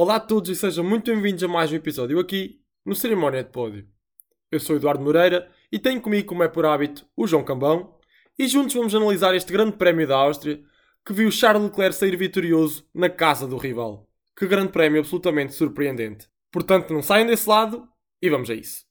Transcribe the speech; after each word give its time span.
Olá 0.00 0.14
a 0.14 0.20
todos 0.20 0.48
e 0.48 0.54
sejam 0.54 0.84
muito 0.84 1.10
bem-vindos 1.10 1.42
a 1.42 1.48
mais 1.48 1.72
um 1.72 1.74
episódio 1.74 2.20
aqui 2.20 2.60
no 2.86 2.94
Cerimónia 2.94 3.42
de 3.42 3.50
Pódio. 3.50 3.84
Eu 4.48 4.60
sou 4.60 4.76
Eduardo 4.76 5.02
Moreira 5.02 5.50
e 5.72 5.78
tenho 5.80 6.00
comigo, 6.00 6.28
como 6.28 6.44
é 6.44 6.46
por 6.46 6.64
hábito, 6.64 7.04
o 7.16 7.26
João 7.26 7.42
Cambão 7.42 7.96
e 8.38 8.46
juntos 8.46 8.74
vamos 8.74 8.94
analisar 8.94 9.34
este 9.34 9.52
grande 9.52 9.72
prémio 9.76 10.06
da 10.06 10.16
Áustria 10.16 10.62
que 11.04 11.12
viu 11.12 11.32
Charles 11.32 11.64
Leclerc 11.64 11.96
sair 11.96 12.14
vitorioso 12.14 12.86
na 12.94 13.10
casa 13.10 13.44
do 13.44 13.56
rival. 13.56 14.08
Que 14.36 14.46
grande 14.46 14.70
prémio 14.70 15.00
absolutamente 15.00 15.52
surpreendente. 15.52 16.28
Portanto, 16.52 16.94
não 16.94 17.02
saiam 17.02 17.26
desse 17.26 17.48
lado 17.48 17.84
e 18.22 18.30
vamos 18.30 18.48
a 18.50 18.54
isso. 18.54 18.86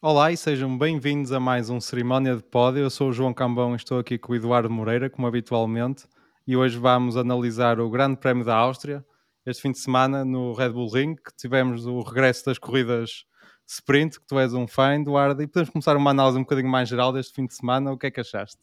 Olá 0.00 0.30
e 0.30 0.36
sejam 0.36 0.78
bem-vindos 0.78 1.32
a 1.32 1.40
mais 1.40 1.68
um 1.70 1.80
Cerimónia 1.80 2.36
de 2.36 2.42
Pódio. 2.44 2.82
Eu 2.82 2.88
sou 2.88 3.08
o 3.08 3.12
João 3.12 3.34
Cambão 3.34 3.72
e 3.72 3.76
estou 3.76 3.98
aqui 3.98 4.16
com 4.16 4.32
o 4.32 4.36
Eduardo 4.36 4.70
Moreira, 4.70 5.10
como 5.10 5.26
habitualmente, 5.26 6.06
e 6.46 6.56
hoje 6.56 6.78
vamos 6.78 7.16
analisar 7.16 7.80
o 7.80 7.90
Grande 7.90 8.16
Prémio 8.16 8.44
da 8.44 8.54
Áustria. 8.54 9.04
Este 9.44 9.60
fim 9.60 9.72
de 9.72 9.80
semana 9.80 10.24
no 10.24 10.52
Red 10.52 10.68
Bull 10.68 10.88
Ring, 10.88 11.16
que 11.16 11.34
tivemos 11.36 11.84
o 11.84 12.00
regresso 12.02 12.46
das 12.46 12.58
corridas 12.58 13.24
sprint, 13.66 14.20
que 14.20 14.26
tu 14.28 14.38
és 14.38 14.54
um 14.54 14.68
fã, 14.68 14.94
Eduardo, 14.94 15.42
e 15.42 15.48
podemos 15.48 15.70
começar 15.70 15.96
uma 15.96 16.12
análise 16.12 16.38
um 16.38 16.42
bocadinho 16.42 16.68
mais 16.68 16.88
geral 16.88 17.12
deste 17.12 17.34
fim 17.34 17.46
de 17.46 17.54
semana. 17.54 17.90
O 17.90 17.98
que 17.98 18.06
é 18.06 18.10
que 18.12 18.20
achaste? 18.20 18.60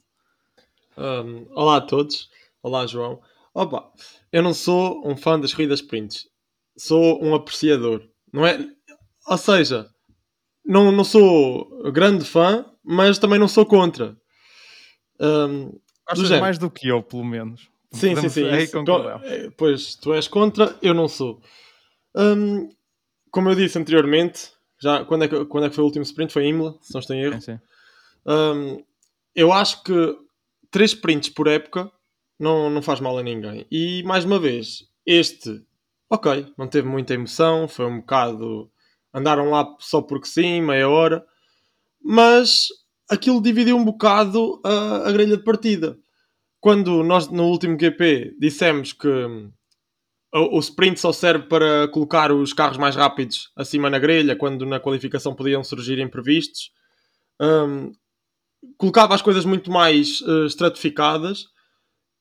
Um, 0.98 1.48
olá 1.52 1.78
a 1.78 1.82
todos. 1.82 2.30
Olá, 2.64 2.88
João. 2.88 3.22
Opa, 3.54 3.92
eu 4.32 4.42
não 4.42 4.54
sou 4.54 5.06
um 5.06 5.18
fã 5.18 5.38
das 5.38 5.54
corridas 5.54 5.82
sprints. 5.82 6.30
Sou 6.78 7.22
um 7.22 7.36
apreciador. 7.36 8.08
Não 8.32 8.46
é? 8.48 8.58
Ou 9.28 9.38
seja, 9.38 9.90
não, 10.66 10.92
não 10.92 11.04
sou 11.04 11.92
grande 11.92 12.26
fã, 12.26 12.66
mas 12.84 13.18
também 13.18 13.40
não 13.40 13.48
sou 13.48 13.66
contra. 13.66 14.16
Um, 15.20 15.72
do 16.14 16.40
mais 16.40 16.58
do 16.58 16.70
que 16.70 16.88
eu, 16.88 17.02
pelo 17.02 17.24
menos. 17.24 17.70
Sim, 17.92 18.16
sim, 18.16 18.30
sim. 18.30 18.50
Aí 18.50 18.70
é, 19.24 19.50
pois, 19.56 19.96
tu 19.96 20.14
és 20.14 20.28
contra, 20.28 20.78
eu 20.82 20.94
não 20.94 21.08
sou. 21.08 21.42
Um, 22.16 22.70
como 23.32 23.50
eu 23.50 23.56
disse 23.56 23.78
anteriormente, 23.78 24.52
já, 24.80 25.06
quando, 25.06 25.24
é 25.24 25.28
que, 25.28 25.46
quando 25.46 25.66
é 25.66 25.70
que 25.70 25.76
foi 25.76 25.84
o 25.84 25.88
último 25.88 26.04
sprint? 26.04 26.34
Foi 26.34 26.44
em 26.44 26.50
Imola, 26.50 26.78
se 26.82 26.94
não 26.94 27.00
estou 27.00 27.16
em 27.16 27.22
erro. 27.22 27.42
Sim, 27.42 27.54
sim. 27.54 27.60
Um, 28.26 28.84
eu 29.34 29.52
acho 29.54 29.84
que 29.84 30.18
três 30.70 30.92
sprints 30.92 31.30
por 31.30 31.48
época 31.48 31.92
não, 32.40 32.70
não 32.70 32.82
faz 32.82 33.00
mal 33.00 33.18
a 33.18 33.24
ninguém. 33.24 33.66
E, 33.72 34.04
mais 34.04 34.26
uma 34.26 34.40
vez, 34.40 34.86
este, 35.06 35.64
ok, 36.10 36.54
não 36.58 36.68
teve 36.68 36.88
muita 36.88 37.14
emoção, 37.14 37.68
foi 37.68 37.86
um 37.86 38.00
bocado 38.00 38.70
andaram 39.16 39.50
lá 39.50 39.66
só 39.80 40.02
porque 40.02 40.28
sim, 40.28 40.62
meia 40.62 40.90
hora, 40.90 41.26
mas 42.04 42.68
aquilo 43.10 43.42
dividiu 43.42 43.78
um 43.78 43.86
bocado 43.86 44.62
a, 44.64 45.08
a 45.08 45.12
grelha 45.12 45.38
de 45.38 45.44
partida. 45.44 45.98
Quando 46.60 47.02
nós 47.04 47.30
no 47.30 47.46
último 47.46 47.80
GP 47.80 48.36
dissemos 48.40 48.92
que 48.92 49.08
o, 49.08 50.58
o 50.58 50.60
sprint 50.60 51.00
só 51.00 51.14
serve 51.14 51.48
para 51.48 51.88
colocar 51.88 52.32
os 52.32 52.52
carros 52.52 52.78
mais 52.78 52.96
rápidos 52.96 53.52
acima 53.56 53.90
na 53.90 54.00
grelha, 54.00 54.36
quando 54.36 54.66
na 54.66 54.80
qualificação 54.80 55.34
podiam 55.34 55.64
surgir 55.64 56.00
imprevistos, 56.00 56.72
um, 57.42 57.92
colocava 58.78 59.16
as 59.16 59.22
coisas 59.22 59.46
muito 59.46 59.72
mais 59.72 60.20
uh, 60.22 60.46
estratificadas. 60.46 61.46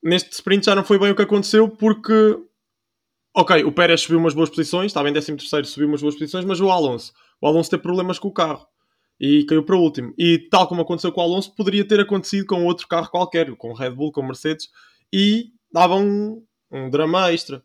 Neste 0.03 0.31
sprint 0.33 0.67
já 0.67 0.75
não 0.75 0.84
foi 0.84 0.98
bem 0.98 1.11
o 1.11 1.17
que 1.17 1.22
aconteceu 1.22 1.69
porque 1.69 2.39
Ok, 3.37 3.65
o 3.65 3.73
Pérez 3.73 4.03
subiu 4.03 4.21
umas 4.21 4.33
boas 4.33 4.49
posições, 4.49 4.87
estava 4.87 5.11
em 5.11 5.13
13 5.13 5.37
subiu 5.65 5.89
umas 5.89 6.01
boas 6.01 6.15
posições, 6.15 6.45
mas 6.45 6.61
o 6.61 6.71
Alonso, 6.71 7.13
o 7.41 7.49
Alonso 7.49 7.69
teve 7.69 7.83
problemas 7.83 8.17
com 8.17 8.29
o 8.29 8.33
carro 8.33 8.65
e 9.19 9.45
caiu 9.45 9.65
para 9.65 9.75
o 9.75 9.81
último. 9.81 10.15
E 10.17 10.39
tal 10.39 10.69
como 10.69 10.83
aconteceu 10.83 11.11
com 11.11 11.21
o 11.21 11.25
Alonso, 11.25 11.53
poderia 11.53 11.85
ter 11.87 11.99
acontecido 11.99 12.47
com 12.47 12.65
outro 12.65 12.87
carro 12.87 13.11
qualquer, 13.11 13.53
com 13.57 13.71
o 13.71 13.75
Red 13.75 13.91
Bull, 13.91 14.12
com 14.12 14.21
o 14.21 14.25
Mercedes, 14.25 14.69
e 15.12 15.47
dava 15.73 15.97
um, 15.97 16.45
um 16.71 16.89
drama 16.89 17.33
extra. 17.33 17.61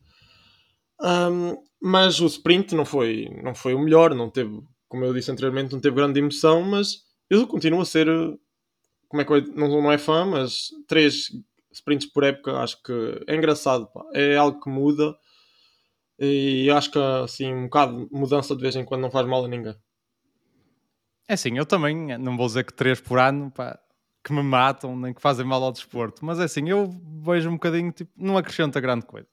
Um, 0.99 1.55
mas 1.79 2.19
o 2.19 2.25
sprint 2.25 2.73
não 2.73 2.83
foi, 2.83 3.29
não 3.43 3.53
foi 3.53 3.75
o 3.75 3.79
melhor, 3.79 4.15
não 4.15 4.27
teve, 4.27 4.59
como 4.87 5.05
eu 5.05 5.13
disse 5.13 5.29
anteriormente, 5.29 5.71
não 5.71 5.79
teve 5.79 5.95
grande 5.95 6.19
emoção, 6.19 6.63
mas 6.63 7.03
eu 7.29 7.45
continuo 7.45 7.81
a 7.81 7.85
ser, 7.85 8.07
como 9.07 9.21
é 9.21 9.25
que 9.25 9.31
eu, 9.31 9.45
não, 9.53 9.67
não 9.83 9.91
é 9.91 9.99
fã, 9.99 10.25
mas 10.25 10.69
três 10.87 11.29
sprints 11.71 12.07
por 12.07 12.23
época 12.23 12.57
acho 12.57 12.81
que 12.81 13.23
é 13.27 13.35
engraçado, 13.35 13.87
pá. 13.93 14.03
é 14.15 14.35
algo 14.35 14.59
que 14.59 14.69
muda 14.69 15.15
e 16.19 16.69
acho 16.69 16.91
que 16.91 16.99
assim, 16.99 17.53
um 17.53 17.63
bocado 17.63 18.09
mudança 18.11 18.55
de 18.55 18.61
vez 18.61 18.75
em 18.75 18.83
quando 18.83 19.01
não 19.01 19.11
faz 19.11 19.25
mal 19.25 19.45
a 19.45 19.47
ninguém. 19.47 19.75
É 21.27 21.33
assim, 21.33 21.57
eu 21.57 21.65
também 21.65 22.17
não 22.17 22.35
vou 22.35 22.47
dizer 22.47 22.65
que 22.65 22.73
três 22.73 22.99
por 22.99 23.19
ano 23.19 23.51
pá, 23.51 23.79
que 24.23 24.33
me 24.33 24.43
matam 24.43 24.97
nem 24.97 25.13
que 25.13 25.21
fazem 25.21 25.45
mal 25.45 25.63
ao 25.63 25.71
desporto, 25.71 26.25
mas 26.25 26.39
é 26.39 26.43
assim, 26.43 26.67
eu 26.67 26.89
vejo 27.23 27.49
um 27.49 27.53
bocadinho, 27.53 27.91
tipo, 27.91 28.11
não 28.17 28.37
acrescenta 28.37 28.81
grande 28.81 29.05
coisa. 29.05 29.27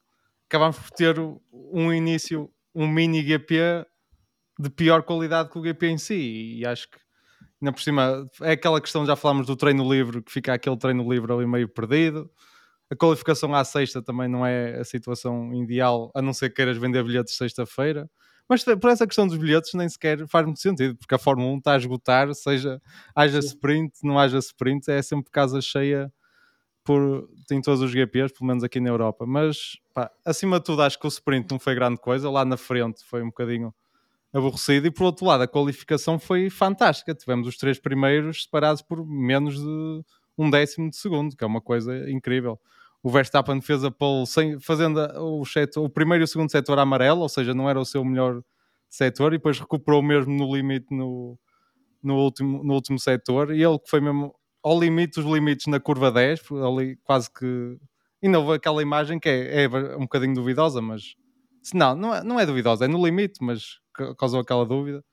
Acabamos 0.47 0.77
por 0.77 0.91
ter 0.91 1.15
um 1.51 1.91
início, 1.91 2.49
um 2.73 2.87
mini 2.87 3.21
GP 3.21 3.85
de 4.59 4.69
pior 4.69 5.03
qualidade 5.03 5.49
que 5.49 5.59
o 5.59 5.63
GP 5.63 5.87
em 5.87 5.97
si, 5.97 6.59
e 6.59 6.65
acho 6.65 6.89
que 6.89 6.97
ainda 7.61 7.73
por 7.73 7.81
cima 7.81 8.29
é 8.41 8.51
aquela 8.51 8.79
questão, 8.79 9.05
já 9.05 9.15
falámos 9.15 9.47
do 9.47 9.55
treino 9.55 9.91
livre, 9.91 10.21
que 10.21 10.31
fica 10.31 10.53
aquele 10.53 10.77
treino 10.77 11.11
livre 11.11 11.33
ali 11.33 11.45
meio 11.45 11.67
perdido 11.67 12.29
a 12.89 12.95
qualificação 12.95 13.53
à 13.53 13.63
sexta 13.63 14.01
também 14.01 14.27
não 14.27 14.45
é 14.45 14.79
a 14.79 14.83
situação 14.83 15.53
ideal, 15.53 16.11
a 16.15 16.21
não 16.21 16.33
ser 16.33 16.49
que 16.49 16.55
queiras 16.55 16.77
vender 16.77 17.03
bilhetes 17.03 17.35
sexta-feira. 17.35 18.09
Mas 18.49 18.63
por 18.63 18.89
essa 18.89 19.05
questão 19.05 19.27
dos 19.27 19.37
bilhetes 19.37 19.73
nem 19.73 19.89
sequer 19.89 20.25
faz 20.27 20.45
muito 20.45 20.61
sentido, 20.61 20.95
porque 20.95 21.13
a 21.13 21.17
Fórmula 21.17 21.51
1 21.51 21.57
está 21.57 21.73
a 21.73 21.77
esgotar, 21.77 22.33
seja 22.33 22.81
haja 23.13 23.41
Sim. 23.41 23.47
sprint, 23.49 23.93
não 24.03 24.17
haja 24.17 24.37
sprint, 24.37 24.89
é 24.89 25.01
sempre 25.01 25.29
casa 25.29 25.59
cheia 25.59 26.11
por, 26.81 27.29
em 27.51 27.61
todos 27.61 27.81
os 27.81 27.91
GPs, 27.91 28.33
pelo 28.33 28.47
menos 28.47 28.63
aqui 28.63 28.79
na 28.79 28.89
Europa. 28.89 29.25
Mas 29.25 29.77
pá, 29.93 30.09
acima 30.23 30.59
de 30.59 30.65
tudo, 30.65 30.81
acho 30.81 30.97
que 30.97 31.05
o 31.05 31.09
sprint 31.09 31.51
não 31.51 31.59
foi 31.59 31.75
grande 31.75 31.99
coisa, 31.99 32.29
lá 32.29 32.45
na 32.45 32.55
frente 32.55 33.03
foi 33.03 33.21
um 33.21 33.27
bocadinho 33.27 33.75
aborrecido, 34.33 34.87
e 34.87 34.91
por 34.91 35.03
outro 35.03 35.25
lado, 35.25 35.43
a 35.43 35.47
qualificação 35.47 36.17
foi 36.17 36.49
fantástica. 36.49 37.13
Tivemos 37.13 37.47
os 37.47 37.57
três 37.57 37.79
primeiros 37.79 38.43
separados 38.43 38.81
por 38.81 39.05
menos 39.05 39.59
de 39.59 40.03
um 40.37 40.49
décimo 40.49 40.89
de 40.89 40.95
segundo, 40.95 41.35
que 41.35 41.43
é 41.43 41.47
uma 41.47 41.59
coisa 41.59 42.09
incrível 42.09 42.57
o 43.03 43.09
Verstappen 43.09 43.61
fez 43.61 43.83
a 43.83 43.91
pole 43.91 44.25
sem, 44.25 44.59
fazendo 44.59 44.99
o, 45.21 45.45
setor, 45.45 45.83
o 45.83 45.89
primeiro 45.89 46.23
e 46.23 46.25
o 46.25 46.27
segundo 46.27 46.51
setor 46.51 46.79
amarelo, 46.79 47.21
ou 47.21 47.29
seja, 47.29 47.53
não 47.53 47.69
era 47.69 47.79
o 47.79 47.85
seu 47.85 48.03
melhor 48.03 48.41
setor, 48.89 49.33
e 49.33 49.37
depois 49.37 49.59
recuperou 49.59 50.01
mesmo 50.01 50.33
no 50.33 50.53
limite 50.53 50.87
no, 50.91 51.37
no, 52.01 52.15
último, 52.17 52.63
no 52.63 52.73
último 52.73 52.99
setor, 52.99 53.53
e 53.53 53.63
ele 53.63 53.79
que 53.79 53.89
foi 53.89 54.01
mesmo 54.01 54.33
ao 54.63 54.79
limite 54.79 55.21
dos 55.21 55.31
limites 55.31 55.67
na 55.67 55.79
curva 55.79 56.11
10, 56.11 56.41
ali 56.65 56.97
quase 57.03 57.31
que. 57.31 57.77
Ainda 58.21 58.39
houve 58.39 58.53
aquela 58.55 58.81
imagem 58.81 59.19
que 59.19 59.29
é, 59.29 59.63
é 59.63 59.95
um 59.95 60.01
bocadinho 60.01 60.33
duvidosa, 60.33 60.81
mas. 60.81 61.15
Não, 61.73 61.95
não 61.95 62.15
é, 62.15 62.23
não 62.23 62.39
é 62.39 62.45
duvidosa, 62.45 62.85
é 62.85 62.87
no 62.87 63.03
limite, 63.05 63.39
mas 63.41 63.79
causou 64.17 64.39
aquela 64.39 64.65
dúvida. 64.65 65.03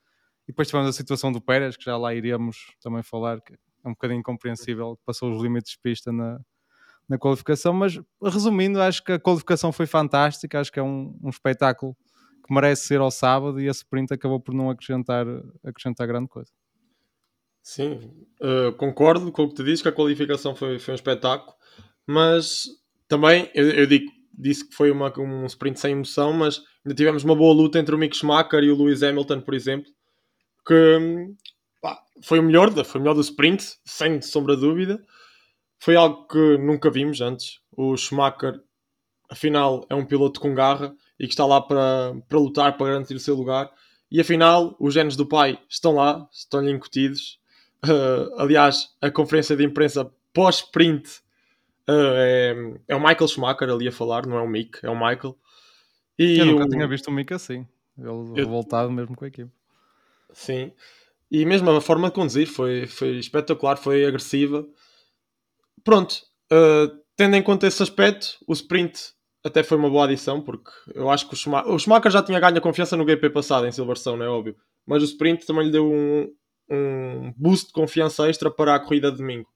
E 0.45 0.49
depois 0.49 0.69
tivemos 0.69 0.89
a 0.89 0.93
situação 0.93 1.33
do 1.33 1.41
Pérez, 1.41 1.77
que 1.77 1.85
já 1.85 1.97
lá 1.97 2.15
iríamos 2.15 2.75
também 2.83 3.03
falar, 3.03 3.41
que 3.41 3.55
é 3.55 3.89
um 3.89 3.93
bocadinho 3.93 4.21
incompreensível, 4.21 4.97
que 4.97 5.03
passou 5.05 5.33
os 5.33 5.43
limites 5.43 5.73
de 5.73 5.79
pista 5.83 6.13
na, 6.13 6.39
na 7.09 7.19
qualificação, 7.19 7.73
mas 7.73 8.01
resumindo, 8.23 8.81
acho 8.81 9.03
que 9.05 9.13
a 9.13 9.19
qualificação 9.19 9.73
foi 9.73 9.87
fantástica, 9.87 10.61
acho 10.61 10.73
que 10.73 10.81
é 10.81 10.83
um, 10.83 11.19
um 11.23 11.29
espetáculo 11.29 11.97
que 12.47 12.53
merece 12.53 12.87
ser 12.87 13.01
ao 13.01 13.11
sábado 13.11 13.61
e 13.61 13.67
esse 13.67 13.81
sprint 13.81 14.13
acabou 14.13 14.41
por 14.41 14.55
não 14.55 14.71
acrescentar, 14.71 15.27
acrescentar 15.65 16.07
grande 16.07 16.29
coisa. 16.29 16.51
Sim, 17.63 17.99
uh, 18.43 18.73
concordo 18.77 19.33
com 19.33 19.45
o 19.45 19.49
que 19.49 19.55
tu 19.55 19.65
dizes, 19.65 19.81
que 19.81 19.89
a 19.89 19.93
qualificação 19.93 20.55
foi, 20.55 20.79
foi 20.79 20.93
um 20.93 20.95
espetáculo, 20.97 21.55
mas 22.07 22.65
também 23.09 23.51
eu, 23.55 23.71
eu 23.71 23.87
digo, 23.87 24.11
disse 24.33 24.69
que 24.69 24.75
foi 24.75 24.91
uma, 24.91 25.13
um 25.19 25.47
sprint 25.47 25.81
sem 25.81 25.93
emoção, 25.93 26.33
mas 26.33 26.63
ainda 26.85 26.95
tivemos 26.95 27.25
uma 27.25 27.35
boa 27.35 27.55
luta 27.55 27.79
entre 27.79 27.95
o 27.95 27.99
Mick 27.99 28.15
Schumacher 28.15 28.63
e 28.63 28.71
o 28.71 28.77
Lewis 28.77 29.03
Hamilton, 29.03 29.41
por 29.41 29.55
exemplo, 29.55 29.91
que 30.67 30.99
pá, 31.81 31.99
foi 32.23 32.39
o 32.39 32.43
melhor, 32.43 32.71
foi 32.85 33.01
o 33.01 33.03
melhor 33.03 33.15
do 33.15 33.23
sprint, 33.23 33.65
sem 33.87 34.21
sombra 34.21 34.55
de 34.55 34.61
dúvida 34.63 35.03
foi 35.85 35.97
algo 35.97 36.27
que 36.27 36.57
nunca 36.57 36.91
vimos 36.91 37.21
antes. 37.21 37.61
O 37.71 37.95
Schumacher, 37.95 38.59
afinal, 39.29 39.85
é 39.91 39.95
um 39.95 40.07
piloto 40.07 40.41
com 40.41 40.55
garra 40.55 40.97
e 41.21 41.27
que 41.27 41.35
está 41.35 41.45
lá 41.45 41.61
para, 41.61 42.17
para 42.27 42.39
lutar, 42.39 42.79
para 42.79 42.87
garantir 42.87 43.15
o 43.15 43.21
seu 43.21 43.35
lugar. 43.35 43.71
E 44.11 44.19
afinal, 44.19 44.75
os 44.81 44.95
genes 44.95 45.15
do 45.15 45.27
pai 45.27 45.59
estão 45.69 45.97
lá, 45.97 46.27
estão-lhe 46.33 46.73
incutidos. 46.73 47.39
Uh, 47.85 48.41
aliás, 48.41 48.95
a 48.99 49.11
conferência 49.11 49.55
de 49.55 49.63
imprensa 49.63 50.11
pós-sprint 50.33 51.19
uh, 51.87 52.15
é, 52.17 52.57
é, 52.89 52.97
o 52.97 52.99
Michael 52.99 53.29
Schumacher 53.29 53.69
ali 53.69 53.87
a 53.87 53.93
falar, 53.93 54.27
não 54.27 54.39
é 54.39 54.41
o 54.41 54.49
Mick, 54.49 54.79
é 54.83 54.89
o 54.89 54.95
Michael. 54.95 55.37
E 56.19 56.39
Eu 56.39 56.47
nunca 56.47 56.65
o... 56.65 56.69
tinha 56.71 56.89
visto 56.89 57.09
o 57.09 57.13
Mick 57.13 57.35
assim, 57.35 57.69
ele 57.99 58.09
Eu... 58.09 58.33
revoltado 58.33 58.91
mesmo 58.91 59.15
com 59.15 59.27
a 59.27 59.29
equipe. 59.29 59.51
Sim, 60.33 60.73
e 61.31 61.45
mesmo 61.45 61.71
a 61.71 61.81
forma 61.83 62.09
de 62.09 62.15
conduzir 62.15 62.47
foi, 62.47 62.87
foi 62.87 63.19
espetacular, 63.19 63.77
foi 63.77 64.07
agressiva 64.07 64.67
pronto, 65.85 66.15
uh, 66.53 66.99
tendo 67.17 67.37
em 67.37 67.43
conta 67.43 67.67
esse 67.67 67.83
aspecto, 67.83 68.39
o 68.49 68.53
sprint 68.53 69.13
até 69.45 69.63
foi 69.63 69.77
uma 69.77 69.91
boa 69.91 70.05
adição, 70.05 70.41
porque 70.41 70.71
eu 70.95 71.11
acho 71.11 71.29
que 71.29 71.35
o 71.35 71.37
Schumacher, 71.37 71.71
o 71.71 71.79
Schumacher 71.79 72.11
já 72.11 72.23
tinha 72.23 72.41
ganho 72.41 72.57
a 72.57 72.61
confiança 72.61 72.97
no 72.97 73.07
GP 73.07 73.31
passado 73.31 73.67
em 73.67 73.73
Silverstone, 73.73 74.23
é 74.23 74.29
óbvio, 74.29 74.57
mas 74.87 75.03
o 75.03 75.07
sprint 75.07 75.47
também 75.47 75.67
lhe 75.67 75.71
deu 75.71 75.87
um, 75.87 76.33
um 76.71 77.33
boost 77.37 77.67
de 77.67 77.73
confiança 77.73 78.29
extra 78.29 78.51
para 78.51 78.75
a 78.75 78.81
corrida 78.81 79.13
de 79.13 79.19
domingo. 79.19 79.49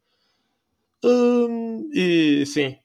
Hum, 1.03 1.89
e 1.93 2.45
sim, 2.45 2.77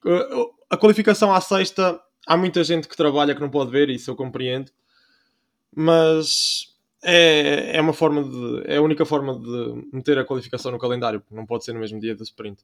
a 0.70 0.78
qualificação 0.78 1.34
à 1.34 1.42
sexta, 1.42 2.00
há 2.26 2.38
muita 2.38 2.64
gente 2.64 2.88
que 2.88 2.96
trabalha 2.96 3.36
que 3.36 3.42
não 3.42 3.50
pode 3.50 3.70
ver, 3.70 3.90
isso 3.90 4.10
eu 4.10 4.16
compreendo, 4.16 4.72
mas 5.76 6.74
é, 7.04 7.78
é 7.78 7.82
uma 7.82 7.94
forma 7.94 8.24
de. 8.24 8.64
É 8.66 8.78
a 8.78 8.82
única 8.82 9.06
forma 9.06 9.38
de 9.38 9.90
meter 9.92 10.18
a 10.18 10.26
qualificação 10.26 10.72
no 10.72 10.80
calendário, 10.80 11.20
porque 11.20 11.36
não 11.36 11.46
pode 11.46 11.66
ser 11.66 11.74
no 11.74 11.80
mesmo 11.80 12.00
dia 12.00 12.16
do 12.16 12.24
sprint. 12.24 12.64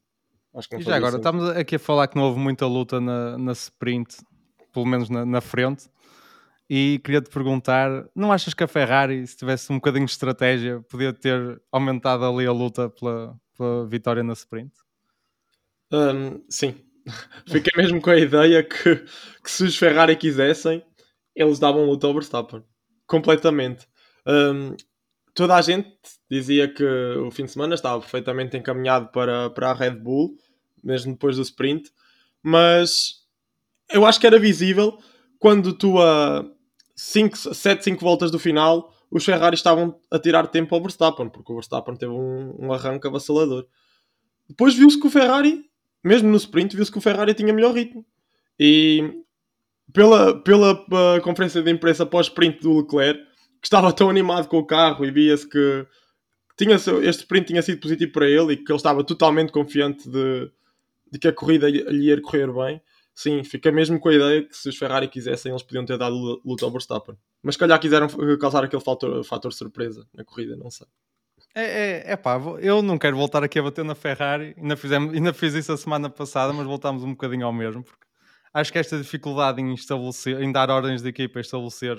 Acho 0.54 0.68
que 0.68 0.75
não 0.75 0.81
e 0.81 0.86
já 0.86 0.96
agora, 0.96 1.12
sentido. 1.12 1.28
estamos 1.28 1.50
aqui 1.57 1.75
a 1.75 1.80
falar 1.80 2.07
que 2.07 2.16
não 2.16 2.24
houve 2.24 2.40
muita 2.40 2.66
luta 2.66 3.00
na, 3.00 3.38
na 3.38 3.51
sprint, 3.51 4.18
pelo 4.74 4.86
menos 4.86 5.10
na, 5.10 5.25
na 5.25 5.42
frente. 5.42 5.90
E 6.69 7.00
queria-te 7.04 7.30
perguntar: 7.30 8.06
não 8.16 8.31
achas 8.31 8.54
que 8.54 8.63
a 8.63 8.68
Ferrari, 8.68 9.25
se 9.25 9.38
tivesse 9.38 9.72
um 9.72 9.75
bocadinho 9.75 10.06
de 10.06 10.12
estratégia, 10.12 10.81
podia 10.90 11.12
ter 11.12 11.62
aumentado 11.72 12.25
ali 12.25 12.46
a 12.46 12.51
luta 12.51 12.90
pela, 12.90 13.36
pela 13.57 13.88
vitória 13.88 14.24
na 14.24 14.34
sprint? 14.34 14.72
Um, 15.92 16.44
sim, 16.48 16.75
fiquei 17.50 17.72
mesmo 17.75 18.00
com 18.00 18.12
a 18.12 18.18
ideia 18.18 18.63
que, 18.63 18.95
que, 18.95 19.50
se 19.50 19.63
os 19.63 19.75
Ferrari 19.75 20.16
quisessem, 20.16 20.84
eles 21.36 21.57
davam 21.57 21.86
luta 21.86 22.06
ao 22.06 22.13
Verstappen 22.13 22.63
completamente. 23.07 23.88
Um, 24.25 24.75
toda 25.34 25.56
a 25.56 25.62
gente 25.62 25.92
dizia 26.30 26.68
que 26.68 26.84
o 26.84 27.31
fim 27.31 27.46
de 27.46 27.52
semana 27.52 27.76
estava 27.76 28.00
perfeitamente 28.00 28.58
encaminhado 28.58 29.10
para, 29.12 29.50
para 29.50 29.72
a 29.72 29.74
Red 29.74 29.96
Bull, 29.96 30.36
mesmo 30.84 31.14
depois 31.14 31.36
do 31.36 31.42
sprint, 31.42 31.92
mas 32.42 33.26
eu 33.92 34.06
acho 34.06 34.20
que 34.20 34.28
era 34.28 34.40
visível 34.40 34.98
quando 35.38 35.74
tu 35.74 36.00
a 36.02 36.46
7, 36.96 37.84
5 37.84 38.02
voltas 38.02 38.30
do 38.31 38.40
final 38.40 38.94
os 39.12 39.26
Ferrari 39.26 39.56
estavam 39.56 40.00
a 40.12 40.20
tirar 40.20 40.48
tempo 40.48 40.76
ao 40.76 40.81
Verstappen, 40.81 41.30
porque 41.30 41.52
o 41.52 41.56
Verstappen 41.56 41.96
teve 41.96 42.12
um, 42.12 42.56
um 42.60 42.72
arranque 42.72 43.08
avassalador. 43.08 43.66
Depois 44.48 44.76
viu-se 44.76 45.00
que 45.00 45.08
o 45.08 45.10
Ferrari, 45.10 45.66
mesmo 46.04 46.30
no 46.30 46.38
sprint, 46.38 46.76
viu-se 46.76 46.92
que 46.92 46.98
o 46.98 47.02
Ferrari 47.02 47.34
tinha 47.34 47.54
melhor 47.54 47.74
ritmo. 47.74 48.06
E 48.60 49.24
pela, 49.92 50.40
pela 50.44 50.74
uh, 50.74 51.22
conferência 51.24 51.62
de 51.64 51.72
imprensa 51.72 52.06
pós-sprint 52.06 52.62
do 52.62 52.78
Leclerc, 52.78 53.20
que 53.62 53.68
estava 53.68 53.92
tão 53.94 54.10
animado 54.10 54.48
com 54.48 54.58
o 54.58 54.66
carro 54.66 55.06
e 55.06 55.12
via-se 55.12 55.48
que 55.48 55.86
tinha, 56.58 56.76
este 56.76 57.22
sprint 57.22 57.48
tinha 57.48 57.62
sido 57.62 57.80
positivo 57.80 58.12
para 58.12 58.28
ele 58.28 58.54
e 58.54 58.58
que 58.58 58.72
ele 58.72 58.78
estava 58.78 59.04
totalmente 59.04 59.52
confiante 59.52 60.10
de, 60.10 60.52
de 61.12 61.20
que 61.20 61.28
a 61.28 61.34
corrida 61.34 61.70
lhe 61.70 62.08
ia 62.08 62.22
correr 62.22 62.52
bem. 62.52 62.82
Sim, 63.16 63.44
fica 63.44 63.72
mesmo 63.72 64.00
com 64.00 64.10
a 64.10 64.14
ideia 64.14 64.44
que 64.44 64.56
se 64.56 64.70
os 64.70 64.78
Ferrari 64.78 65.08
quisessem, 65.08 65.52
eles 65.52 65.64
podiam 65.64 65.86
ter 65.86 65.98
dado 65.98 66.42
luta 66.46 66.66
ao 66.66 66.72
Verstappen. 66.72 67.18
Mas 67.44 67.56
se 67.56 67.60
calhar 67.60 67.80
quiseram 67.80 68.08
causar 68.40 68.64
aquele 68.64 68.82
fator, 68.82 69.24
fator 69.24 69.52
surpresa 69.52 70.06
na 70.14 70.24
corrida, 70.24 70.56
não 70.56 70.70
sei. 70.70 70.88
É, 71.56 71.64
é, 71.64 72.12
é 72.12 72.16
pá, 72.16 72.40
eu 72.62 72.82
não 72.82 72.98
quero 72.98 73.18
voltar 73.18 73.44
aqui 73.44 73.60
a 73.60 73.64
bater 73.64 73.84
na 73.84 73.96
Ferrari, 73.96 74.54
ainda, 74.58 74.78
fizemos, 74.78 75.14
ainda 75.14 75.34
fiz 75.34 75.54
isso 75.54 75.72
a 75.72 75.78
semana 75.78 76.10
passada, 76.10 76.54
mas 76.54 76.66
voltámos 76.66 77.04
um 77.04 77.12
bocadinho 77.12 77.46
ao 77.46 77.54
mesmo, 77.54 77.84
porque 77.84 78.06
acho 78.54 78.72
que 78.72 78.78
esta 78.78 78.98
dificuldade 78.98 79.62
em 79.62 79.74
estabelecer, 79.74 80.42
em 80.42 80.52
dar 80.52 80.70
ordens 80.70 81.02
de 81.02 81.10
equipa, 81.10 81.40
estabelecer 81.40 81.98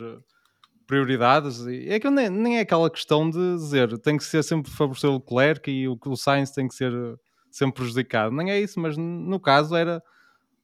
prioridades. 0.91 1.65
É 1.87 2.01
que 2.01 2.11
nem, 2.11 2.29
nem 2.29 2.59
é 2.59 2.63
aquela 2.63 2.91
questão 2.91 3.31
de 3.31 3.55
dizer 3.55 3.97
tem 3.99 4.17
que 4.17 4.25
ser 4.25 4.43
sempre 4.43 4.73
favorecer 4.73 5.09
o 5.09 5.15
Leclerc 5.15 5.71
e 5.71 5.87
o, 5.87 5.97
o 6.05 6.17
Sainz 6.17 6.51
tem 6.51 6.67
que 6.67 6.75
ser 6.75 6.93
sempre 7.49 7.77
prejudicado. 7.77 8.35
Nem 8.35 8.51
é 8.51 8.61
isso, 8.61 8.81
mas 8.81 8.97
no 8.97 9.39
caso 9.39 9.77
era 9.77 10.03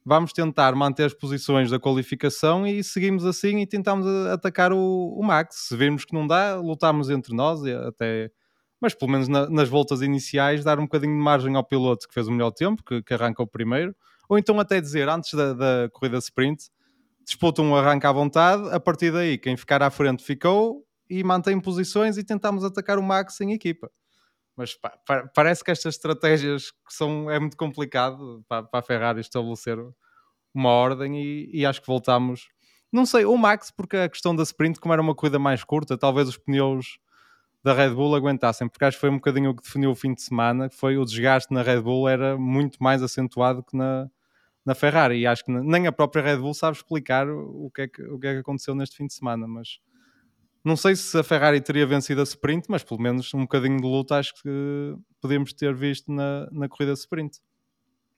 vamos 0.04 0.32
tentar 0.32 0.74
manter 0.74 1.04
as 1.04 1.14
posições 1.14 1.70
da 1.70 1.78
qualificação 1.78 2.66
e 2.66 2.82
seguimos 2.82 3.24
assim 3.24 3.60
e 3.60 3.66
tentamos 3.66 4.06
atacar 4.26 4.72
o, 4.72 5.14
o 5.16 5.22
Max. 5.22 5.66
Se 5.68 5.76
virmos 5.76 6.04
que 6.04 6.12
não 6.12 6.26
dá, 6.26 6.56
lutamos 6.56 7.08
entre 7.08 7.34
nós 7.34 7.64
até. 7.64 8.28
Mas 8.80 8.94
pelo 8.94 9.12
menos 9.12 9.28
na, 9.28 9.48
nas 9.48 9.68
voltas 9.68 10.02
iniciais, 10.02 10.64
dar 10.64 10.80
um 10.80 10.82
bocadinho 10.82 11.16
de 11.16 11.22
margem 11.22 11.54
ao 11.54 11.64
piloto 11.64 12.08
que 12.08 12.14
fez 12.14 12.26
o 12.26 12.32
melhor 12.32 12.50
tempo, 12.50 12.82
que, 12.84 13.00
que 13.00 13.14
arranca 13.14 13.42
o 13.42 13.46
primeiro, 13.46 13.94
ou 14.28 14.36
então 14.36 14.58
até 14.58 14.80
dizer 14.80 15.08
antes 15.08 15.32
da, 15.34 15.52
da 15.52 15.88
corrida 15.92 16.18
sprint, 16.18 16.64
disputa 17.26 17.60
um 17.60 17.74
arranque 17.74 18.06
à 18.06 18.12
vontade, 18.12 18.70
a 18.70 18.78
partir 18.78 19.12
daí 19.12 19.36
quem 19.36 19.56
ficar 19.56 19.82
à 19.82 19.90
frente 19.90 20.22
ficou 20.22 20.86
e 21.10 21.22
mantém 21.24 21.60
posições 21.60 22.16
e 22.16 22.24
tentamos 22.24 22.64
atacar 22.64 22.98
o 22.98 23.02
Max 23.02 23.40
em 23.40 23.52
equipa. 23.52 23.90
Mas 24.56 24.74
pá, 24.74 24.96
parece 25.34 25.62
que 25.62 25.70
estas 25.70 25.96
estratégias 25.96 26.70
que 26.70 26.94
são, 26.94 27.30
é 27.30 27.38
muito 27.38 27.56
complicado 27.56 28.44
para, 28.48 28.62
para 28.62 28.80
a 28.80 28.82
Ferrari 28.82 29.20
estabelecer 29.20 29.76
uma 30.54 30.70
ordem 30.70 31.20
e, 31.20 31.50
e, 31.52 31.66
acho 31.66 31.80
que 31.80 31.86
voltamos. 31.86 32.48
Não 32.90 33.04
sei, 33.04 33.26
o 33.26 33.36
Max, 33.36 33.70
porque 33.70 33.96
a 33.96 34.08
questão 34.08 34.34
da 34.34 34.42
sprint, 34.44 34.80
como 34.80 34.94
era 34.94 35.02
uma 35.02 35.14
corrida 35.14 35.38
mais 35.38 35.62
curta, 35.62 35.98
talvez 35.98 36.28
os 36.28 36.38
pneus 36.38 36.98
da 37.62 37.74
Red 37.74 37.90
Bull 37.90 38.14
aguentassem, 38.14 38.68
porque 38.68 38.84
acho 38.84 38.96
que 38.96 39.00
foi 39.00 39.10
um 39.10 39.16
bocadinho 39.16 39.50
o 39.50 39.54
que 39.54 39.62
definiu 39.62 39.90
o 39.90 39.94
fim 39.94 40.14
de 40.14 40.22
semana, 40.22 40.68
que 40.68 40.76
foi 40.76 40.96
o 40.96 41.04
desgaste 41.04 41.52
na 41.52 41.62
Red 41.62 41.80
Bull 41.80 42.08
era 42.08 42.38
muito 42.38 42.82
mais 42.82 43.02
acentuado 43.02 43.62
que 43.62 43.76
na, 43.76 44.08
na 44.66 44.74
Ferrari 44.74 45.20
e 45.20 45.26
acho 45.26 45.44
que 45.44 45.52
nem 45.52 45.86
a 45.86 45.92
própria 45.92 46.22
Red 46.22 46.38
Bull 46.38 46.52
sabe 46.52 46.76
explicar 46.76 47.30
o 47.30 47.70
que, 47.72 47.82
é 47.82 47.88
que, 47.88 48.02
o 48.02 48.18
que 48.18 48.26
é 48.26 48.32
que 48.34 48.40
aconteceu 48.40 48.74
neste 48.74 48.96
fim 48.96 49.06
de 49.06 49.14
semana, 49.14 49.46
mas 49.46 49.78
não 50.64 50.76
sei 50.76 50.96
se 50.96 51.16
a 51.16 51.22
Ferrari 51.22 51.60
teria 51.60 51.86
vencido 51.86 52.20
a 52.20 52.24
sprint, 52.24 52.66
mas 52.68 52.82
pelo 52.82 53.00
menos 53.00 53.32
um 53.32 53.42
bocadinho 53.42 53.76
de 53.76 53.86
luta 53.86 54.16
acho 54.16 54.34
que 54.42 54.96
podíamos 55.20 55.52
ter 55.52 55.72
visto 55.72 56.10
na, 56.10 56.48
na 56.50 56.68
corrida 56.68 56.92
sprint. 56.94 57.38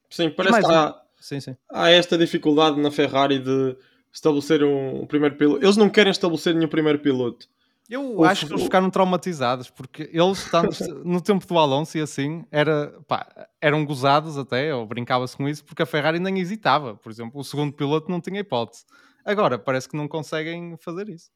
Sim, 0.09 0.31
parece 0.31 0.62
que 0.62 0.73
há, 0.73 0.99
sim, 1.21 1.41
sim. 1.41 1.55
há 1.71 1.91
esta 1.91 2.17
dificuldade 2.17 2.81
na 2.81 2.91
Ferrari 2.91 3.39
de 3.39 3.77
estabelecer 4.11 4.65
um, 4.65 5.03
um 5.03 5.06
primeiro 5.06 5.37
piloto. 5.37 5.62
Eles 5.62 5.77
não 5.77 5.91
querem 5.91 6.11
estabelecer 6.11 6.55
nenhum 6.55 6.69
primeiro 6.69 6.99
piloto. 6.99 7.47
Eu 7.88 8.23
acho 8.25 8.46
que 8.46 8.52
eles 8.52 8.64
ficaram 8.64 8.90
traumatizados 8.90 9.70
porque 9.70 10.11
eles, 10.12 10.50
tanto 10.50 10.76
no 11.05 11.23
tempo 11.23 11.46
do 11.46 11.58
Alonso 11.58 11.96
e 11.96 12.02
assim, 12.02 12.44
era, 12.50 13.00
pá, 13.06 13.49
eram 13.61 13.85
gozados 13.85 14.37
até, 14.37 14.75
ou 14.75 14.87
brincava-se 14.87 15.35
com 15.35 15.49
isso, 15.49 15.64
porque 15.64 15.82
a 15.82 15.87
Ferrari 15.87 16.19
nem 16.19 16.38
hesitava. 16.38 16.94
Por 16.96 17.11
exemplo, 17.11 17.40
o 17.40 17.44
segundo 17.44 17.73
piloto 17.73 18.11
não 18.11 18.20
tinha 18.20 18.40
hipótese. 18.40 18.85
Agora 19.25 19.58
parece 19.58 19.88
que 19.88 19.96
não 19.96 20.06
conseguem 20.06 20.76
fazer 20.79 21.08
isso. 21.08 21.31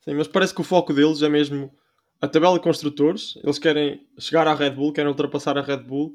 Sim, 0.00 0.14
mas 0.14 0.28
parece 0.28 0.54
que 0.54 0.60
o 0.60 0.64
foco 0.64 0.92
deles 0.92 1.22
é 1.22 1.28
mesmo 1.28 1.72
a 2.20 2.28
tabela 2.28 2.54
de 2.54 2.60
construtores. 2.60 3.34
Eles 3.42 3.58
querem 3.58 4.06
chegar 4.18 4.46
à 4.46 4.54
Red 4.54 4.70
Bull, 4.70 4.92
querem 4.92 5.10
ultrapassar 5.10 5.56
a 5.56 5.62
Red 5.62 5.78
Bull. 5.78 6.14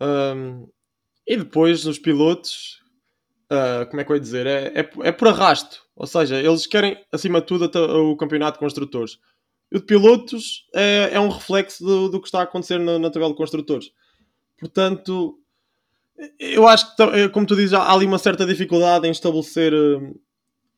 Um, 0.00 0.68
e 1.26 1.36
depois 1.36 1.86
os 1.86 1.98
pilotos, 1.98 2.81
uh, 3.52 3.86
como 3.88 4.00
é 4.00 4.04
que 4.04 4.10
eu 4.10 4.16
ia 4.16 4.20
dizer? 4.20 4.46
É, 4.46 4.80
é, 4.80 4.90
é 5.04 5.12
por 5.12 5.28
arrasto. 5.28 5.82
Ou 5.94 6.06
seja, 6.06 6.38
eles 6.40 6.66
querem, 6.66 6.98
acima 7.12 7.40
de 7.40 7.46
tudo, 7.46 7.64
o 8.10 8.16
campeonato 8.16 8.54
de 8.54 8.64
construtores. 8.64 9.18
E 9.70 9.76
o 9.76 9.80
de 9.80 9.86
pilotos 9.86 10.66
é, 10.74 11.10
é 11.12 11.20
um 11.20 11.28
reflexo 11.28 11.84
do, 11.84 12.08
do, 12.08 12.20
que 12.20 12.28
está 12.28 12.40
a 12.40 12.44
acontecer 12.44 12.78
na, 12.78 12.98
na 12.98 13.10
tabela 13.10 13.30
de 13.30 13.36
construtores. 13.36 13.90
Portanto, 14.58 15.38
eu 16.38 16.66
acho 16.68 16.94
que, 16.94 17.28
como 17.30 17.46
tu 17.46 17.56
dizes, 17.56 17.72
há 17.72 17.92
ali 17.92 18.06
uma 18.06 18.18
certa 18.18 18.46
dificuldade 18.46 19.06
em 19.06 19.10
estabelecer 19.10 19.72
uh, 19.72 20.20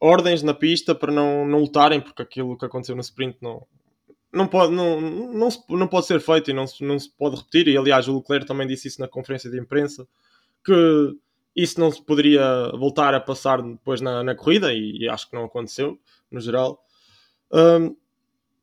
ordens 0.01 0.43
na 0.43 0.55
pista 0.55 0.95
para 0.95 1.13
não, 1.13 1.47
não 1.47 1.61
lutarem, 1.61 2.01
porque 2.01 2.23
aquilo 2.23 2.57
que 2.57 2.65
aconteceu 2.65 2.95
no 2.95 3.01
sprint 3.01 3.37
não, 3.41 3.67
não, 4.33 4.47
pode, 4.47 4.73
não, 4.73 5.01
não, 5.01 5.49
não 5.71 5.89
pode 5.89 6.07
ser 6.07 6.21
feito 6.21 6.51
e 6.51 6.55
não, 6.55 6.65
não 6.81 6.99
se 6.99 7.11
pode 7.17 7.37
repetir. 7.37 7.69
E 7.69 7.77
aliás, 7.77 8.09
o 8.09 8.17
Leclerc 8.17 8.47
também 8.47 8.67
disse 8.67 8.89
isso 8.89 9.01
na 9.01 9.09
conferência 9.09 9.51
de 9.51 9.59
imprensa 9.59 10.07
que 10.65 11.17
isso 11.55 11.79
não 11.79 11.91
se 11.91 12.03
poderia 12.03 12.71
voltar 12.73 13.15
a 13.15 13.21
passar 13.21 13.63
depois 13.63 14.01
na, 14.01 14.23
na 14.23 14.35
corrida 14.35 14.73
e, 14.73 14.99
e, 14.99 15.09
acho 15.09 15.29
que 15.29 15.37
não 15.37 15.45
aconteceu 15.45 15.99
no 16.31 16.41
geral. 16.41 16.85
Um, 17.53 17.97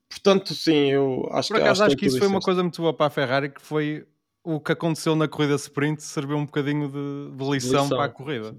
portanto, 0.09 0.53
sim, 0.53 0.91
eu 0.91 1.27
acho 1.31 1.49
Por 1.49 1.57
acaso, 1.57 1.79
que, 1.79 1.83
acho, 1.83 1.83
acho 1.83 1.95
que, 1.97 2.05
isso 2.07 2.19
foi 2.19 2.27
uma 2.27 2.41
coisa 2.41 2.61
muito 2.61 2.81
boa 2.81 2.93
para 2.93 3.07
a 3.07 3.09
Ferrari, 3.09 3.49
que 3.49 3.61
foi 3.61 4.05
o 4.43 4.59
que 4.59 4.71
aconteceu 4.71 5.15
na 5.15 5.27
corrida 5.27 5.55
sprint 5.55 6.01
serviu 6.03 6.35
um 6.35 6.45
bocadinho 6.45 6.87
de, 6.87 7.37
de 7.37 7.51
lição, 7.51 7.83
lição, 7.83 7.89
para 7.89 8.05
a 8.05 8.09
corrida. 8.09 8.55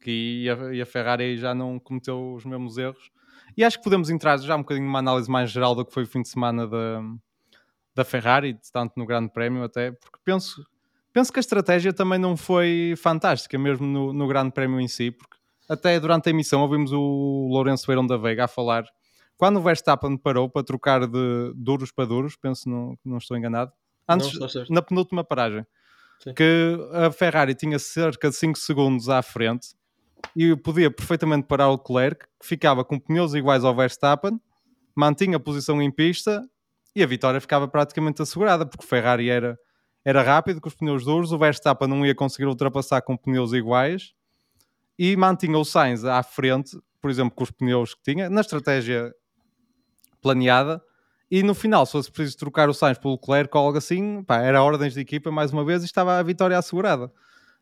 Que 0.00 0.44
e 0.44 0.50
a, 0.50 0.74
e 0.74 0.80
a 0.80 0.86
Ferrari 0.86 1.36
já 1.36 1.54
não 1.54 1.78
cometeu 1.78 2.34
os 2.34 2.44
mesmos 2.44 2.78
erros. 2.78 3.10
E 3.56 3.64
acho 3.64 3.78
que 3.78 3.84
podemos 3.84 4.10
entrar 4.10 4.38
já 4.38 4.56
um 4.56 4.60
bocadinho 4.60 4.86
numa 4.86 4.98
análise 4.98 5.30
mais 5.30 5.50
geral 5.50 5.74
do 5.74 5.84
que 5.84 5.92
foi 5.92 6.04
o 6.04 6.06
fim 6.06 6.22
de 6.22 6.28
semana 6.28 6.66
da, 6.66 7.02
da 7.94 8.04
Ferrari, 8.04 8.58
tanto 8.72 8.94
no 8.96 9.06
Grande 9.06 9.30
Prémio 9.30 9.62
até, 9.62 9.92
porque 9.92 10.18
penso 10.24 10.64
Penso 11.14 11.32
que 11.32 11.38
a 11.38 11.40
estratégia 11.40 11.92
também 11.92 12.18
não 12.18 12.36
foi 12.36 12.94
fantástica, 12.98 13.56
mesmo 13.56 13.86
no, 13.86 14.12
no 14.12 14.26
Grande 14.26 14.50
Prémio 14.50 14.80
em 14.80 14.88
si, 14.88 15.12
porque 15.12 15.36
até 15.68 15.98
durante 16.00 16.28
a 16.28 16.30
emissão 16.30 16.60
ouvimos 16.60 16.90
o 16.92 17.46
Lourenço 17.52 17.86
Beirão 17.86 18.04
da 18.04 18.16
Veiga 18.16 18.46
a 18.46 18.48
falar 18.48 18.84
quando 19.36 19.58
o 19.58 19.62
Verstappen 19.62 20.16
parou 20.16 20.50
para 20.50 20.64
trocar 20.64 21.06
de 21.06 21.52
duros 21.54 21.92
para 21.92 22.04
duros, 22.04 22.34
penso 22.34 22.68
não, 22.68 22.98
não 23.04 23.18
estou 23.18 23.36
enganado, 23.36 23.72
antes, 24.08 24.36
não, 24.38 24.48
na 24.70 24.82
penúltima 24.82 25.22
paragem, 25.22 25.64
Sim. 26.18 26.34
que 26.34 26.78
a 26.92 27.12
Ferrari 27.12 27.54
tinha 27.54 27.78
cerca 27.78 28.28
de 28.28 28.34
5 28.34 28.58
segundos 28.58 29.08
à 29.08 29.22
frente 29.22 29.68
e 30.34 30.56
podia 30.56 30.90
perfeitamente 30.90 31.46
parar 31.46 31.68
o 31.68 31.74
Leclerc, 31.74 32.26
que 32.40 32.46
ficava 32.46 32.84
com 32.84 32.98
pneus 32.98 33.34
iguais 33.34 33.62
ao 33.62 33.74
Verstappen, 33.74 34.40
mantinha 34.96 35.36
a 35.36 35.40
posição 35.40 35.80
em 35.80 35.92
pista 35.92 36.42
e 36.94 37.04
a 37.04 37.06
vitória 37.06 37.40
ficava 37.40 37.68
praticamente 37.68 38.20
assegurada, 38.20 38.66
porque 38.66 38.84
o 38.84 38.88
Ferrari 38.88 39.30
era 39.30 39.56
era 40.04 40.22
rápido 40.22 40.60
com 40.60 40.68
os 40.68 40.74
pneus 40.74 41.04
duros, 41.04 41.32
o 41.32 41.38
Verstappen 41.38 41.88
não 41.88 42.04
ia 42.04 42.14
conseguir 42.14 42.46
ultrapassar 42.46 43.00
com 43.02 43.16
pneus 43.16 43.52
iguais 43.52 44.12
e 44.98 45.16
mantinha 45.16 45.58
o 45.58 45.64
Sainz 45.64 46.04
à 46.04 46.22
frente, 46.22 46.78
por 47.00 47.10
exemplo, 47.10 47.34
com 47.34 47.42
os 47.44 47.50
pneus 47.50 47.94
que 47.94 48.02
tinha, 48.02 48.28
na 48.30 48.40
estratégia 48.40 49.12
planeada, 50.20 50.82
E 51.30 51.42
no 51.42 51.54
final, 51.54 51.84
se 51.86 51.92
fosse 51.92 52.12
preciso 52.12 52.36
trocar 52.38 52.68
o 52.68 52.74
Sainz 52.74 52.98
pelo 52.98 53.14
Leclerc 53.14 53.56
ou 53.56 53.64
algo 53.64 53.78
assim, 53.78 54.22
pá, 54.24 54.40
era 54.42 54.62
ordens 54.62 54.94
de 54.94 55.00
equipa 55.00 55.30
mais 55.30 55.52
uma 55.52 55.64
vez 55.64 55.82
e 55.82 55.86
estava 55.86 56.18
a 56.18 56.22
vitória 56.22 56.56
assegurada. 56.56 57.10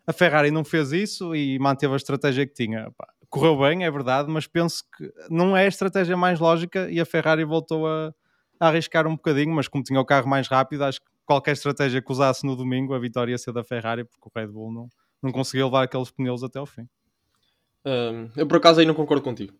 A 0.06 0.12
Ferrari 0.12 0.50
não 0.50 0.64
fez 0.64 0.92
isso 0.92 1.34
e 1.34 1.58
manteve 1.58 1.92
a 1.94 1.96
estratégia 1.96 2.46
que 2.46 2.52
tinha. 2.52 2.90
Pá, 2.98 3.08
correu 3.30 3.58
bem, 3.58 3.84
é 3.84 3.90
verdade, 3.90 4.30
mas 4.30 4.46
penso 4.46 4.84
que 4.96 5.12
não 5.30 5.56
é 5.56 5.64
a 5.64 5.68
estratégia 5.68 6.16
mais 6.16 6.40
lógica 6.40 6.90
e 6.90 7.00
a 7.00 7.06
Ferrari 7.06 7.44
voltou 7.44 7.86
a, 7.86 8.12
a 8.60 8.68
arriscar 8.68 9.06
um 9.06 9.16
bocadinho, 9.16 9.54
mas 9.54 9.68
como 9.68 9.84
tinha 9.84 10.00
o 10.00 10.04
carro 10.04 10.28
mais 10.28 10.48
rápido, 10.48 10.84
acho 10.84 11.00
que 11.00 11.11
qualquer 11.26 11.52
estratégia 11.52 12.02
que 12.02 12.12
usasse 12.12 12.46
no 12.46 12.56
domingo, 12.56 12.94
a 12.94 12.98
vitória 12.98 13.32
ia 13.32 13.38
ser 13.38 13.52
da 13.52 13.64
Ferrari, 13.64 14.04
porque 14.04 14.28
o 14.28 14.32
Red 14.34 14.48
Bull 14.48 14.72
não, 14.72 14.88
não 15.22 15.32
conseguiu 15.32 15.66
levar 15.66 15.84
aqueles 15.84 16.10
pneus 16.10 16.42
até 16.42 16.58
ao 16.58 16.66
fim. 16.66 16.88
Um, 17.84 18.30
eu 18.36 18.46
por 18.46 18.56
acaso 18.58 18.80
aí 18.80 18.86
não 18.86 18.94
concordo 18.94 19.22
contigo. 19.22 19.54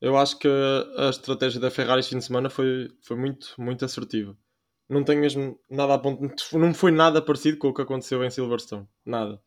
Eu 0.00 0.16
acho 0.16 0.38
que 0.38 0.48
a 0.96 1.08
estratégia 1.08 1.60
da 1.60 1.70
Ferrari 1.70 2.00
este 2.00 2.10
fim 2.10 2.18
de 2.18 2.24
semana 2.24 2.50
foi, 2.50 2.90
foi 3.02 3.16
muito, 3.16 3.54
muito 3.56 3.84
assertiva. 3.84 4.36
Não 4.88 5.04
tenho 5.04 5.20
mesmo 5.20 5.58
nada 5.70 5.94
a 5.94 5.98
ponto. 5.98 6.34
Não 6.58 6.74
foi 6.74 6.90
nada 6.90 7.22
parecido 7.22 7.56
com 7.56 7.68
o 7.68 7.74
que 7.74 7.82
aconteceu 7.82 8.22
em 8.24 8.30
Silverstone. 8.30 8.86
Nada. 9.06 9.40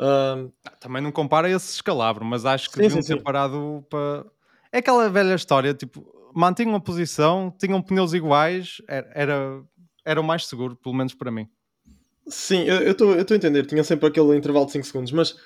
Um... 0.00 0.52
Também 0.80 1.02
não 1.02 1.10
compara 1.10 1.50
esse 1.50 1.74
escalabro, 1.74 2.24
mas 2.24 2.46
acho 2.46 2.68
que 2.68 2.76
sim, 2.76 2.82
deviam 2.82 3.02
sim, 3.02 3.08
ter 3.08 3.18
sim. 3.18 3.22
parado 3.22 3.84
para. 3.90 4.24
É 4.72 4.78
aquela 4.78 5.10
velha 5.10 5.34
história, 5.34 5.74
tipo, 5.74 6.06
mantinham 6.34 6.76
a 6.76 6.80
posição, 6.80 7.52
tinham 7.58 7.82
pneus 7.82 8.12
iguais, 8.12 8.80
era, 8.86 9.10
era, 9.14 9.62
era 10.04 10.20
o 10.20 10.24
mais 10.24 10.46
seguro, 10.46 10.76
pelo 10.76 10.94
menos 10.94 11.14
para 11.14 11.30
mim. 11.30 11.48
Sim, 12.26 12.64
eu 12.64 12.92
estou 12.92 13.12
a 13.14 13.36
entender, 13.36 13.66
tinha 13.66 13.82
sempre 13.82 14.06
aquele 14.06 14.36
intervalo 14.36 14.66
de 14.66 14.72
5 14.72 14.86
segundos, 14.86 15.12
mas 15.12 15.36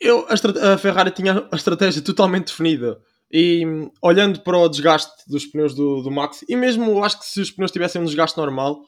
eu, 0.00 0.26
a, 0.28 0.72
a, 0.74 0.78
Ferrari 0.78 1.10
tinha 1.10 1.46
a 1.50 1.56
estratégia 1.56 2.02
totalmente 2.02 2.48
definida. 2.48 3.00
E 3.32 3.62
olhando 4.02 4.40
para 4.40 4.58
o 4.58 4.68
desgaste 4.68 5.22
dos 5.28 5.46
pneus 5.46 5.72
do, 5.72 6.02
do 6.02 6.10
Max, 6.10 6.44
e 6.48 6.56
mesmo 6.56 6.90
eu 6.90 7.04
acho 7.04 7.20
que 7.20 7.26
se 7.26 7.40
os 7.40 7.50
pneus 7.50 7.70
tivessem 7.70 8.02
um 8.02 8.04
desgaste 8.04 8.36
normal, 8.36 8.82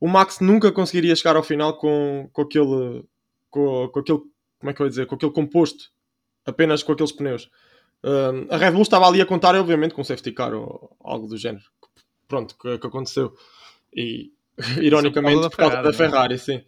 o 0.00 0.08
Max 0.08 0.40
nunca 0.40 0.72
conseguiria 0.72 1.14
chegar 1.14 1.36
ao 1.36 1.44
final 1.44 1.78
com, 1.78 2.28
com 2.32 2.42
aquele. 2.42 3.04
Com, 3.50 3.88
com 3.88 4.00
aquele. 4.00 4.18
Como 4.58 4.70
é 4.70 4.74
que 4.74 4.82
eu 4.82 4.86
ia 4.86 4.90
dizer? 4.90 5.06
Com 5.06 5.14
aquele 5.14 5.30
composto. 5.30 5.92
Apenas 6.44 6.82
com 6.82 6.92
aqueles 6.92 7.12
pneus. 7.12 7.48
A 8.50 8.56
Red 8.56 8.72
Bull 8.72 8.82
estava 8.82 9.06
ali 9.06 9.20
a 9.20 9.26
contar, 9.26 9.54
obviamente, 9.54 9.94
com 9.94 10.04
safety 10.04 10.32
car 10.32 10.52
ou 10.52 10.94
algo 11.00 11.26
do 11.26 11.38
género. 11.38 11.64
Pronto, 12.28 12.56
que, 12.58 12.78
que 12.78 12.86
aconteceu. 12.86 13.34
E, 13.94 14.32
ironicamente, 14.80 15.48
por 15.48 15.56
causa 15.56 15.82
da 15.82 15.92
Ferrari, 15.92 16.36
da 16.36 16.38
Ferrari 16.38 16.38
sim. 16.38 16.62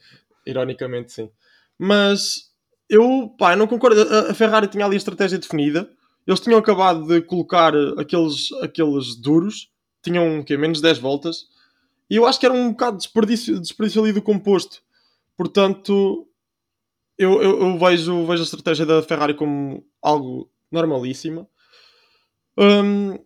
Ironicamente, 0.44 1.12
sim. 1.12 1.30
Mas 1.78 2.50
eu, 2.88 3.34
pá, 3.38 3.52
eu 3.52 3.56
não 3.56 3.66
concordo. 3.66 4.00
A, 4.00 4.34
Ferrari 4.34 4.68
tinha 4.68 4.84
ali 4.84 4.94
a 4.94 4.98
estratégia 4.98 5.38
definida. 5.38 5.90
Eles 6.26 6.40
tinham 6.40 6.58
acabado 6.58 7.06
de 7.06 7.20
colocar 7.22 7.72
aqueles, 7.98 8.52
aqueles 8.62 9.14
duros, 9.14 9.70
tinham 10.02 10.42
que 10.42 10.56
menos 10.56 10.80
10 10.80 10.98
voltas, 10.98 11.46
e 12.10 12.16
eu 12.16 12.26
acho 12.26 12.38
que 12.38 12.46
era 12.46 12.54
um 12.54 12.70
bocado 12.70 12.96
de 12.96 13.04
desperdício, 13.04 13.60
desperdício 13.60 14.02
ali 14.02 14.12
do 14.12 14.22
composto. 14.22 14.82
Portanto, 15.36 16.26
eu, 17.18 17.40
eu, 17.42 17.60
eu, 17.60 17.78
vejo, 17.78 18.26
vejo 18.26 18.42
a 18.42 18.44
estratégia 18.44 18.86
da 18.86 19.02
Ferrari 19.02 19.34
como 19.34 19.84
algo 20.02 20.50
normalíssima. 20.70 21.48
Um, 22.58 23.18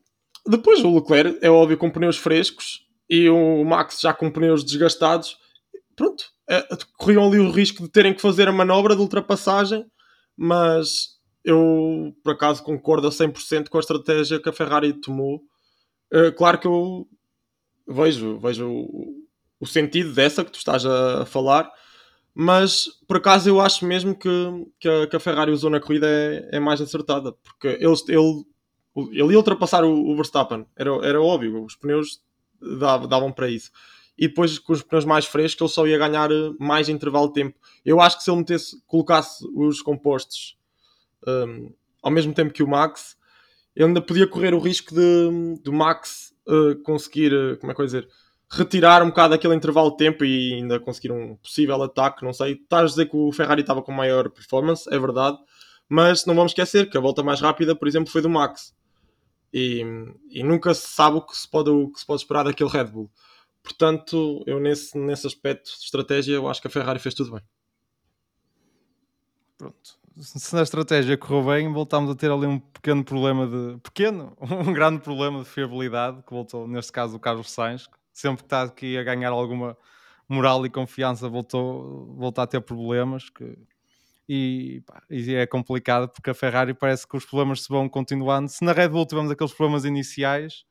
depois 0.46 0.82
o 0.82 0.94
Leclerc, 0.94 1.38
é 1.40 1.50
óbvio, 1.50 1.78
com 1.78 1.90
pneus 1.90 2.16
frescos 2.16 2.86
e 3.10 3.28
o 3.28 3.64
Max 3.64 4.00
já 4.00 4.14
com 4.14 4.30
pneus 4.30 4.62
desgastados. 4.62 5.36
Pronto, 5.96 6.24
é, 6.48 6.64
corriam 6.96 7.26
ali 7.26 7.40
o 7.40 7.50
risco 7.50 7.82
de 7.82 7.88
terem 7.88 8.14
que 8.14 8.22
fazer 8.22 8.46
a 8.46 8.52
manobra 8.52 8.94
de 8.94 9.02
ultrapassagem, 9.02 9.84
mas 10.36 11.18
eu 11.44 12.14
por 12.22 12.34
acaso 12.34 12.62
concordo 12.62 13.08
a 13.08 13.10
100% 13.10 13.68
com 13.68 13.76
a 13.76 13.80
estratégia 13.80 14.40
que 14.40 14.48
a 14.48 14.52
Ferrari 14.52 14.92
tomou. 14.92 15.42
Uh, 16.12 16.32
claro 16.36 16.58
que 16.58 16.68
eu 16.68 17.06
vejo, 17.86 18.38
vejo 18.38 18.68
o, 18.68 19.26
o, 19.58 19.66
sentido 19.66 20.12
dessa 20.12 20.44
que 20.44 20.52
tu 20.52 20.58
estás 20.58 20.86
a, 20.86 21.24
falar, 21.24 21.70
mas 22.34 22.86
por 23.08 23.16
acaso 23.16 23.48
eu 23.48 23.60
acho 23.60 23.84
mesmo 23.84 24.16
que, 24.16 24.28
que, 24.78 24.88
a, 24.88 25.06
que 25.06 25.16
a 25.16 25.20
Ferrari 25.20 25.50
usou 25.50 25.70
na 25.70 25.80
corrida 25.80 26.06
é, 26.08 26.56
é 26.56 26.60
mais 26.60 26.80
acertada, 26.80 27.32
porque 27.32 27.68
ele, 27.68 27.94
ele, 28.08 28.44
ele 29.12 29.32
ia 29.32 29.38
ultrapassar 29.38 29.84
o, 29.84 30.10
o 30.10 30.16
Verstappen, 30.16 30.66
era, 30.76 30.90
era 31.06 31.22
óbvio, 31.22 31.64
os 31.64 31.76
pneus 31.76 32.20
davam, 33.08 33.32
para 33.32 33.48
isso. 33.48 33.70
E 34.18 34.28
depois 34.28 34.58
com 34.58 34.72
os 34.72 34.82
pneus 34.82 35.04
mais 35.04 35.24
frescos 35.24 35.60
ele 35.62 35.70
só 35.70 35.86
ia 35.86 35.98
ganhar 35.98 36.28
mais 36.58 36.88
intervalo 36.88 37.28
de 37.28 37.34
tempo. 37.34 37.58
Eu 37.84 38.00
acho 38.00 38.18
que 38.18 38.24
se 38.24 38.30
ele 38.30 38.38
metesse, 38.38 38.82
colocasse 38.86 39.44
os 39.54 39.80
compostos 39.80 40.58
um, 41.26 41.72
ao 42.02 42.10
mesmo 42.10 42.32
tempo 42.32 42.52
que 42.52 42.62
o 42.62 42.68
Max, 42.68 43.16
ele 43.74 43.86
ainda 43.86 44.00
podia 44.00 44.26
correr 44.26 44.54
o 44.54 44.58
risco 44.58 44.94
de, 44.94 45.60
de 45.62 45.70
Max 45.70 46.34
uh, 46.46 46.76
conseguir, 46.82 47.32
uh, 47.32 47.56
como 47.58 47.72
é 47.72 47.74
que 47.74 47.80
eu 47.80 47.86
dizer, 47.86 48.08
retirar 48.50 49.02
um 49.02 49.08
bocado 49.08 49.34
aquele 49.34 49.54
intervalo 49.54 49.90
de 49.90 49.96
tempo 49.96 50.24
e 50.24 50.54
ainda 50.54 50.80
conseguir 50.80 51.12
um 51.12 51.36
possível 51.36 51.82
ataque. 51.82 52.24
Não 52.24 52.32
sei, 52.32 52.54
estás 52.54 52.82
a 52.82 52.86
dizer 52.86 53.06
que 53.06 53.16
o 53.16 53.32
Ferrari 53.32 53.60
estava 53.60 53.82
com 53.82 53.92
maior 53.92 54.28
performance, 54.30 54.92
é 54.92 54.98
verdade, 54.98 55.38
mas 55.88 56.26
não 56.26 56.34
vamos 56.34 56.52
esquecer 56.52 56.90
que 56.90 56.96
a 56.96 57.00
volta 57.00 57.22
mais 57.22 57.40
rápida, 57.40 57.74
por 57.74 57.86
exemplo, 57.86 58.10
foi 58.10 58.22
do 58.22 58.28
Max. 58.28 58.74
E, 59.52 59.82
e 60.30 60.42
nunca 60.42 60.72
se 60.74 60.88
sabe 60.88 61.16
o 61.16 61.22
que 61.22 61.36
se, 61.36 61.48
pode, 61.48 61.70
o 61.70 61.90
que 61.90 62.00
se 62.00 62.06
pode 62.06 62.22
esperar 62.22 62.44
daquele 62.44 62.70
Red 62.70 62.84
Bull. 62.84 63.10
Portanto, 63.62 64.42
eu 64.46 64.60
nesse, 64.60 64.96
nesse 64.96 65.26
aspecto 65.26 65.70
de 65.70 65.84
estratégia, 65.84 66.34
eu 66.34 66.48
acho 66.48 66.60
que 66.60 66.68
a 66.68 66.70
Ferrari 66.70 66.98
fez 66.98 67.14
tudo 67.14 67.32
bem. 67.32 67.42
Pronto 69.58 70.00
se 70.22 70.54
na 70.54 70.62
estratégia 70.62 71.16
correu 71.16 71.44
bem, 71.44 71.72
voltámos 71.72 72.10
a 72.10 72.14
ter 72.14 72.30
ali 72.30 72.46
um 72.46 72.58
pequeno 72.58 73.04
problema 73.04 73.46
de. 73.46 73.78
pequeno, 73.80 74.36
um 74.40 74.72
grande 74.72 75.00
problema 75.00 75.40
de 75.40 75.48
fiabilidade, 75.48 76.22
que 76.22 76.32
voltou, 76.32 76.66
neste 76.68 76.92
caso, 76.92 77.16
o 77.16 77.20
Carlos 77.20 77.50
Sainz, 77.50 77.86
que 77.86 77.96
sempre 78.12 78.38
que 78.38 78.46
está 78.46 78.62
aqui 78.62 78.98
a 78.98 79.02
ganhar 79.02 79.30
alguma 79.30 79.76
moral 80.28 80.64
e 80.66 80.70
confiança, 80.70 81.28
voltou, 81.28 82.14
voltou 82.16 82.42
a 82.42 82.46
ter 82.46 82.60
problemas. 82.60 83.30
Que, 83.30 83.56
e, 84.32 84.80
pá, 84.86 85.02
e 85.10 85.34
é 85.34 85.44
complicado 85.44 86.08
porque 86.08 86.30
a 86.30 86.34
Ferrari 86.34 86.72
parece 86.72 87.04
que 87.04 87.16
os 87.16 87.24
problemas 87.24 87.62
se 87.64 87.68
vão 87.68 87.88
continuando. 87.88 88.48
Se 88.48 88.64
na 88.64 88.72
Red 88.72 88.90
Bull 88.90 89.04
tivemos 89.04 89.28
aqueles 89.28 89.52
problemas 89.52 89.84
iniciais, 89.84 90.64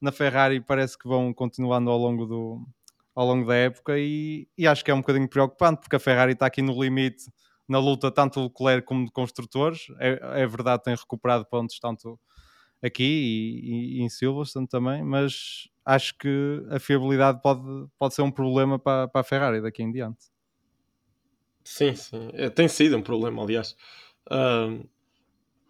na 0.00 0.12
Ferrari 0.12 0.60
parece 0.60 0.96
que 0.96 1.08
vão 1.08 1.34
continuando 1.34 1.90
ao 1.90 1.98
longo 1.98 2.24
do 2.24 2.64
ao 3.12 3.26
longo 3.26 3.48
da 3.48 3.56
época 3.56 3.98
e, 3.98 4.46
e 4.56 4.64
acho 4.64 4.84
que 4.84 4.92
é 4.92 4.94
um 4.94 5.00
bocadinho 5.00 5.28
preocupante 5.28 5.80
porque 5.80 5.96
a 5.96 5.98
Ferrari 5.98 6.34
está 6.34 6.46
aqui 6.46 6.62
no 6.62 6.80
limite 6.80 7.24
na 7.68 7.80
luta 7.80 8.12
tanto 8.12 8.40
Leclerc 8.44 8.86
como 8.86 9.04
de 9.04 9.10
construtores. 9.10 9.86
É, 9.98 10.42
é 10.42 10.46
verdade, 10.46 10.84
tem 10.84 10.94
recuperado 10.94 11.44
pontos 11.44 11.80
tanto 11.80 12.16
aqui 12.80 13.02
e, 13.02 13.98
e, 13.98 13.98
e 13.98 14.02
em 14.02 14.08
Silverstone 14.08 14.68
também, 14.68 15.02
mas 15.02 15.68
acho 15.84 16.16
que 16.16 16.64
a 16.70 16.78
fiabilidade 16.78 17.40
pode, 17.42 17.60
pode 17.98 18.14
ser 18.14 18.22
um 18.22 18.30
problema 18.30 18.78
para, 18.78 19.08
para 19.08 19.20
a 19.20 19.24
Ferrari 19.24 19.60
daqui 19.60 19.82
em 19.82 19.90
diante. 19.90 20.30
Sim, 21.64 21.94
sim, 21.94 22.30
é, 22.32 22.48
tem 22.50 22.68
sido 22.68 22.96
um 22.96 23.02
problema, 23.02 23.42
aliás. 23.42 23.76
Uh, 24.26 24.86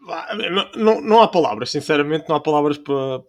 não, 0.00 0.70
não, 0.76 1.00
não, 1.00 1.22
há 1.22 1.28
palavras, 1.28 1.70
sinceramente, 1.70 2.28
não 2.28 2.36
há 2.36 2.40
palavras 2.40 2.78
para, 2.78 3.22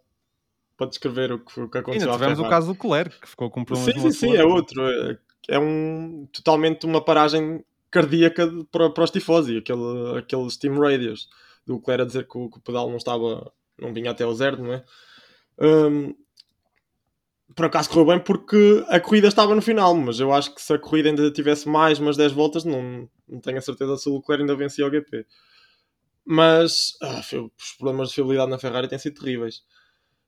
para 0.78 0.88
descrever 0.88 1.32
o 1.34 1.40
que, 1.40 1.60
o 1.60 1.70
que 1.70 1.78
aconteceu. 1.78 2.10
Ainda 2.10 2.24
tivemos 2.24 2.40
o 2.40 2.50
caso 2.50 2.68
do 2.68 2.74
Leclerc, 2.74 3.20
que 3.20 3.28
ficou 3.28 3.50
com 3.50 3.66
problemas. 3.66 3.94
Sim, 3.94 4.12
sim, 4.12 4.12
sim, 4.12 4.36
é 4.36 4.44
outro. 4.44 4.82
É, 4.82 5.18
é 5.50 5.60
um, 5.60 6.28
totalmente 6.32 6.86
uma 6.86 7.04
paragem 7.04 7.64
cardíaca 7.90 8.50
para, 8.72 8.90
para 8.90 9.04
os 9.04 9.12
tifosi, 9.12 9.58
aquele, 9.58 10.18
aqueles 10.18 10.56
team 10.56 10.80
radios 10.80 11.30
do 11.66 11.76
Leclerc 11.76 12.02
a 12.02 12.06
dizer 12.06 12.28
que 12.28 12.38
o, 12.38 12.50
que 12.50 12.58
o, 12.58 12.62
pedal 12.62 12.90
não 12.90 12.98
estava, 12.98 13.52
não 13.78 13.94
vinha 13.94 14.12
até 14.12 14.24
ao 14.24 14.34
zero, 14.34 14.64
não 14.64 14.74
é? 14.74 14.84
Um, 15.60 16.16
por 17.56 17.66
acaso 17.66 17.90
correu 17.90 18.06
bem 18.06 18.20
porque 18.20 18.86
a 18.88 19.00
corrida 19.00 19.28
estava 19.28 19.56
no 19.56 19.62
final, 19.62 19.96
mas 19.96 20.20
eu 20.20 20.32
acho 20.32 20.54
que 20.54 20.62
se 20.62 20.74
a 20.74 20.80
corrida 20.80 21.10
ainda 21.10 21.32
tivesse 21.32 21.68
mais 21.68 22.00
umas 22.00 22.18
10 22.18 22.32
voltas, 22.32 22.64
não, 22.64 23.10
não 23.28 23.40
tenho 23.40 23.58
a 23.58 23.62
certeza 23.62 23.98
se 23.98 24.10
o 24.10 24.16
Leclerc 24.16 24.42
ainda 24.42 24.56
vencia 24.56 24.86
o 24.86 24.90
GP. 24.90 25.26
Mas 26.26 26.98
ah, 27.02 27.20
os 27.20 27.74
problemas 27.78 28.10
de 28.10 28.16
fiabilidade 28.16 28.52
na 28.52 28.60
Ferrari 28.60 28.88
têm 28.88 29.00
sido 29.00 29.20
terríveis. 29.20 29.64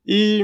E 0.05 0.41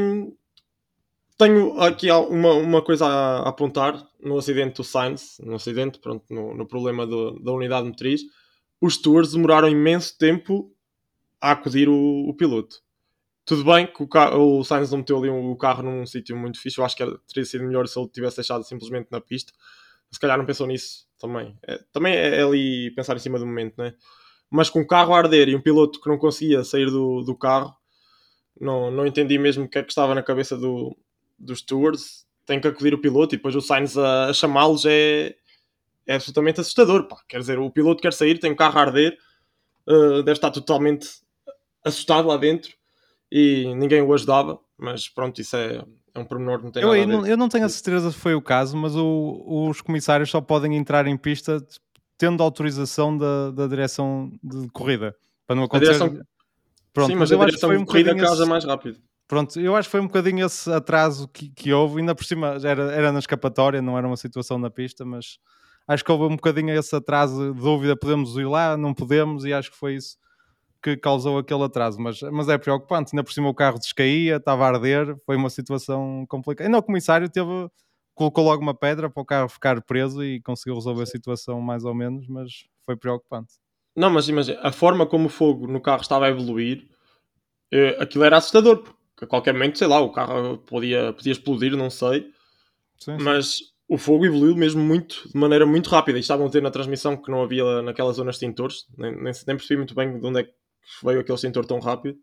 tenho 1.37 1.79
aqui 1.79 2.11
uma, 2.11 2.53
uma 2.53 2.81
coisa 2.83 3.05
a, 3.05 3.49
apontar 3.49 4.05
no 4.21 4.37
acidente 4.37 4.75
do 4.75 4.83
Sainz, 4.83 5.37
no 5.39 5.55
acidente, 5.55 5.99
pronto, 5.99 6.25
no, 6.29 6.53
no 6.53 6.67
problema 6.67 7.07
do, 7.07 7.39
da 7.39 7.51
unidade 7.51 7.87
motriz. 7.87 8.21
Os 8.81 8.97
Tours 8.97 9.31
demoraram 9.31 9.69
imenso 9.69 10.17
tempo 10.17 10.71
a 11.41 11.51
acudir 11.51 11.89
o, 11.89 12.29
o 12.29 12.33
piloto. 12.35 12.77
Tudo 13.49 13.63
bem 13.63 13.87
que 13.87 14.03
o, 14.03 14.59
o 14.59 14.63
Sainz 14.63 14.91
não 14.91 14.99
meteu 14.99 15.17
ali 15.17 15.27
o 15.27 15.55
carro 15.55 15.81
num 15.81 16.05
sítio 16.05 16.37
muito 16.37 16.61
fixe. 16.61 16.77
Eu 16.77 16.85
acho 16.85 16.95
que 16.95 17.01
era, 17.01 17.17
teria 17.27 17.43
sido 17.43 17.63
melhor 17.63 17.87
se 17.87 17.97
ele 17.97 18.07
tivesse 18.07 18.35
deixado 18.35 18.63
simplesmente 18.63 19.07
na 19.09 19.19
pista. 19.19 19.51
Se 20.11 20.19
calhar 20.19 20.37
não 20.37 20.45
pensou 20.45 20.67
nisso 20.67 21.07
também. 21.17 21.57
É, 21.67 21.79
também 21.91 22.13
é, 22.13 22.41
é 22.41 22.43
ali 22.43 22.91
pensar 22.91 23.15
em 23.15 23.19
cima 23.19 23.39
do 23.39 23.47
momento, 23.47 23.73
né? 23.75 23.95
Mas 24.51 24.69
com 24.69 24.81
o 24.81 24.85
carro 24.85 25.15
a 25.15 25.17
arder 25.17 25.49
e 25.49 25.55
um 25.55 25.61
piloto 25.61 25.99
que 25.99 26.07
não 26.07 26.19
conseguia 26.19 26.63
sair 26.63 26.91
do, 26.91 27.23
do 27.23 27.35
carro, 27.35 27.75
não, 28.61 28.91
não 28.91 29.07
entendi 29.07 29.39
mesmo 29.39 29.65
o 29.65 29.67
que 29.67 29.79
é 29.79 29.83
que 29.83 29.89
estava 29.89 30.13
na 30.13 30.21
cabeça 30.21 30.55
do, 30.55 30.95
dos 31.39 31.57
Stewards 31.57 32.27
tem 32.45 32.61
que 32.61 32.67
acudir 32.67 32.93
o 32.93 33.01
piloto 33.01 33.33
e 33.33 33.37
depois 33.39 33.55
o 33.55 33.61
Sainz 33.61 33.97
a, 33.97 34.27
a 34.27 34.33
chamá-los 34.33 34.85
é, 34.85 35.35
é 36.05 36.13
absolutamente 36.13 36.61
assustador. 36.61 37.07
Pá. 37.07 37.17
Quer 37.27 37.39
dizer, 37.39 37.57
o 37.57 37.71
piloto 37.71 37.99
quer 37.99 38.13
sair, 38.13 38.37
tem 38.37 38.51
o 38.51 38.55
carro 38.55 38.77
a 38.77 38.81
arder, 38.83 39.17
uh, 39.87 40.21
deve 40.21 40.33
estar 40.33 40.51
totalmente 40.51 41.07
assustado 41.83 42.27
lá 42.27 42.37
dentro 42.37 42.77
e 43.31 43.73
ninguém 43.75 44.01
o 44.01 44.13
ajudava. 44.13 44.59
Mas 44.77 45.09
pronto, 45.09 45.39
isso 45.41 45.55
é, 45.55 45.83
é 46.13 46.19
um 46.19 46.25
pormenor, 46.25 46.63
não 46.63 46.71
tem 46.71 46.81
eu, 46.81 46.89
nada 46.89 47.05
não, 47.05 47.27
eu 47.27 47.37
não 47.37 47.49
tenho 47.49 47.65
a 47.65 47.69
certeza 47.69 48.11
se 48.11 48.17
foi 48.17 48.33
o 48.33 48.41
caso, 48.41 48.77
mas 48.77 48.95
o, 48.95 49.43
os 49.69 49.81
comissários 49.81 50.29
só 50.29 50.39
podem 50.39 50.75
entrar 50.75 51.05
em 51.05 51.17
pista 51.17 51.63
tendo 52.17 52.41
autorização 52.43 53.17
da, 53.17 53.51
da 53.51 53.67
direção 53.67 54.31
de 54.43 54.69
corrida. 54.69 55.15
Para 55.45 55.55
não 55.55 55.63
acontecer. 55.63 55.93
Direção... 55.93 56.21
Pronto, 56.93 57.11
Sim, 57.11 57.15
mas, 57.15 57.31
mas 57.31 57.41
a 57.41 57.45
direção 57.45 57.77
de 57.77 57.85
corrida 57.85 58.15
casa 58.15 58.43
esse... 58.43 58.49
mais 58.49 58.65
rápido. 58.65 58.99
Pronto, 59.27 59.59
eu 59.59 59.75
acho 59.75 59.87
que 59.87 59.91
foi 59.91 60.01
um 60.01 60.07
bocadinho 60.07 60.45
esse 60.45 60.71
atraso 60.71 61.27
que, 61.27 61.49
que 61.49 61.71
houve, 61.71 61.99
ainda 61.99 62.15
por 62.15 62.25
cima 62.25 62.57
era, 62.63 62.91
era 62.91 63.11
na 63.11 63.19
escapatória, 63.19 63.81
não 63.81 63.97
era 63.97 64.07
uma 64.07 64.17
situação 64.17 64.57
na 64.57 64.71
pista, 64.71 65.05
mas 65.05 65.37
acho 65.87 66.03
que 66.03 66.11
houve 66.11 66.25
um 66.25 66.35
bocadinho 66.35 66.71
esse 66.71 66.95
atraso 66.95 67.53
de 67.53 67.61
dúvida, 67.61 67.95
podemos 67.95 68.35
ir 68.37 68.47
lá, 68.47 68.75
não 68.75 68.91
podemos, 68.91 69.45
e 69.45 69.53
acho 69.53 69.69
que 69.69 69.77
foi 69.77 69.95
isso 69.95 70.17
que 70.81 70.95
causou 70.97 71.37
aquele 71.37 71.63
atraso, 71.63 71.99
mas, 71.99 72.21
mas 72.21 72.47
é 72.47 72.57
preocupante, 72.57 73.11
ainda 73.13 73.23
por 73.23 73.33
cima 73.33 73.49
o 73.49 73.53
carro 73.53 73.77
descaía, 73.79 74.37
estava 74.37 74.65
a 74.65 74.69
arder, 74.69 75.15
foi 75.25 75.35
uma 75.35 75.49
situação 75.49 76.25
complicada. 76.27 76.67
Ainda 76.67 76.77
o 76.77 76.83
comissário 76.83 77.29
teve, 77.29 77.69
colocou 78.13 78.45
logo 78.45 78.61
uma 78.61 78.73
pedra 78.73 79.09
para 79.09 79.21
o 79.21 79.25
carro 79.25 79.49
ficar 79.49 79.81
preso 79.81 80.23
e 80.23 80.41
conseguiu 80.41 80.75
resolver 80.75 81.03
a 81.03 81.05
situação 81.05 81.59
mais 81.61 81.83
ou 81.83 81.93
menos, 81.93 82.27
mas 82.27 82.65
foi 82.85 82.95
preocupante. 82.95 83.53
Não, 83.95 84.09
mas 84.09 84.29
imagina, 84.29 84.59
a 84.63 84.71
forma 84.71 85.05
como 85.05 85.25
o 85.25 85.29
fogo 85.29 85.67
no 85.67 85.81
carro 85.81 86.01
estava 86.01 86.25
a 86.25 86.29
evoluir, 86.29 86.87
eh, 87.71 87.97
aquilo 87.99 88.23
era 88.23 88.37
assustador, 88.37 88.77
porque 88.81 89.25
a 89.25 89.27
qualquer 89.27 89.53
momento, 89.53 89.77
sei 89.77 89.87
lá, 89.87 89.99
o 89.99 90.11
carro 90.11 90.59
podia, 90.59 91.11
podia 91.13 91.33
explodir, 91.33 91.75
não 91.75 91.89
sei. 91.89 92.21
Sim, 92.97 93.17
sim. 93.17 93.23
Mas 93.23 93.59
o 93.89 93.97
fogo 93.97 94.25
evoluiu 94.25 94.55
mesmo 94.55 94.81
muito, 94.81 95.27
de 95.27 95.37
maneira 95.37 95.65
muito 95.65 95.89
rápida. 95.89 96.17
E 96.17 96.21
estavam 96.21 96.45
a 96.47 96.49
ter 96.49 96.61
na 96.61 96.71
transmissão 96.71 97.17
que 97.17 97.31
não 97.31 97.41
havia 97.41 97.81
naquela 97.81 98.13
zona 98.13 98.29
extintores, 98.29 98.85
nem, 98.97 99.11
nem, 99.11 99.33
nem 99.33 99.57
percebi 99.57 99.77
muito 99.77 99.95
bem 99.95 100.19
de 100.19 100.25
onde 100.25 100.39
é 100.39 100.43
que 100.43 100.53
veio 101.03 101.19
aquele 101.19 101.35
extintor 101.35 101.65
tão 101.65 101.79
rápido. 101.79 102.17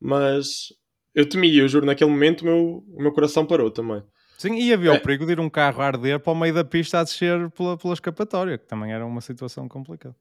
Mas 0.00 0.68
eu 1.14 1.28
temi, 1.28 1.56
eu 1.56 1.68
juro, 1.68 1.86
naquele 1.86 2.10
momento 2.10 2.42
o 2.42 2.44
meu, 2.44 2.84
o 2.88 3.02
meu 3.02 3.12
coração 3.12 3.46
parou 3.46 3.70
também. 3.70 4.02
Sim, 4.38 4.56
e 4.56 4.72
havia 4.72 4.90
é. 4.90 4.94
o 4.94 5.00
perigo 5.00 5.24
de 5.24 5.32
ir 5.32 5.40
um 5.40 5.48
carro 5.48 5.80
a 5.80 5.86
arder 5.86 6.20
para 6.20 6.32
o 6.32 6.36
meio 6.36 6.52
da 6.52 6.64
pista 6.64 7.00
a 7.00 7.04
descer 7.04 7.50
pela, 7.50 7.76
pela 7.78 7.94
escapatória, 7.94 8.58
que 8.58 8.66
também 8.66 8.92
era 8.92 9.04
uma 9.04 9.22
situação 9.22 9.66
complicada. 9.66 10.14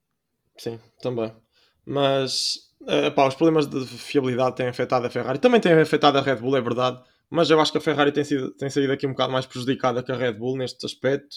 Sim, 0.57 0.79
também. 1.01 1.33
Mas 1.85 2.55
uh, 2.81 3.11
pá, 3.13 3.27
os 3.27 3.35
problemas 3.35 3.67
de 3.67 3.85
fiabilidade 3.85 4.55
têm 4.55 4.67
afetado 4.67 5.05
a 5.05 5.09
Ferrari. 5.09 5.37
Também 5.39 5.59
têm 5.59 5.73
afetado 5.73 6.17
a 6.17 6.21
Red 6.21 6.37
Bull, 6.37 6.55
é 6.55 6.61
verdade. 6.61 7.01
Mas 7.29 7.49
eu 7.49 7.59
acho 7.59 7.71
que 7.71 7.77
a 7.77 7.81
Ferrari 7.81 8.11
tem, 8.13 8.23
sido, 8.23 8.51
tem 8.51 8.69
saído 8.69 8.93
aqui 8.93 9.05
um 9.05 9.11
bocado 9.11 9.33
mais 9.33 9.45
prejudicada 9.45 10.01
que 10.01 10.11
a 10.11 10.15
Red 10.15 10.33
Bull 10.33 10.57
neste 10.57 10.85
aspecto. 10.85 11.35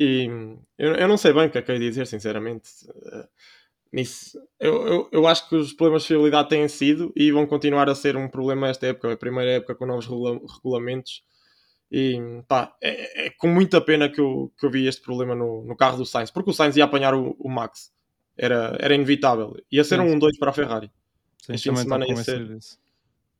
E 0.00 0.28
eu, 0.76 0.94
eu 0.94 1.06
não 1.06 1.16
sei 1.16 1.32
bem 1.32 1.46
o 1.46 1.50
que 1.50 1.58
é 1.58 1.62
que 1.62 1.70
eu 1.70 1.76
ia 1.76 1.80
dizer, 1.80 2.06
sinceramente. 2.06 2.68
Nisso, 3.94 4.36
eu, 4.58 4.86
eu, 4.88 5.08
eu 5.12 5.26
acho 5.28 5.48
que 5.48 5.54
os 5.54 5.72
problemas 5.72 6.02
de 6.02 6.08
fiabilidade 6.08 6.48
têm 6.48 6.66
sido 6.66 7.12
e 7.14 7.30
vão 7.30 7.46
continuar 7.46 7.88
a 7.88 7.94
ser 7.94 8.16
um 8.16 8.28
problema 8.28 8.66
esta 8.66 8.88
época, 8.88 9.12
a 9.12 9.16
primeira 9.16 9.52
época 9.52 9.76
com 9.76 9.86
novos 9.86 10.04
regula 10.04 10.40
regulamentos. 10.56 11.22
E 11.92 12.18
pá, 12.48 12.74
é, 12.82 13.26
é, 13.26 13.30
com 13.38 13.46
muita 13.46 13.80
pena 13.80 14.08
que 14.08 14.20
eu, 14.20 14.52
que 14.58 14.66
eu 14.66 14.70
vi 14.70 14.88
este 14.88 15.00
problema 15.00 15.36
no, 15.36 15.64
no 15.64 15.76
carro 15.76 15.96
do 15.96 16.04
Sainz, 16.04 16.28
porque 16.32 16.50
o 16.50 16.52
Sainz 16.52 16.76
ia 16.76 16.82
apanhar 16.82 17.14
o, 17.14 17.36
o 17.38 17.48
Max, 17.48 17.92
era, 18.36 18.76
era 18.80 18.96
inevitável. 18.96 19.54
Ia 19.70 19.84
ser 19.84 20.00
sim. 20.00 20.02
um 20.02 20.18
2 20.18 20.38
para 20.40 20.50
a 20.50 20.52
Ferrari. 20.52 20.90
Sim, 21.40 21.54
este 21.54 21.68
fim 21.68 21.74
de 21.76 21.82
semana 21.82 22.04
ia 22.04 22.16
ser. 22.16 22.58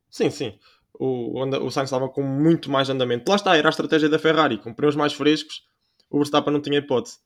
Sim, 0.09 0.29
sim. 0.29 0.57
O, 0.93 1.37
o 1.37 1.69
Sainz 1.69 1.89
estava 1.89 2.07
com 2.07 2.23
muito 2.23 2.71
mais 2.71 2.89
andamento. 2.89 3.29
Lá 3.29 3.35
está, 3.35 3.57
era 3.57 3.67
a 3.67 3.71
estratégia 3.71 4.07
da 4.07 4.17
Ferrari, 4.17 4.57
com 4.57 4.73
pneus 4.73 4.95
mais 4.95 5.11
frescos, 5.11 5.63
o 6.09 6.15
Verstappen 6.19 6.53
não 6.53 6.61
tinha 6.61 6.79
hipótese. 6.79 7.17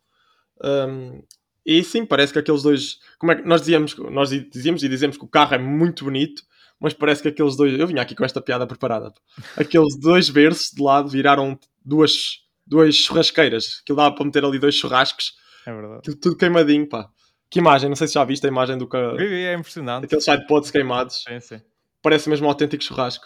Um, 0.63 1.21
e 1.65 1.83
sim, 1.83 2.05
parece 2.05 2.33
que 2.33 2.39
aqueles 2.39 2.63
dois. 2.63 2.99
Como 3.17 3.31
é 3.31 3.35
que 3.35 3.47
nós 3.47 3.61
dizíamos, 3.61 3.95
nós 3.97 4.29
dizíamos 4.29 4.83
e 4.83 4.89
dizemos 4.89 5.17
que 5.17 5.25
o 5.25 5.27
carro 5.27 5.55
é 5.55 5.57
muito 5.57 6.05
bonito, 6.05 6.43
mas 6.79 6.93
parece 6.93 7.21
que 7.21 7.27
aqueles 7.27 7.55
dois. 7.55 7.77
Eu 7.77 7.87
vinha 7.87 8.01
aqui 8.01 8.15
com 8.15 8.23
esta 8.23 8.41
piada 8.41 8.65
preparada. 8.65 9.13
Aqueles 9.57 9.99
dois 9.99 10.29
berços 10.29 10.71
de 10.71 10.81
lado 10.81 11.09
viraram 11.09 11.59
duas, 11.83 12.43
duas 12.65 12.95
churrasqueiras. 12.95 13.81
Aquilo 13.83 13.97
dava 13.97 14.15
para 14.15 14.25
meter 14.25 14.43
ali 14.45 14.59
dois 14.59 14.75
churrascos. 14.75 15.33
É 15.65 15.73
verdade. 15.73 16.01
Tudo, 16.03 16.17
tudo 16.17 16.35
queimadinho, 16.37 16.87
pá. 16.87 17.09
Que 17.49 17.59
imagem, 17.59 17.89
não 17.89 17.95
sei 17.95 18.07
se 18.07 18.13
já 18.13 18.23
viste 18.23 18.45
a 18.45 18.49
imagem 18.49 18.77
do 18.77 18.87
que. 18.87 18.97
É 18.97 19.53
impressionante. 19.53 20.05
Aqueles 20.05 20.23
sidepods 20.23 20.71
queimados. 20.71 21.23
Sim, 21.27 21.39
sim. 21.39 21.61
Parece 22.01 22.29
mesmo 22.29 22.45
um 22.45 22.49
autêntico 22.49 22.83
churrasco. 22.83 23.25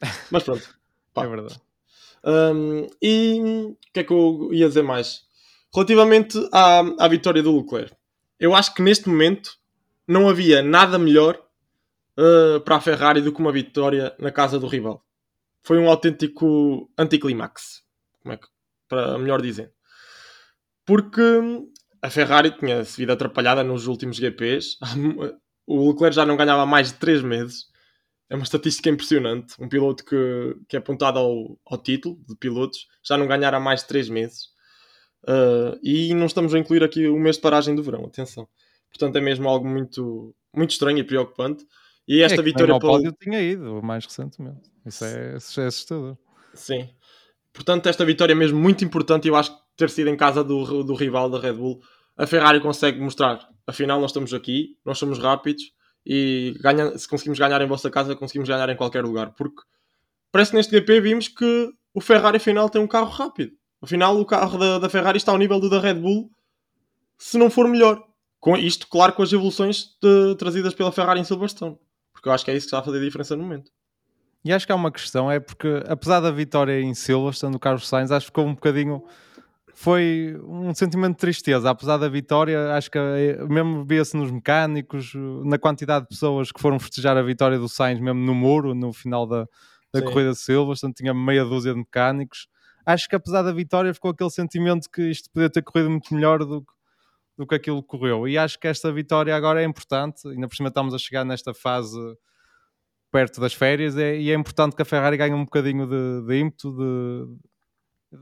Mas 0.30 0.42
pronto. 0.42 0.68
Pá. 1.12 1.24
É 1.24 1.28
verdade. 1.28 1.60
Um, 2.24 2.86
e 3.02 3.40
o 3.40 3.76
que 3.92 4.00
é 4.00 4.04
que 4.04 4.12
eu 4.12 4.50
ia 4.52 4.68
dizer 4.68 4.82
mais? 4.82 5.24
Relativamente 5.74 6.38
à, 6.52 6.80
à 6.98 7.08
vitória 7.08 7.42
do 7.42 7.56
Leclerc, 7.56 7.94
eu 8.38 8.54
acho 8.54 8.74
que 8.74 8.82
neste 8.82 9.08
momento 9.08 9.50
não 10.06 10.28
havia 10.28 10.62
nada 10.62 10.98
melhor 10.98 11.40
uh, 12.18 12.60
para 12.60 12.76
a 12.76 12.80
Ferrari 12.80 13.20
do 13.20 13.32
que 13.32 13.40
uma 13.40 13.52
vitória 13.52 14.14
na 14.18 14.30
casa 14.30 14.58
do 14.58 14.66
rival. 14.66 15.04
Foi 15.62 15.78
um 15.78 15.88
autêntico 15.88 16.90
anticlimax, 16.98 17.82
como 18.20 18.34
é 18.34 18.36
que, 18.36 18.46
para 18.88 19.16
melhor 19.18 19.40
dizer. 19.40 19.72
Porque 20.84 21.22
a 22.02 22.10
Ferrari 22.10 22.50
tinha-se 22.50 22.96
vindo 22.98 23.12
atrapalhada 23.12 23.62
nos 23.62 23.86
últimos 23.86 24.16
GPs. 24.16 24.76
O 25.64 25.92
Leclerc 25.92 26.16
já 26.16 26.26
não 26.26 26.36
ganhava 26.36 26.66
mais 26.66 26.88
de 26.88 26.98
3 26.98 27.22
meses. 27.22 27.66
É 28.28 28.34
uma 28.34 28.42
estatística 28.42 28.90
impressionante. 28.90 29.54
Um 29.60 29.68
piloto 29.68 30.04
que, 30.04 30.56
que 30.68 30.74
é 30.74 30.80
apontado 30.80 31.20
ao, 31.20 31.56
ao 31.64 31.80
título 31.80 32.18
de 32.28 32.34
pilotos 32.34 32.88
já 33.00 33.16
não 33.16 33.28
ganhara 33.28 33.60
mais 33.60 33.80
de 33.80 33.86
3 33.86 34.08
meses. 34.08 34.51
Uh, 35.24 35.78
e 35.82 36.14
não 36.14 36.26
estamos 36.26 36.54
a 36.54 36.58
incluir 36.58 36.82
aqui 36.82 37.06
o 37.06 37.18
mês 37.18 37.36
de 37.36 37.42
paragem 37.42 37.74
do 37.74 37.82
verão, 37.82 38.04
atenção. 38.04 38.48
Portanto, 38.88 39.16
é 39.16 39.20
mesmo 39.20 39.48
algo 39.48 39.66
muito, 39.66 40.34
muito 40.54 40.70
estranho 40.70 40.98
e 40.98 41.04
preocupante. 41.04 41.66
E 42.06 42.20
esta 42.20 42.40
é 42.40 42.44
vitória. 42.44 42.74
O 42.74 42.80
pódio 42.80 43.14
tinha 43.20 43.40
ido 43.40 43.80
mais 43.82 44.04
recentemente. 44.04 44.70
Isso 44.84 45.04
é, 45.04 45.36
isso 45.36 45.60
é 45.60 45.66
assustador. 45.66 46.16
Sim. 46.52 46.88
Portanto, 47.52 47.88
esta 47.88 48.04
vitória 48.04 48.32
é 48.32 48.36
mesmo 48.36 48.58
muito 48.58 48.84
importante. 48.84 49.28
Eu 49.28 49.36
acho 49.36 49.54
que 49.54 49.62
ter 49.76 49.90
sido 49.90 50.08
em 50.08 50.16
casa 50.16 50.42
do, 50.42 50.82
do 50.82 50.94
rival 50.94 51.30
da 51.30 51.38
Red 51.38 51.54
Bull, 51.54 51.80
a 52.16 52.26
Ferrari 52.26 52.60
consegue 52.60 53.00
mostrar. 53.00 53.48
Afinal, 53.66 54.00
nós 54.00 54.10
estamos 54.10 54.34
aqui, 54.34 54.76
nós 54.84 54.98
somos 54.98 55.18
rápidos 55.18 55.72
e 56.04 56.54
ganha, 56.60 56.98
se 56.98 57.08
conseguimos 57.08 57.38
ganhar 57.38 57.60
em 57.62 57.66
vossa 57.66 57.90
casa, 57.90 58.16
conseguimos 58.16 58.48
ganhar 58.48 58.68
em 58.68 58.76
qualquer 58.76 59.04
lugar. 59.04 59.32
Porque 59.34 59.62
parece 60.30 60.50
que 60.50 60.56
neste 60.56 60.72
GP 60.72 61.00
vimos 61.00 61.28
que 61.28 61.70
o 61.94 62.00
Ferrari 62.00 62.38
afinal 62.38 62.68
tem 62.68 62.82
um 62.82 62.86
carro 62.86 63.10
rápido. 63.10 63.52
Afinal, 63.82 64.18
o 64.18 64.24
carro 64.24 64.56
da, 64.58 64.78
da 64.78 64.88
Ferrari 64.88 65.18
está 65.18 65.32
ao 65.32 65.38
nível 65.38 65.58
do 65.58 65.68
da 65.68 65.80
Red 65.80 65.94
Bull, 65.94 66.30
se 67.18 67.36
não 67.36 67.50
for 67.50 67.68
melhor. 67.68 68.02
Com 68.38 68.56
isto, 68.56 68.88
claro, 68.88 69.12
com 69.12 69.22
as 69.22 69.32
evoluções 69.32 69.96
de, 70.02 70.34
trazidas 70.36 70.74
pela 70.74 70.90
Ferrari 70.90 71.20
em 71.20 71.24
Silverstone. 71.24 71.78
Porque 72.12 72.28
eu 72.28 72.32
acho 72.32 72.44
que 72.44 72.50
é 72.50 72.56
isso 72.56 72.66
que 72.66 72.68
está 72.68 72.80
a 72.80 72.82
fazer 72.82 72.98
a 72.98 73.04
diferença 73.04 73.36
no 73.36 73.42
momento. 73.42 73.70
E 74.44 74.52
acho 74.52 74.66
que 74.66 74.72
há 74.72 74.76
uma 74.76 74.90
questão, 74.90 75.30
é 75.30 75.38
porque 75.38 75.82
apesar 75.86 76.20
da 76.20 76.30
vitória 76.30 76.80
em 76.80 76.94
Silverstone 76.94 77.52
do 77.52 77.60
Carlos 77.60 77.86
Sainz, 77.86 78.10
acho 78.10 78.26
que 78.26 78.30
ficou 78.30 78.44
um 78.44 78.54
bocadinho 78.54 79.02
foi 79.74 80.38
um 80.44 80.74
sentimento 80.74 81.12
de 81.14 81.20
tristeza, 81.20 81.70
apesar 81.70 81.96
da 81.96 82.08
vitória, 82.08 82.74
acho 82.74 82.90
que 82.90 82.98
eh, 82.98 83.42
mesmo 83.48 83.84
via-se 83.84 84.16
nos 84.16 84.30
mecânicos, 84.30 85.12
na 85.44 85.58
quantidade 85.58 86.04
de 86.04 86.08
pessoas 86.10 86.52
que 86.52 86.60
foram 86.60 86.78
festejar 86.78 87.16
a 87.16 87.22
vitória 87.22 87.58
do 87.58 87.68
Sainz, 87.68 87.98
mesmo 87.98 88.20
no 88.20 88.34
muro, 88.34 88.74
no 88.74 88.92
final 88.92 89.26
da, 89.26 89.46
da 89.92 90.02
corrida 90.02 90.32
de 90.32 90.38
Silverstone, 90.38 90.92
tinha 90.92 91.14
meia 91.14 91.44
dúzia 91.44 91.72
de 91.72 91.78
mecânicos. 91.78 92.46
Acho 92.84 93.08
que 93.08 93.16
apesar 93.16 93.42
da 93.42 93.52
vitória 93.52 93.94
ficou 93.94 94.10
aquele 94.10 94.30
sentimento 94.30 94.90
que 94.90 95.02
isto 95.10 95.30
podia 95.30 95.50
ter 95.50 95.62
corrido 95.62 95.90
muito 95.90 96.12
melhor 96.14 96.40
do 96.40 96.62
que, 96.62 96.72
do 97.38 97.46
que 97.46 97.54
aquilo 97.54 97.82
que 97.82 97.88
correu. 97.88 98.26
E 98.26 98.36
acho 98.36 98.58
que 98.58 98.66
esta 98.66 98.92
vitória 98.92 99.34
agora 99.34 99.62
é 99.62 99.64
importante, 99.64 100.26
ainda 100.28 100.48
por 100.48 100.56
cima 100.56 100.68
estamos 100.68 100.94
a 100.94 100.98
chegar 100.98 101.24
nesta 101.24 101.54
fase 101.54 101.98
perto 103.10 103.40
das 103.40 103.52
férias, 103.52 103.96
é, 103.96 104.18
e 104.18 104.30
é 104.30 104.34
importante 104.34 104.74
que 104.74 104.80
a 104.82 104.86
Ferrari 104.86 105.18
ganhe 105.18 105.34
um 105.34 105.44
bocadinho 105.44 105.86
de, 105.86 106.26
de 106.26 106.40
ímpeto, 106.40 106.72
de, 106.72 107.26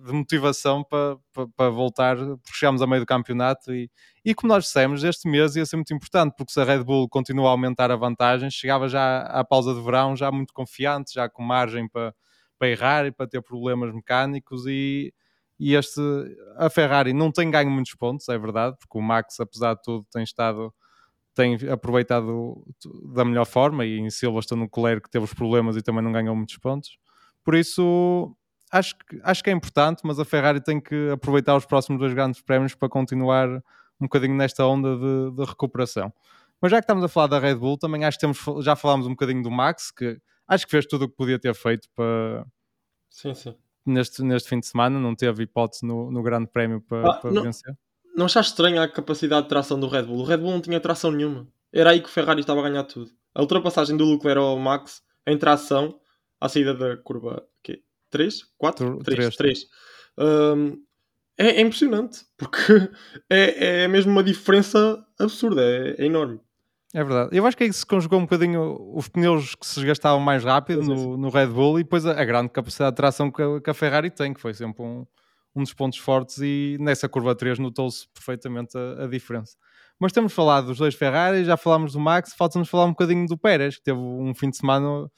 de 0.04 0.12
motivação 0.12 0.82
para, 0.82 1.16
para, 1.32 1.46
para, 1.56 1.70
voltar, 1.70 2.16
porque 2.16 2.52
chegamos 2.52 2.82
a 2.82 2.86
meio 2.88 3.02
do 3.02 3.06
campeonato 3.06 3.72
e, 3.72 3.88
e 4.24 4.34
como 4.34 4.52
nós 4.52 4.64
dissemos, 4.64 5.04
este 5.04 5.28
mês 5.28 5.54
ia 5.54 5.64
ser 5.64 5.76
muito 5.76 5.94
importante, 5.94 6.34
porque 6.36 6.52
se 6.52 6.60
a 6.60 6.64
Red 6.64 6.82
Bull 6.82 7.08
continua 7.08 7.48
a 7.48 7.52
aumentar 7.52 7.90
a 7.92 7.96
vantagem, 7.96 8.50
chegava 8.50 8.88
já 8.88 9.22
à 9.22 9.44
pausa 9.44 9.72
de 9.72 9.80
verão, 9.80 10.16
já 10.16 10.30
muito 10.32 10.52
confiante, 10.52 11.14
já 11.14 11.28
com 11.28 11.42
margem 11.42 11.88
para, 11.88 12.12
para 12.60 12.68
errar 12.68 13.06
e 13.06 13.10
para 13.10 13.26
ter 13.26 13.40
problemas 13.40 13.94
mecânicos 13.94 14.66
e, 14.66 15.14
e 15.58 15.74
este, 15.74 16.00
a 16.58 16.68
Ferrari 16.68 17.14
não 17.14 17.32
tem 17.32 17.50
ganho 17.50 17.70
muitos 17.70 17.94
pontos, 17.94 18.28
é 18.28 18.38
verdade, 18.38 18.76
porque 18.78 18.98
o 18.98 19.00
Max, 19.00 19.40
apesar 19.40 19.74
de 19.74 19.82
tudo, 19.82 20.06
tem 20.12 20.22
estado 20.22 20.72
tem 21.34 21.56
aproveitado 21.70 22.62
da 23.14 23.24
melhor 23.24 23.46
forma 23.46 23.86
e 23.86 23.98
em 23.98 24.10
Silverstone 24.10 24.60
no 24.60 24.64
Leclerc 24.66 25.04
que 25.04 25.10
teve 25.10 25.24
os 25.24 25.32
problemas 25.32 25.76
e 25.76 25.80
também 25.80 26.02
não 26.02 26.12
ganhou 26.12 26.36
muitos 26.36 26.58
pontos. 26.58 26.98
Por 27.42 27.54
isso, 27.54 28.36
acho 28.70 28.96
que, 28.98 29.18
acho 29.22 29.42
que 29.42 29.48
é 29.48 29.52
importante, 29.52 30.02
mas 30.04 30.18
a 30.18 30.24
Ferrari 30.24 30.60
tem 30.60 30.80
que 30.80 31.08
aproveitar 31.10 31.56
os 31.56 31.64
próximos 31.64 31.98
dois 31.98 32.12
grandes 32.12 32.42
prémios 32.42 32.74
para 32.74 32.88
continuar 32.88 33.48
um 33.48 34.06
bocadinho 34.06 34.34
nesta 34.34 34.66
onda 34.66 34.96
de, 34.96 35.36
de, 35.36 35.44
recuperação. 35.44 36.12
Mas 36.60 36.72
já 36.72 36.78
que 36.78 36.84
estamos 36.84 37.04
a 37.04 37.08
falar 37.08 37.28
da 37.28 37.38
Red 37.38 37.54
Bull, 37.54 37.78
também 37.78 38.04
acho 38.04 38.18
que 38.18 38.26
temos, 38.26 38.64
já 38.64 38.76
falámos 38.76 39.06
um 39.06 39.10
bocadinho 39.10 39.42
do 39.42 39.50
Max, 39.50 39.90
que 39.90 40.20
acho 40.50 40.66
que 40.66 40.70
fez 40.70 40.86
tudo 40.86 41.06
o 41.06 41.08
que 41.08 41.16
podia 41.16 41.38
ter 41.38 41.54
feito 41.54 41.88
para. 41.94 42.44
Sim, 43.08 43.34
sim. 43.34 43.54
Neste, 43.86 44.22
neste 44.22 44.48
fim 44.48 44.60
de 44.60 44.66
semana, 44.66 45.00
não 45.00 45.14
teve 45.14 45.44
hipótese 45.44 45.86
no, 45.86 46.10
no 46.10 46.22
grande 46.22 46.46
prémio 46.46 46.82
para, 46.82 47.08
ah, 47.08 47.14
para 47.14 47.30
não, 47.30 47.42
vencer. 47.42 47.74
Não 48.14 48.26
achaste 48.26 48.52
estranha 48.52 48.82
a 48.82 48.88
capacidade 48.88 49.44
de 49.44 49.48
tração 49.48 49.80
do 49.80 49.88
Red 49.88 50.02
Bull? 50.02 50.18
O 50.18 50.24
Red 50.24 50.36
Bull 50.36 50.50
não 50.50 50.60
tinha 50.60 50.78
tração 50.78 51.10
nenhuma. 51.10 51.48
Era 51.72 51.90
aí 51.90 52.00
que 52.00 52.08
o 52.08 52.12
Ferrari 52.12 52.40
estava 52.40 52.60
a 52.60 52.68
ganhar 52.68 52.84
tudo. 52.84 53.10
A 53.34 53.40
ultrapassagem 53.40 53.96
do 53.96 54.04
Leclerc 54.04 54.38
ao 54.38 54.58
Max 54.58 55.02
em 55.26 55.38
tração 55.38 55.98
à 56.40 56.48
saída 56.48 56.74
da 56.74 56.96
curva 56.96 57.46
3, 58.10 58.44
4, 58.58 58.98
3, 59.04 59.36
3. 59.36 59.66
Um, 60.18 60.84
é, 61.38 61.46
é, 61.46 61.60
impressionante, 61.60 62.26
porque 62.36 62.58
é, 63.30 63.84
é 63.84 63.88
mesmo 63.88 64.12
uma 64.12 64.22
diferença 64.22 65.02
absurda, 65.18 65.62
é, 65.62 65.94
é, 65.98 66.04
enorme. 66.04 66.40
É 66.92 67.04
verdade. 67.04 67.36
Eu 67.36 67.46
acho 67.46 67.56
que 67.56 67.62
aí 67.62 67.72
se 67.72 67.86
conjugou 67.86 68.18
um 68.18 68.22
bocadinho 68.22 68.76
os 68.94 69.08
pneus 69.08 69.54
que 69.54 69.64
se 69.64 69.76
desgastavam 69.76 70.18
mais 70.18 70.42
rápido 70.42 70.82
no, 70.82 71.16
no, 71.16 71.28
Red 71.30 71.46
Bull 71.46 71.78
e 71.78 71.84
depois 71.84 72.04
a, 72.04 72.20
a 72.20 72.24
grande 72.24 72.48
capacidade 72.48 72.90
de 72.90 72.96
tração 72.96 73.30
que 73.30 73.40
a, 73.40 73.60
que 73.60 73.70
a, 73.70 73.74
Ferrari 73.74 74.10
tem, 74.10 74.34
que 74.34 74.40
foi 74.40 74.52
sempre 74.54 74.82
um, 74.82 75.06
um 75.54 75.62
dos 75.62 75.72
pontos 75.72 75.98
fortes 75.98 76.38
e 76.38 76.76
nessa 76.80 77.08
curva 77.08 77.34
3 77.34 77.60
notou-se 77.60 78.08
perfeitamente 78.08 78.76
a, 78.76 79.04
a, 79.04 79.06
diferença. 79.06 79.56
Mas 80.00 80.12
temos 80.12 80.32
falado 80.32 80.66
dos 80.66 80.78
dois 80.78 80.94
Ferrari, 80.96 81.44
já 81.44 81.56
falámos 81.56 81.92
do 81.92 82.00
Max, 82.00 82.34
falta-nos 82.34 82.68
falar 82.68 82.86
um 82.86 82.90
bocadinho 82.90 83.24
do 83.26 83.38
Pérez, 83.38 83.76
que 83.76 83.84
teve 83.84 83.98
um 83.98 84.34
fim 84.34 84.50
de 84.50 84.56
semana 84.56 85.08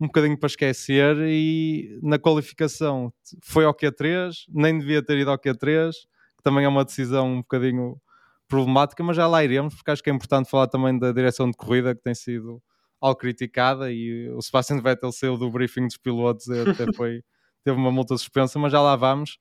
um 0.00 0.06
bocadinho 0.06 0.38
para 0.38 0.46
esquecer 0.46 1.14
e 1.18 1.98
na 2.02 2.18
qualificação 2.18 3.12
foi 3.42 3.64
ao 3.66 3.74
Q3, 3.74 4.32
nem 4.48 4.78
devia 4.78 5.02
ter 5.02 5.18
ido 5.18 5.30
ao 5.30 5.38
Q3, 5.38 5.90
que 6.36 6.42
também 6.42 6.64
é 6.64 6.68
uma 6.68 6.84
decisão 6.84 7.32
um 7.32 7.38
bocadinho 7.38 8.00
problemática, 8.48 9.02
mas 9.04 9.16
já 9.16 9.26
lá 9.26 9.44
iremos, 9.44 9.74
porque 9.74 9.90
acho 9.90 10.02
que 10.02 10.10
é 10.10 10.12
importante 10.12 10.50
falar 10.50 10.66
também 10.66 10.98
da 10.98 11.12
direção 11.12 11.50
de 11.50 11.56
corrida 11.56 11.94
que 11.94 12.02
tem 12.02 12.14
sido 12.14 12.62
algo 13.00 13.18
criticada 13.18 13.92
e 13.92 14.28
o 14.30 14.42
Sebastian 14.42 14.80
Vettel 14.80 15.12
saiu 15.12 15.36
do 15.36 15.50
briefing 15.50 15.86
dos 15.86 15.96
pilotos 15.96 16.46
e 16.48 16.60
até 16.60 16.86
foi, 16.96 17.22
teve 17.62 17.76
uma 17.76 17.92
multa 17.92 18.16
suspensa, 18.16 18.58
mas 18.58 18.72
já 18.72 18.80
lá 18.80 18.96
vamos. 18.96 19.38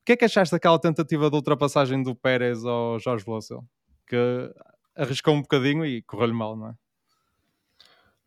O 0.00 0.04
que 0.04 0.12
é 0.12 0.16
que 0.16 0.24
achaste 0.24 0.52
daquela 0.52 0.78
tentativa 0.78 1.28
de 1.30 1.36
ultrapassagem 1.36 2.02
do 2.02 2.14
Pérez 2.14 2.64
ao 2.64 2.98
Jorge 2.98 3.24
Russell? 3.26 3.64
Que 4.06 4.50
arriscou 4.94 5.34
um 5.34 5.42
bocadinho 5.42 5.84
e 5.84 6.02
correu-lhe 6.02 6.32
mal, 6.32 6.56
não 6.56 6.68
é? 6.68 6.74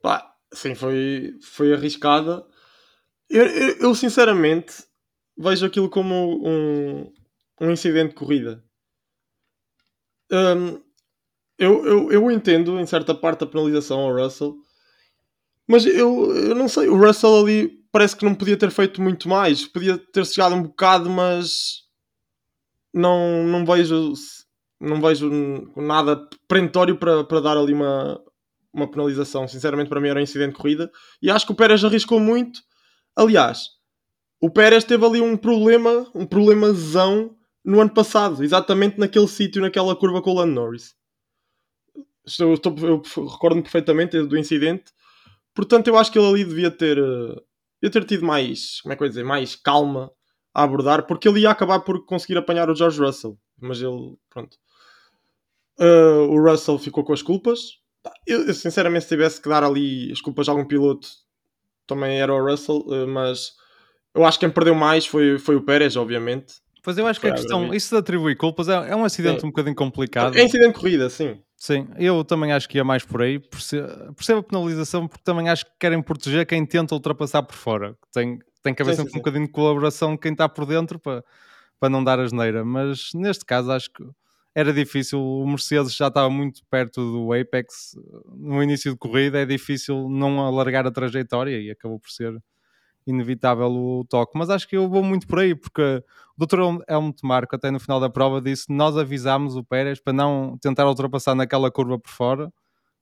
Pá, 0.02 0.36
sim, 0.52 0.76
foi, 0.76 1.36
foi 1.42 1.74
arriscada. 1.74 2.46
Eu, 3.30 3.46
eu, 3.46 3.78
eu, 3.78 3.96
sinceramente 3.96 4.74
vejo 5.38 5.66
aquilo 5.66 5.90
como 5.90 6.48
um, 6.48 7.14
um 7.62 7.72
incidente 7.72 8.10
de 8.10 8.16
corrida. 8.16 8.64
Um, 10.32 10.82
eu, 11.58 11.86
eu, 11.86 12.12
eu 12.12 12.32
entendo 12.32 12.80
em 12.80 12.86
certa 12.86 13.16
parte 13.16 13.44
a 13.44 13.48
penalização 13.48 14.00
ao 14.00 14.16
Russell, 14.16 14.56
mas 15.68 15.86
eu, 15.86 16.36
eu 16.36 16.56
não 16.56 16.68
sei. 16.68 16.88
O 16.88 16.98
Russell 16.98 17.40
ali 17.40 17.78
parece 17.92 18.16
que 18.16 18.26
não 18.26 18.36
podia 18.36 18.58
ter 18.58 18.72
feito 18.72 19.02
muito 19.02 19.28
mais. 19.28 19.66
Podia 19.66 19.98
ter 19.98 20.26
chegado 20.26 20.56
um 20.56 20.64
bocado, 20.64 21.10
mas 21.10 21.84
não, 22.94 23.44
não 23.44 23.66
vejo 23.66 24.14
não 24.80 25.02
vejo 25.02 25.30
nada 25.76 26.28
perentório 26.48 26.98
para, 26.98 27.24
para 27.24 27.42
dar 27.42 27.58
ali 27.58 27.74
uma, 27.74 28.22
uma 28.72 28.90
penalização. 28.90 29.48
Sinceramente, 29.48 29.90
para 29.90 30.00
mim 30.00 30.10
era 30.10 30.20
um 30.20 30.24
incidente 30.24 30.52
de 30.52 30.58
corrida. 30.58 30.92
E 31.22 31.30
acho 31.32 31.46
que 31.46 31.52
o 31.52 31.56
Pérez 31.56 31.84
arriscou 31.84 32.20
muito. 32.20 32.62
Aliás, 33.16 33.70
o 34.40 34.50
Pérez 34.50 34.84
teve 34.84 35.04
ali 35.06 35.20
um 35.20 35.36
problema, 35.36 36.10
um 36.14 36.26
problemazão 36.26 37.36
no 37.68 37.82
ano 37.82 37.94
passado, 37.94 38.42
exatamente 38.42 38.98
naquele 38.98 39.28
sítio, 39.28 39.62
naquela 39.62 39.94
curva 39.94 40.22
com 40.22 40.32
o 40.32 40.36
Lando 40.36 40.54
Norris. 40.54 40.96
Eu, 42.40 42.54
estou, 42.54 42.74
eu 42.80 43.02
recordo-me 43.30 43.62
perfeitamente 43.62 44.22
do 44.24 44.38
incidente. 44.38 44.86
Portanto, 45.54 45.88
eu 45.90 45.98
acho 45.98 46.10
que 46.10 46.18
ele 46.18 46.30
ali 46.30 46.46
devia 46.46 46.72
ter, 46.72 46.98
eh, 46.98 47.42
devia 47.82 47.92
ter 47.92 48.06
tido 48.06 48.26
mais, 48.26 48.80
como 48.80 48.94
é 48.94 48.96
que 48.96 49.04
eu 49.04 49.10
dizer, 49.10 49.26
mais 49.26 49.54
calma 49.54 50.10
a 50.54 50.64
abordar, 50.64 51.06
porque 51.06 51.28
ele 51.28 51.42
ia 51.42 51.52
acabar 51.52 51.82
por 51.82 52.06
conseguir 52.06 52.38
apanhar 52.38 52.70
o 52.70 52.76
George 52.76 53.02
Russell. 53.02 53.38
Mas 53.60 53.82
ele, 53.82 54.16
pronto. 54.30 54.58
Uh, 55.78 56.24
o 56.30 56.42
Russell 56.42 56.80
ficou 56.80 57.04
com 57.04 57.12
as 57.12 57.22
culpas, 57.22 57.60
eu, 58.26 58.48
eu, 58.48 58.54
sinceramente, 58.54 59.04
se 59.04 59.10
tivesse 59.10 59.42
que 59.42 59.50
dar 59.50 59.64
ali 59.64 60.10
as 60.10 60.22
culpas 60.22 60.48
a 60.48 60.54
algum 60.54 60.66
piloto, 60.66 61.10
também 61.86 62.20
era 62.20 62.34
o 62.34 62.50
Russell, 62.50 62.86
eh, 62.92 63.06
mas 63.06 63.52
eu 64.16 64.26
acho 64.26 64.40
que 64.40 64.46
quem 64.46 64.54
perdeu 64.54 64.74
mais 64.74 65.06
foi, 65.06 65.38
foi 65.38 65.56
o 65.56 65.64
Pérez, 65.64 65.96
obviamente. 65.96 66.56
Pois 66.88 66.98
eu 66.98 67.06
acho 67.06 67.20
que 67.20 67.28
a 67.28 67.34
questão, 67.34 67.74
isso 67.74 67.94
de 67.94 68.00
atribuir 68.00 68.38
culpas 68.38 68.70
é, 68.70 68.92
é 68.92 68.96
um 68.96 69.04
acidente 69.04 69.42
sim. 69.42 69.48
um 69.48 69.50
bocadinho 69.50 69.76
complicado. 69.76 70.38
É 70.38 70.42
incidente 70.42 70.70
de 70.70 70.80
corrida, 70.80 71.10
sim. 71.10 71.38
Sim, 71.58 71.86
eu 71.98 72.24
também 72.24 72.54
acho 72.54 72.70
que 72.70 72.78
ia 72.78 72.84
mais 72.86 73.04
por 73.04 73.22
aí. 73.22 73.40
Percebo 73.40 74.40
a 74.40 74.44
penalização 74.44 75.06
porque 75.06 75.22
também 75.22 75.50
acho 75.50 75.66
que 75.66 75.72
querem 75.78 76.02
proteger 76.02 76.46
quem 76.46 76.66
tenta 76.66 76.96
ultrapassar 76.96 77.44
por 77.44 77.58
fora. 77.58 77.94
Tem, 78.14 78.40
tem 78.64 78.74
que 78.74 78.82
haver 78.82 78.92
sim, 78.92 79.00
sempre 79.00 79.12
sim, 79.12 79.18
um 79.18 79.20
bocadinho 79.20 79.48
de 79.48 79.52
colaboração 79.52 80.14
de 80.14 80.20
quem 80.20 80.32
está 80.32 80.48
por 80.48 80.66
dentro 80.66 80.98
para, 80.98 81.26
para 81.78 81.90
não 81.90 82.02
dar 82.02 82.22
asneira. 82.22 82.64
Mas 82.64 83.10
neste 83.14 83.44
caso 83.44 83.70
acho 83.70 83.92
que 83.92 84.06
era 84.56 84.72
difícil. 84.72 85.20
O 85.22 85.46
Mercedes 85.46 85.94
já 85.94 86.08
estava 86.08 86.30
muito 86.30 86.62
perto 86.72 87.02
do 87.02 87.34
Apex 87.34 87.98
no 88.34 88.64
início 88.64 88.94
de 88.94 88.98
corrida. 88.98 89.42
É 89.42 89.46
difícil 89.46 90.08
não 90.08 90.40
alargar 90.40 90.88
a 90.88 90.92
trajetória 90.92 91.60
e 91.60 91.70
acabou 91.70 92.00
por 92.00 92.10
ser 92.10 92.34
inevitável 93.08 93.72
o 93.72 94.06
toque. 94.06 94.38
Mas 94.38 94.50
acho 94.50 94.68
que 94.68 94.78
eu 94.78 94.90
vou 94.90 95.04
muito 95.04 95.26
por 95.28 95.40
aí, 95.40 95.56
porque 95.56 96.04
o 96.38 96.46
Dr. 96.46 96.60
Helmut 96.88 97.26
Marko, 97.26 97.56
até 97.56 97.72
no 97.72 97.80
final 97.80 98.00
da 98.00 98.10
prova, 98.10 98.42
disse: 98.42 98.72
Nós 98.72 98.98
avisámos 98.98 99.56
o 99.56 99.64
Pérez 99.64 100.00
para 100.00 100.14
não 100.14 100.58
tentar 100.62 100.88
ultrapassar 100.88 101.34
naquela 101.36 101.72
curva 101.72 101.98
por 101.98 102.12
fora 102.12 102.52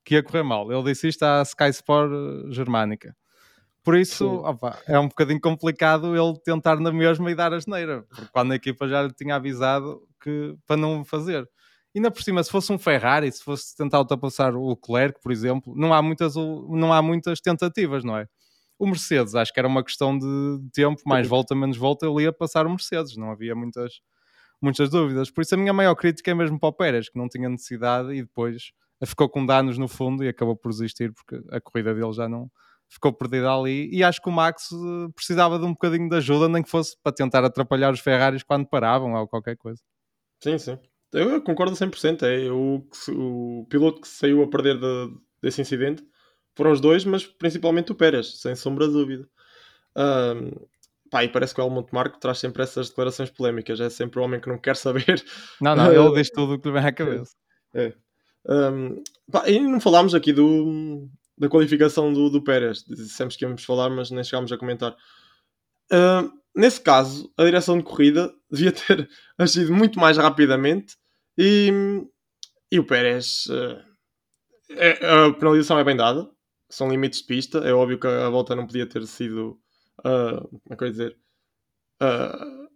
que 0.04 0.14
ia 0.14 0.22
correr 0.22 0.44
mal. 0.44 0.70
Ele 0.72 0.84
disse 0.84 1.08
isto 1.08 1.24
à 1.24 1.42
Sky 1.42 1.68
Sport 1.70 2.10
Germânica. 2.50 3.14
Por 3.82 3.96
isso, 3.96 4.26
opa, 4.38 4.78
é 4.86 4.98
um 4.98 5.06
bocadinho 5.06 5.40
complicado 5.40 6.16
ele 6.16 6.36
tentar 6.44 6.80
na 6.80 6.90
mesma 6.90 7.30
e 7.30 7.36
dar 7.36 7.52
a 7.52 7.58
geneira, 7.60 8.02
porque 8.08 8.26
quando 8.32 8.50
a 8.50 8.56
equipa 8.56 8.88
já 8.88 9.02
lhe 9.02 9.12
tinha 9.12 9.36
avisado 9.36 10.02
que, 10.20 10.56
para 10.66 10.76
não 10.76 11.04
fazer. 11.04 11.48
E 11.94 11.98
ainda 11.98 12.10
por 12.10 12.20
cima, 12.20 12.42
se 12.42 12.50
fosse 12.50 12.72
um 12.72 12.78
Ferrari, 12.78 13.30
se 13.30 13.42
fosse 13.44 13.76
tentar 13.76 14.00
ultrapassar 14.00 14.56
o 14.56 14.70
Leclerc, 14.70 15.20
por 15.22 15.30
exemplo, 15.30 15.72
não 15.76 15.94
há 15.94 16.02
muitas, 16.02 16.34
não 16.34 16.92
há 16.92 17.00
muitas 17.00 17.40
tentativas, 17.40 18.02
não 18.02 18.16
é? 18.16 18.26
O 18.78 18.86
Mercedes, 18.86 19.34
acho 19.34 19.52
que 19.52 19.58
era 19.58 19.68
uma 19.68 19.82
questão 19.82 20.18
de 20.18 20.60
tempo, 20.72 21.00
mais 21.06 21.26
volta, 21.26 21.54
menos 21.54 21.76
volta, 21.76 22.06
ele 22.06 22.22
ia 22.22 22.32
passar 22.32 22.66
o 22.66 22.70
Mercedes, 22.70 23.16
não 23.16 23.30
havia 23.30 23.54
muitas, 23.54 24.00
muitas 24.60 24.90
dúvidas. 24.90 25.30
Por 25.30 25.40
isso 25.40 25.54
a 25.54 25.58
minha 25.58 25.72
maior 25.72 25.94
crítica 25.94 26.30
é 26.30 26.34
mesmo 26.34 26.60
para 26.60 26.68
o 26.68 26.72
Pérez, 26.72 27.08
que 27.08 27.18
não 27.18 27.28
tinha 27.28 27.48
necessidade 27.48 28.12
e 28.12 28.22
depois 28.22 28.72
ficou 29.04 29.28
com 29.28 29.44
danos 29.44 29.78
no 29.78 29.88
fundo 29.88 30.24
e 30.24 30.28
acabou 30.28 30.56
por 30.56 30.70
desistir 30.70 31.12
porque 31.12 31.40
a 31.50 31.60
corrida 31.60 31.94
dele 31.94 32.12
já 32.12 32.28
não, 32.28 32.50
ficou 32.88 33.12
perdida 33.12 33.50
ali. 33.52 33.88
E 33.92 34.02
acho 34.02 34.20
que 34.20 34.28
o 34.28 34.32
Max 34.32 34.70
eh, 34.72 35.08
precisava 35.14 35.58
de 35.58 35.64
um 35.64 35.72
bocadinho 35.72 36.08
de 36.08 36.16
ajuda, 36.16 36.48
nem 36.48 36.62
que 36.62 36.70
fosse 36.70 36.96
para 37.02 37.12
tentar 37.12 37.44
atrapalhar 37.44 37.92
os 37.92 38.00
Ferraris 38.00 38.42
quando 38.42 38.66
paravam 38.66 39.14
ou 39.14 39.28
qualquer 39.28 39.56
coisa. 39.56 39.80
Sim, 40.42 40.58
sim. 40.58 40.78
Eu 41.12 41.42
concordo 41.42 41.74
100%. 41.74 42.22
É 42.22 42.50
o, 42.50 42.86
o 43.14 43.66
piloto 43.68 44.00
que 44.00 44.08
saiu 44.08 44.42
a 44.42 44.48
perder 44.48 44.78
de, 44.78 45.14
desse 45.42 45.60
incidente 45.60 46.04
foram 46.56 46.72
os 46.72 46.80
dois, 46.80 47.04
mas 47.04 47.24
principalmente 47.24 47.92
o 47.92 47.94
Pérez, 47.94 48.40
sem 48.40 48.56
sombra 48.56 48.86
de 48.86 48.94
dúvida. 48.94 49.28
Um, 49.94 50.50
pá, 51.10 51.22
e 51.22 51.28
parece 51.28 51.54
que 51.54 51.60
o 51.60 51.64
Helmut 51.64 51.92
Marco 51.92 52.18
traz 52.18 52.38
sempre 52.38 52.62
essas 52.62 52.88
declarações 52.88 53.30
polémicas. 53.30 53.78
É 53.78 53.90
sempre 53.90 54.18
o 54.18 54.22
homem 54.22 54.40
que 54.40 54.48
não 54.48 54.58
quer 54.58 54.74
saber. 54.74 55.22
Não, 55.60 55.76
não, 55.76 55.92
ele 55.92 56.14
diz 56.14 56.30
tudo 56.30 56.54
o 56.54 56.58
que 56.58 56.66
lhe 56.68 56.74
vem 56.74 56.84
à 56.84 56.92
cabeça. 56.92 57.36
É. 57.74 57.92
Um, 58.48 59.02
pá, 59.30 59.48
e 59.48 59.60
não 59.60 59.80
falámos 59.80 60.14
aqui 60.14 60.32
do, 60.32 61.08
da 61.36 61.48
qualificação 61.48 62.10
do, 62.12 62.30
do 62.30 62.42
Pérez. 62.42 62.84
Dissemos 62.84 63.36
que 63.36 63.44
íamos 63.44 63.62
falar, 63.62 63.90
mas 63.90 64.10
nem 64.10 64.24
chegámos 64.24 64.50
a 64.50 64.56
comentar. 64.56 64.96
Uh, 65.92 66.32
nesse 66.54 66.80
caso, 66.80 67.30
a 67.36 67.44
direção 67.44 67.76
de 67.76 67.84
corrida 67.84 68.32
devia 68.50 68.72
ter 68.72 69.08
agido 69.36 69.74
muito 69.74 70.00
mais 70.00 70.16
rapidamente 70.16 70.96
e, 71.36 71.70
e 72.72 72.78
o 72.78 72.86
Pérez. 72.86 73.46
Uh, 73.46 73.84
é, 74.70 74.98
a 75.06 75.32
penalização 75.32 75.78
é 75.78 75.84
bem 75.84 75.96
dada, 75.96 76.28
são 76.76 76.90
limites 76.90 77.20
de 77.20 77.26
pista. 77.26 77.58
É 77.60 77.72
óbvio 77.72 77.98
que 77.98 78.06
a 78.06 78.28
volta 78.28 78.54
não 78.54 78.66
podia 78.66 78.86
ter 78.86 79.06
sido. 79.06 79.58
Uh, 80.00 80.46
como 80.46 80.62
é 80.70 80.76
que 80.76 80.84
eu 80.84 80.86
ia 80.88 80.92
dizer? 80.92 81.16
Uh, 82.02 82.68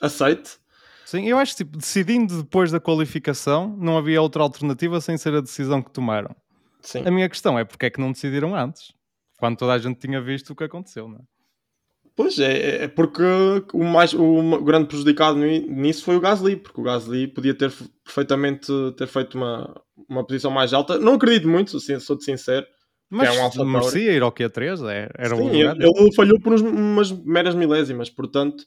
aceite. 0.00 0.58
Sim, 1.06 1.26
eu 1.26 1.38
acho 1.38 1.52
que 1.52 1.64
tipo, 1.64 1.78
decidindo 1.78 2.42
depois 2.42 2.70
da 2.70 2.78
qualificação, 2.78 3.74
não 3.78 3.96
havia 3.96 4.20
outra 4.20 4.42
alternativa 4.42 5.00
sem 5.00 5.16
ser 5.16 5.34
a 5.34 5.40
decisão 5.40 5.82
que 5.82 5.90
tomaram. 5.90 6.36
Sim. 6.82 7.06
A 7.06 7.10
minha 7.10 7.28
questão 7.28 7.58
é 7.58 7.64
porque 7.64 7.86
é 7.86 7.90
que 7.90 8.00
não 8.00 8.12
decidiram 8.12 8.54
antes? 8.54 8.92
Quando 9.38 9.56
toda 9.56 9.72
a 9.72 9.78
gente 9.78 9.98
tinha 9.98 10.20
visto 10.20 10.50
o 10.50 10.56
que 10.56 10.64
aconteceu, 10.64 11.08
não 11.08 11.16
é? 11.16 11.22
Pois 12.14 12.38
é, 12.38 12.84
é 12.84 12.88
porque 12.88 13.22
o, 13.72 13.84
mais, 13.84 14.14
o 14.14 14.62
grande 14.62 14.88
prejudicado 14.88 15.38
nisso 15.38 16.02
foi 16.02 16.16
o 16.16 16.20
Gasly, 16.20 16.56
porque 16.56 16.80
o 16.80 16.84
Gasly 16.84 17.28
podia 17.28 17.54
ter 17.54 17.70
perfeitamente 18.02 18.72
ter 18.96 19.06
feito 19.06 19.36
uma, 19.36 19.82
uma 20.08 20.26
posição 20.26 20.50
mais 20.50 20.72
alta. 20.72 20.98
Não 20.98 21.14
acredito 21.14 21.46
muito, 21.46 21.78
sou-te 21.78 22.24
sincero. 22.24 22.66
Mas 23.08 23.36
é 23.36 23.62
um 23.62 23.64
merecia 23.64 24.12
ir 24.12 24.22
ao 24.22 24.32
Q3, 24.32 24.88
é, 24.90 25.08
era 25.16 25.36
Sim, 25.36 25.48
ele, 25.50 25.86
ele, 25.86 26.14
falhou 26.14 26.40
por 26.40 26.54
umas 26.54 27.12
meras 27.12 27.54
milésimas, 27.54 28.10
portanto, 28.10 28.64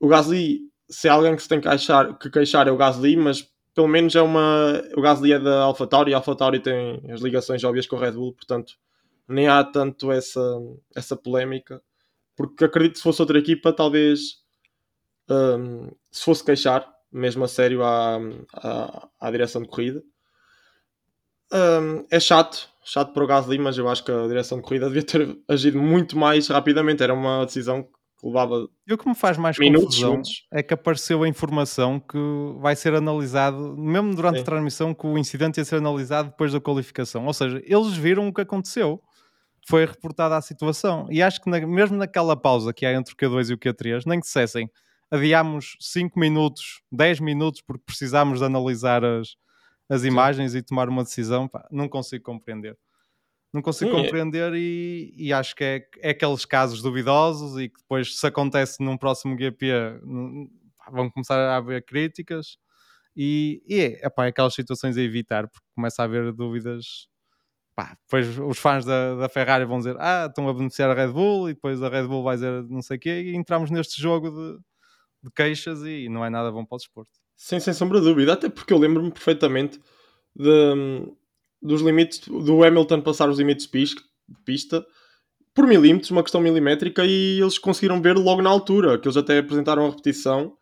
o 0.00 0.08
Gasly, 0.08 0.62
se 0.88 1.06
é 1.06 1.10
alguém 1.12 1.36
que 1.36 1.42
se 1.42 1.48
tem 1.48 1.60
que 1.60 1.68
queixar, 1.68 2.18
que 2.18 2.28
queixar 2.28 2.66
é 2.66 2.72
o 2.72 2.76
Gasly, 2.76 3.16
mas 3.16 3.48
pelo 3.72 3.86
menos 3.86 4.16
é 4.16 4.22
uma. 4.22 4.82
O 4.96 5.00
Gasly 5.00 5.32
é 5.32 5.38
da 5.38 5.62
AlphaTauri 5.62 6.10
e 6.10 6.14
a 6.14 6.16
AlphaTauri 6.16 6.58
tem 6.58 7.00
as 7.10 7.20
ligações 7.20 7.62
óbvias 7.62 7.86
com 7.86 7.96
o 7.96 7.98
Red 7.98 8.12
Bull, 8.12 8.32
portanto 8.32 8.74
nem 9.28 9.48
há 9.48 9.62
tanto 9.64 10.12
essa, 10.12 10.40
essa 10.94 11.16
polémica. 11.16 11.82
Porque 12.36 12.64
acredito 12.64 12.92
que 12.92 12.98
se 12.98 13.04
fosse 13.04 13.20
outra 13.20 13.38
equipa, 13.38 13.72
talvez 13.72 14.42
um, 15.28 15.90
se 16.10 16.22
fosse 16.22 16.44
queixar, 16.44 16.86
mesmo 17.10 17.44
a 17.44 17.48
sério, 17.48 17.82
à, 17.82 18.18
à, 18.54 19.08
à 19.20 19.30
direção 19.30 19.62
de 19.62 19.68
corrida. 19.68 20.02
Um, 21.52 22.06
é 22.10 22.20
chato, 22.20 22.68
chato 22.86 23.12
para 23.12 23.24
o 23.24 23.26
Gasly, 23.26 23.58
mas 23.58 23.76
eu 23.76 23.88
acho 23.88 24.04
que 24.04 24.12
a 24.12 24.26
direção 24.28 24.58
de 24.58 24.64
corrida 24.64 24.86
devia 24.86 25.02
ter 25.02 25.36
agido 25.48 25.82
muito 25.82 26.16
mais 26.16 26.46
rapidamente. 26.48 27.02
Era 27.02 27.12
uma 27.12 27.44
decisão 27.44 27.82
que 27.82 28.26
levava. 28.26 28.68
E 28.86 28.94
o 28.94 28.96
que 28.96 29.08
me 29.08 29.14
faz 29.14 29.36
mais 29.36 29.58
minutos, 29.58 29.86
confusão 29.86 30.10
minutos. 30.12 30.46
é 30.52 30.62
que 30.62 30.72
apareceu 30.72 31.22
a 31.24 31.28
informação 31.28 31.98
que 31.98 32.18
vai 32.60 32.76
ser 32.76 32.94
analisado, 32.94 33.76
mesmo 33.76 34.14
durante 34.14 34.40
a 34.40 34.44
transmissão, 34.44 34.94
que 34.94 35.06
o 35.06 35.18
incidente 35.18 35.58
ia 35.58 35.64
ser 35.64 35.76
analisado 35.76 36.30
depois 36.30 36.52
da 36.52 36.60
qualificação. 36.60 37.26
Ou 37.26 37.32
seja, 37.32 37.60
eles 37.64 37.96
viram 37.96 38.28
o 38.28 38.32
que 38.32 38.40
aconteceu. 38.40 39.02
Foi 39.68 39.84
reportada 39.84 40.36
a 40.36 40.40
situação. 40.40 41.08
E 41.10 41.20
acho 41.20 41.42
que 41.42 41.50
na, 41.50 41.58
mesmo 41.66 41.96
naquela 41.96 42.36
pausa 42.36 42.72
que 42.72 42.86
há 42.86 42.92
entre 42.92 43.12
o 43.12 43.16
Q2 43.16 43.50
e 43.50 43.54
o 43.54 43.58
Q3, 43.58 44.04
nem 44.06 44.20
que 44.20 44.26
dissessem 44.26 44.70
adiámos 45.10 45.76
5 45.80 46.18
minutos, 46.18 46.82
10 46.92 47.20
minutos, 47.20 47.62
porque 47.62 47.82
precisámos 47.84 48.38
de 48.38 48.44
analisar 48.44 49.04
as, 49.04 49.36
as 49.88 50.04
imagens 50.04 50.52
Sim. 50.52 50.58
e 50.58 50.62
tomar 50.62 50.88
uma 50.88 51.04
decisão, 51.04 51.46
pá, 51.48 51.66
não 51.70 51.88
consigo 51.88 52.24
compreender. 52.24 52.76
Não 53.52 53.62
consigo 53.62 53.90
Sim, 53.90 53.96
é 53.96 54.02
compreender 54.02 54.52
é... 54.52 54.58
E, 54.58 55.14
e, 55.16 55.32
acho 55.32 55.54
que 55.54 55.64
é, 55.64 55.88
é 56.00 56.10
aqueles 56.10 56.44
casos 56.44 56.82
duvidosos 56.82 57.58
e 57.60 57.68
que 57.68 57.80
depois, 57.80 58.18
se 58.18 58.26
acontece 58.26 58.82
num 58.82 58.96
próximo 58.96 59.38
GP, 59.38 60.00
vão 60.90 61.10
começar 61.10 61.38
a 61.38 61.56
haver 61.56 61.84
críticas. 61.84 62.58
E, 63.16 63.62
e 63.66 63.80
é, 63.80 64.00
é 64.02 64.28
aquelas 64.28 64.54
situações 64.54 64.96
a 64.98 65.02
evitar, 65.02 65.48
porque 65.48 65.66
começa 65.74 66.02
a 66.02 66.04
haver 66.04 66.32
dúvidas. 66.32 67.08
Pá, 67.74 67.96
depois 68.02 68.38
os 68.38 68.58
fãs 68.58 68.84
da, 68.84 69.14
da 69.16 69.28
Ferrari 69.28 69.64
vão 69.64 69.78
dizer: 69.78 69.96
Ah, 69.98 70.26
estão 70.28 70.48
a 70.48 70.54
beneficiar 70.54 70.90
a 70.90 70.94
Red 70.94 71.12
Bull, 71.12 71.48
e 71.48 71.54
depois 71.54 71.82
a 71.82 71.88
Red 71.88 72.06
Bull 72.06 72.22
vai 72.22 72.36
dizer 72.36 72.62
não 72.64 72.82
sei 72.82 72.96
o 72.98 73.00
quê, 73.00 73.22
e 73.22 73.36
entramos 73.36 73.70
neste 73.70 74.00
jogo 74.00 74.30
de, 74.30 74.58
de 75.24 75.30
queixas 75.34 75.82
e 75.82 76.08
não 76.08 76.24
é 76.24 76.30
nada 76.30 76.52
bom 76.52 76.64
para 76.64 76.76
o 76.76 76.78
desporto. 76.78 77.25
Sim, 77.36 77.60
sem 77.60 77.74
sombra 77.74 78.00
de 78.00 78.06
dúvida, 78.06 78.32
até 78.32 78.48
porque 78.48 78.72
eu 78.72 78.78
lembro-me 78.78 79.10
perfeitamente 79.10 79.78
de, 80.34 81.06
dos 81.60 81.82
limites 81.82 82.26
do 82.26 82.64
Hamilton 82.64 83.02
passar 83.02 83.28
os 83.28 83.38
limites 83.38 83.66
de 83.66 83.96
pista 84.44 84.84
por 85.56 85.66
milímetros, 85.66 86.10
uma 86.10 86.22
questão 86.22 86.40
milimétrica, 86.40 87.04
e 87.06 87.40
eles 87.40 87.58
conseguiram 87.58 88.00
ver 88.00 88.14
logo 88.16 88.42
na 88.42 88.50
altura, 88.50 88.98
que 88.98 89.08
eles 89.08 89.16
até 89.16 89.38
apresentaram 89.38 89.86
a 89.86 89.88
repetição. 89.88 90.52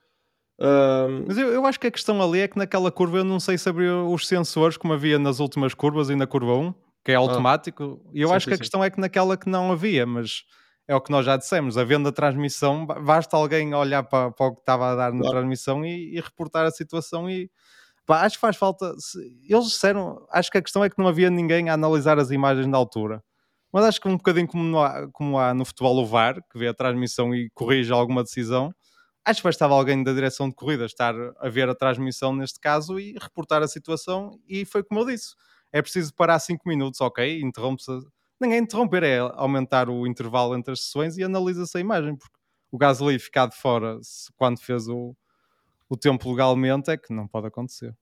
Um... 0.60 1.24
Mas 1.26 1.36
eu, 1.36 1.48
eu, 1.48 1.66
acho 1.66 1.80
que 1.80 1.88
a 1.88 1.90
questão 1.90 2.22
ali 2.22 2.38
é 2.38 2.46
que 2.46 2.56
naquela 2.56 2.92
curva 2.92 3.18
eu 3.18 3.24
não 3.24 3.40
sei 3.40 3.58
se 3.58 3.68
abriu 3.68 4.08
os 4.08 4.28
sensores 4.28 4.76
como 4.76 4.92
havia 4.92 5.18
nas 5.18 5.40
últimas 5.40 5.74
curvas 5.74 6.10
e 6.10 6.14
na 6.14 6.28
curva 6.28 6.54
1, 6.54 6.74
que 7.04 7.10
é 7.10 7.16
ah. 7.16 7.18
automático, 7.18 8.00
ah. 8.04 8.10
e 8.14 8.20
eu 8.20 8.28
sim, 8.28 8.34
acho 8.34 8.44
sim, 8.44 8.50
que 8.50 8.54
a 8.54 8.56
sim. 8.56 8.60
questão 8.62 8.84
é 8.84 8.88
que 8.88 9.00
naquela 9.00 9.36
que 9.36 9.48
não 9.48 9.72
havia, 9.72 10.06
mas 10.06 10.44
é 10.86 10.94
o 10.94 11.00
que 11.00 11.10
nós 11.10 11.24
já 11.24 11.36
dissemos, 11.36 11.78
havendo 11.78 12.08
a 12.08 12.12
transmissão, 12.12 12.86
basta 12.86 13.36
alguém 13.36 13.74
olhar 13.74 14.02
para, 14.02 14.30
para 14.30 14.46
o 14.46 14.54
que 14.54 14.60
estava 14.60 14.92
a 14.92 14.94
dar 14.94 15.12
na 15.12 15.20
claro. 15.20 15.36
transmissão 15.38 15.84
e, 15.84 16.16
e, 16.16 16.20
reportar 16.20 16.66
a 16.66 16.70
situação 16.70 17.28
e 17.28 17.50
pá, 18.06 18.22
acho 18.22 18.36
que 18.36 18.40
faz 18.40 18.56
falta. 18.56 18.94
Se, 18.98 19.18
eles 19.48 19.66
disseram, 19.66 20.26
acho 20.30 20.50
que 20.50 20.58
a 20.58 20.62
questão 20.62 20.84
é 20.84 20.90
que 20.90 20.98
não 20.98 21.08
havia 21.08 21.30
ninguém 21.30 21.70
a 21.70 21.74
analisar 21.74 22.18
as 22.18 22.30
imagens 22.30 22.66
na 22.66 22.76
altura. 22.76 23.22
Mas 23.72 23.84
acho 23.86 24.00
que 24.00 24.08
um 24.08 24.16
bocadinho 24.16 24.46
como, 24.46 24.62
no, 24.62 25.10
como 25.12 25.38
há 25.38 25.52
no 25.54 25.64
futebol 25.64 25.96
o 25.98 26.06
VAR, 26.06 26.36
que 26.50 26.58
vê 26.58 26.68
a 26.68 26.74
transmissão 26.74 27.34
e 27.34 27.50
corrige 27.54 27.92
alguma 27.92 28.22
decisão, 28.22 28.72
acho 29.24 29.40
que 29.40 29.48
bastava 29.48 29.74
alguém 29.74 30.02
da 30.04 30.12
direção 30.12 30.48
de 30.48 30.54
corrida 30.54 30.84
estar 30.84 31.14
a 31.40 31.48
ver 31.48 31.68
a 31.68 31.74
transmissão 31.74 32.34
neste 32.34 32.60
caso 32.60 33.00
e 33.00 33.14
reportar 33.20 33.62
a 33.62 33.68
situação. 33.68 34.38
E 34.46 34.64
foi 34.64 34.84
como 34.84 35.00
eu 35.00 35.06
disse: 35.06 35.34
é 35.72 35.82
preciso 35.82 36.14
parar 36.14 36.38
5 36.38 36.68
minutos, 36.68 37.00
ok? 37.00 37.40
Interrompe-se 37.40 37.90
nem 38.40 38.54
é 38.54 38.58
interromper, 38.58 39.02
é 39.02 39.18
aumentar 39.18 39.88
o 39.88 40.06
intervalo 40.06 40.56
entre 40.56 40.72
as 40.72 40.80
sessões 40.80 41.16
e 41.16 41.24
analisa-se 41.24 41.76
a 41.76 41.80
imagem, 41.80 42.16
porque 42.16 42.36
o 42.70 42.78
Gasly 42.78 43.18
ficar 43.18 43.46
de 43.46 43.56
fora 43.56 43.98
quando 44.36 44.60
fez 44.60 44.88
o, 44.88 45.16
o 45.88 45.96
tempo 45.96 46.30
legalmente 46.30 46.90
é 46.90 46.96
que 46.96 47.12
não 47.12 47.28
pode 47.28 47.46
acontecer. 47.46 47.94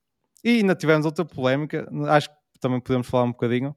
E 0.42 0.58
ainda 0.58 0.74
tivemos 0.74 1.06
outra 1.06 1.24
polémica, 1.24 1.88
acho 2.08 2.28
que 2.30 2.58
também 2.60 2.80
podemos 2.80 3.06
falar 3.06 3.24
um 3.24 3.32
bocadinho. 3.32 3.76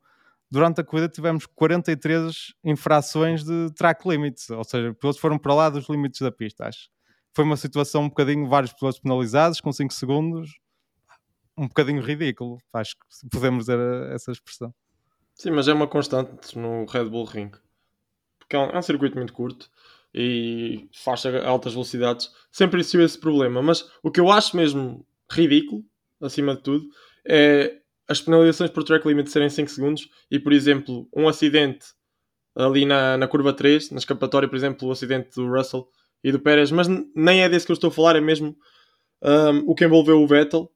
Durante 0.49 0.79
a 0.79 0.83
corrida 0.83 1.09
tivemos 1.09 1.45
43 1.45 2.53
infrações 2.63 3.43
de 3.43 3.71
track 3.75 4.07
limits, 4.07 4.49
ou 4.49 4.63
seja, 4.63 4.93
pilotos 4.93 5.19
foram 5.19 5.37
para 5.37 5.53
lá 5.53 5.69
dos 5.69 5.89
limites 5.89 6.21
da 6.21 6.31
pista, 6.31 6.67
acho. 6.67 6.89
Foi 7.33 7.43
uma 7.43 7.57
situação 7.57 8.03
um 8.03 8.09
bocadinho, 8.09 8.47
vários 8.47 8.71
pilotos 8.71 8.99
penalizados 8.99 9.59
com 9.59 9.71
5 9.71 9.93
segundos, 9.93 10.57
um 11.57 11.67
bocadinho 11.67 12.01
ridículo, 12.01 12.57
acho 12.73 12.95
que 12.95 13.29
podemos 13.29 13.65
dizer 13.65 13.79
essa 14.11 14.31
expressão. 14.31 14.73
Sim, 15.35 15.51
mas 15.51 15.67
é 15.67 15.73
uma 15.73 15.87
constante 15.87 16.57
no 16.57 16.85
Red 16.85 17.05
Bull 17.05 17.25
Ring. 17.25 17.51
Porque 18.39 18.55
é 18.55 18.59
um, 18.59 18.69
é 18.69 18.77
um 18.77 18.81
circuito 18.81 19.17
muito 19.17 19.33
curto 19.33 19.69
e 20.13 20.87
faz 20.93 21.25
a 21.25 21.45
altas 21.47 21.73
velocidades. 21.73 22.31
Sempre 22.51 22.79
existiu 22.79 23.03
esse 23.03 23.19
problema. 23.19 23.61
Mas 23.61 23.89
o 24.01 24.09
que 24.09 24.19
eu 24.19 24.31
acho 24.31 24.55
mesmo 24.55 25.05
ridículo, 25.29 25.83
acima 26.21 26.55
de 26.55 26.61
tudo, 26.63 26.85
é 27.27 27.79
as 28.07 28.21
penalizações 28.21 28.69
por 28.69 28.83
track 28.83 29.05
limit 29.07 29.29
serem 29.29 29.49
5 29.49 29.69
segundos 29.69 30.09
e, 30.31 30.39
por 30.39 30.53
exemplo, 30.53 31.07
um 31.13 31.27
acidente 31.27 31.87
ali 32.55 32.85
na, 32.85 33.17
na 33.17 33.27
curva 33.27 33.51
3, 33.51 33.91
na 33.91 33.97
escapatória, 33.97 34.47
por 34.47 34.55
exemplo, 34.55 34.87
o 34.87 34.91
acidente 34.91 35.31
do 35.35 35.49
Russell 35.49 35.87
e 36.23 36.31
do 36.31 36.39
Pérez, 36.39 36.71
mas 36.71 36.87
nem 37.15 37.43
é 37.43 37.49
desse 37.49 37.65
que 37.65 37.71
eu 37.71 37.75
estou 37.75 37.89
a 37.89 37.93
falar, 37.93 38.15
é 38.15 38.21
mesmo 38.21 38.55
um, 39.21 39.69
o 39.69 39.75
que 39.75 39.83
envolveu 39.83 40.21
o 40.21 40.27
Vettel. 40.27 40.71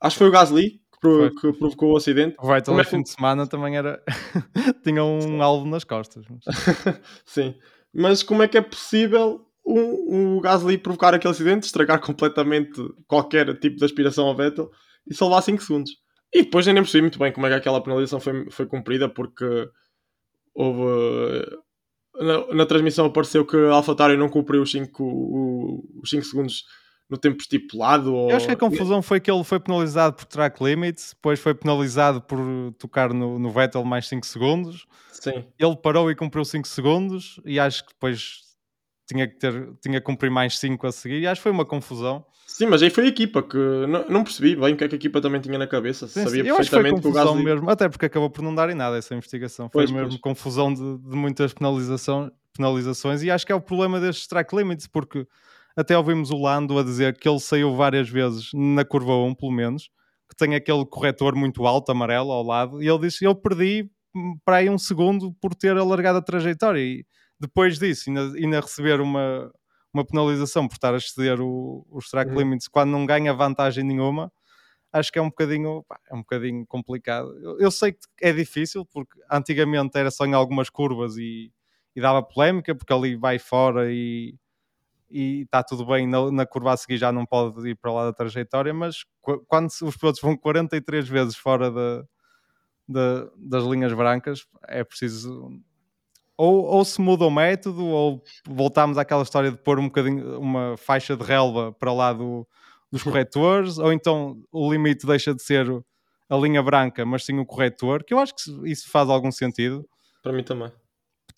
Acho 0.00 0.14
que 0.14 0.18
foi 0.18 0.28
o 0.28 0.32
Gasly 0.32 0.80
que, 1.00 1.30
que 1.40 1.52
provocou 1.58 1.92
o 1.92 1.96
acidente. 1.96 2.36
O 2.38 2.46
Vettel 2.46 2.74
no 2.74 2.80
é 2.80 2.84
fim 2.84 3.02
de 3.02 3.10
semana 3.10 3.46
também 3.46 3.76
era. 3.76 4.02
tinha 4.82 5.02
um 5.04 5.42
alvo 5.42 5.66
nas 5.66 5.84
costas. 5.84 6.24
Mas... 6.28 6.44
Sim, 7.24 7.54
mas 7.92 8.22
como 8.22 8.42
é 8.42 8.48
que 8.48 8.58
é 8.58 8.62
possível 8.62 9.46
o, 9.64 10.36
o 10.36 10.40
Gasly 10.40 10.78
provocar 10.78 11.14
aquele 11.14 11.32
acidente, 11.32 11.66
estragar 11.66 12.00
completamente 12.00 12.80
qualquer 13.06 13.58
tipo 13.58 13.76
de 13.76 13.84
aspiração 13.84 14.26
ao 14.26 14.36
Vettel 14.36 14.70
e 15.06 15.14
salvar 15.14 15.42
5 15.42 15.62
segundos? 15.62 15.92
E 16.32 16.42
depois 16.42 16.66
nem 16.66 16.74
percebi 16.74 17.02
muito 17.02 17.18
bem 17.18 17.32
como 17.32 17.46
é 17.46 17.50
que 17.50 17.56
aquela 17.56 17.82
penalização 17.82 18.20
foi, 18.20 18.50
foi 18.50 18.66
cumprida, 18.66 19.08
porque 19.08 19.68
houve. 20.54 21.46
Na, 22.20 22.54
na 22.54 22.66
transmissão 22.66 23.06
apareceu 23.06 23.46
que 23.46 23.56
a 23.56 23.74
AlphaTauri 23.74 24.16
não 24.16 24.28
cumpriu 24.28 24.62
os 24.62 24.70
5 24.72 26.02
segundos 26.24 26.64
no 27.08 27.16
tempo 27.16 27.40
estipulado? 27.40 28.14
Ou... 28.14 28.30
Eu 28.30 28.36
acho 28.36 28.46
que 28.46 28.52
a 28.52 28.56
confusão 28.56 29.00
foi 29.00 29.20
que 29.20 29.30
ele 29.30 29.42
foi 29.44 29.58
penalizado 29.58 30.16
por 30.16 30.24
track 30.24 30.62
limits, 30.62 31.14
depois 31.14 31.40
foi 31.40 31.54
penalizado 31.54 32.20
por 32.20 32.38
tocar 32.78 33.12
no, 33.12 33.38
no 33.38 33.50
Vettel 33.50 33.84
mais 33.84 34.06
5 34.08 34.26
segundos. 34.26 34.86
Sim. 35.12 35.44
Ele 35.58 35.76
parou 35.76 36.10
e 36.10 36.14
cumpriu 36.14 36.44
5 36.44 36.68
segundos 36.68 37.40
e 37.44 37.58
acho 37.58 37.84
que 37.84 37.92
depois 37.92 38.48
tinha 39.06 39.26
que 39.26 39.36
ter, 39.36 39.72
tinha 39.80 40.00
que 40.00 40.04
cumprir 40.04 40.30
mais 40.30 40.58
5 40.58 40.86
a 40.86 40.92
seguir 40.92 41.20
e 41.20 41.26
acho 41.26 41.40
que 41.40 41.44
foi 41.44 41.52
uma 41.52 41.64
confusão. 41.64 42.24
Sim, 42.46 42.66
mas 42.66 42.82
aí 42.82 42.90
foi 42.90 43.04
a 43.04 43.08
equipa 43.08 43.42
que 43.42 43.56
não, 43.56 44.04
não 44.08 44.24
percebi 44.24 44.54
bem 44.54 44.74
o 44.74 44.76
que 44.76 44.84
é 44.84 44.88
que 44.88 44.94
a 44.94 44.96
equipa 44.96 45.20
também 45.20 45.40
tinha 45.40 45.58
na 45.58 45.66
cabeça. 45.66 46.06
Sim, 46.06 46.24
Sabia 46.24 46.44
sim. 46.44 46.56
perfeitamente 46.56 47.00
que 47.00 47.08
o 47.08 47.12
Gasly... 47.12 47.44
mesmo, 47.44 47.70
até 47.70 47.88
porque 47.88 48.06
acabou 48.06 48.30
por 48.30 48.42
não 48.42 48.54
dar 48.54 48.68
em 48.70 48.74
nada 48.74 48.96
essa 48.96 49.14
investigação. 49.14 49.68
Foi 49.70 49.82
pois, 49.82 49.90
mesmo 49.90 50.08
pois. 50.08 50.20
confusão 50.20 50.72
de, 50.72 50.98
de 50.98 51.16
muitas 51.16 51.52
penalização, 51.52 52.30
penalizações 52.56 53.22
e 53.22 53.30
acho 53.30 53.46
que 53.46 53.52
é 53.52 53.54
o 53.54 53.60
problema 53.60 54.00
destes 54.00 54.26
track 54.26 54.54
limits, 54.54 54.86
porque 54.86 55.26
até 55.78 55.96
ouvimos 55.96 56.32
o 56.32 56.36
Lando 56.36 56.76
a 56.76 56.82
dizer 56.82 57.16
que 57.16 57.28
ele 57.28 57.38
saiu 57.38 57.76
várias 57.76 58.08
vezes 58.08 58.50
na 58.52 58.84
curva 58.84 59.14
1, 59.14 59.34
pelo 59.36 59.52
menos, 59.52 59.88
que 60.28 60.34
tem 60.36 60.56
aquele 60.56 60.84
corretor 60.84 61.36
muito 61.36 61.64
alto, 61.68 61.92
amarelo, 61.92 62.32
ao 62.32 62.42
lado, 62.42 62.82
e 62.82 62.88
ele 62.88 62.98
disse: 62.98 63.24
Eu 63.24 63.32
perdi 63.32 63.88
para 64.44 64.56
aí 64.56 64.68
um 64.68 64.76
segundo 64.76 65.32
por 65.40 65.54
ter 65.54 65.76
alargado 65.76 66.18
a 66.18 66.22
trajetória. 66.22 66.80
E 66.80 67.06
depois 67.38 67.78
disso, 67.78 68.10
ainda, 68.10 68.22
ainda 68.36 68.60
receber 68.60 69.00
uma, 69.00 69.52
uma 69.94 70.04
penalização 70.04 70.66
por 70.66 70.74
estar 70.74 70.94
a 70.94 70.96
exceder 70.96 71.40
o, 71.40 71.86
os 71.88 72.10
track 72.10 72.32
uhum. 72.32 72.38
limits 72.38 72.66
quando 72.66 72.90
não 72.90 73.06
ganha 73.06 73.32
vantagem 73.32 73.84
nenhuma, 73.84 74.32
acho 74.92 75.12
que 75.12 75.18
é 75.20 75.22
um 75.22 75.28
bocadinho, 75.28 75.84
pá, 75.88 76.00
é 76.10 76.14
um 76.14 76.22
bocadinho 76.22 76.66
complicado. 76.66 77.32
Eu, 77.40 77.60
eu, 77.60 77.70
sei 77.70 77.92
que 77.92 78.00
é 78.20 78.32
difícil, 78.32 78.84
porque 78.84 79.16
antigamente 79.30 79.96
era 79.96 80.10
só 80.10 80.26
em 80.26 80.34
algumas 80.34 80.68
curvas 80.68 81.16
e, 81.16 81.52
e 81.94 82.00
dava 82.00 82.20
polémica, 82.20 82.74
porque 82.74 82.92
ali 82.92 83.14
vai 83.14 83.38
fora 83.38 83.92
e 83.92 84.34
e 85.10 85.42
está 85.42 85.62
tudo 85.62 85.86
bem, 85.86 86.06
na, 86.06 86.30
na, 86.30 86.46
curva 86.46 86.72
a 86.72 86.76
seguir 86.76 86.98
já 86.98 87.10
não 87.10 87.24
pode 87.24 87.68
ir 87.68 87.74
para 87.76 87.92
lá 87.92 88.04
da 88.04 88.12
trajetória, 88.12 88.72
mas 88.74 89.04
quando 89.46 89.68
os 89.82 89.96
pilotos 89.96 90.20
vão 90.20 90.36
43 90.36 91.08
vezes 91.08 91.36
fora 91.36 91.70
de, 91.70 92.04
de, 92.88 93.30
das 93.36 93.64
linhas 93.64 93.92
brancas, 93.92 94.46
é 94.66 94.84
preciso 94.84 95.50
ou, 96.36 96.64
ou, 96.64 96.84
se 96.84 97.00
muda 97.00 97.24
o 97.24 97.30
método, 97.30 97.84
ou 97.84 98.22
voltamos 98.46 98.96
àquela 98.96 99.22
história 99.22 99.50
de 99.50 99.56
pôr 99.56 99.80
um 99.80 99.86
bocadinho 99.86 100.38
uma 100.38 100.76
faixa 100.76 101.16
de 101.16 101.24
relva 101.24 101.72
para 101.72 101.92
lá 101.92 102.12
do, 102.12 102.46
dos 102.92 103.02
corretores, 103.02 103.78
ou 103.78 103.92
então 103.92 104.40
o 104.52 104.70
limite 104.70 105.04
deixa 105.04 105.34
de 105.34 105.42
ser 105.42 105.66
a 106.28 106.36
linha 106.36 106.62
branca, 106.62 107.04
mas 107.04 107.24
sim 107.24 107.38
o 107.38 107.46
corretor, 107.46 108.04
que 108.04 108.14
eu 108.14 108.20
acho 108.20 108.34
que 108.36 108.70
isso 108.70 108.88
faz 108.88 109.08
algum 109.08 109.32
sentido. 109.32 109.84
Para 110.22 110.32
mim 110.32 110.44
também 110.44 110.70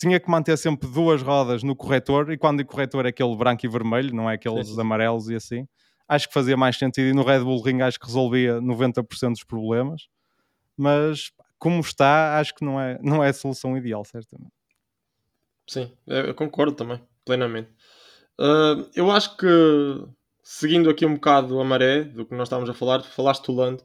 tinha 0.01 0.19
que 0.19 0.29
manter 0.29 0.57
sempre 0.57 0.89
duas 0.89 1.21
rodas 1.21 1.61
no 1.61 1.75
corretor, 1.75 2.31
e 2.31 2.37
quando 2.37 2.61
o 2.61 2.65
corretor 2.65 3.05
é 3.05 3.09
aquele 3.09 3.35
branco 3.35 3.63
e 3.63 3.69
vermelho, 3.69 4.15
não 4.15 4.27
é 4.27 4.33
aqueles 4.33 4.69
sim. 4.69 4.81
amarelos 4.81 5.29
e 5.29 5.35
assim, 5.35 5.67
acho 6.07 6.27
que 6.27 6.33
fazia 6.33 6.57
mais 6.57 6.75
sentido. 6.75 7.09
E 7.09 7.13
no 7.13 7.23
Red 7.23 7.41
Bull 7.41 7.61
Ring 7.61 7.81
acho 7.81 7.99
que 7.99 8.07
resolvia 8.07 8.59
90% 8.59 9.29
dos 9.29 9.43
problemas, 9.43 10.07
mas 10.75 11.31
como 11.59 11.79
está, 11.81 12.39
acho 12.39 12.55
que 12.55 12.65
não 12.65 12.81
é, 12.81 12.97
não 13.03 13.23
é 13.23 13.29
a 13.29 13.33
solução 13.33 13.77
ideal, 13.77 14.03
certamente. 14.03 14.51
Sim, 15.67 15.91
eu 16.07 16.33
concordo 16.33 16.73
também, 16.73 16.99
plenamente. 17.23 17.69
Uh, 18.39 18.89
eu 18.95 19.11
acho 19.11 19.37
que, 19.37 19.45
seguindo 20.43 20.89
aqui 20.89 21.05
um 21.05 21.13
bocado 21.13 21.59
a 21.59 21.63
maré 21.63 22.03
do 22.03 22.25
que 22.25 22.33
nós 22.33 22.47
estávamos 22.47 22.71
a 22.71 22.73
falar, 22.73 23.03
falaste 23.03 23.45
do 23.45 23.53
Lando. 23.53 23.83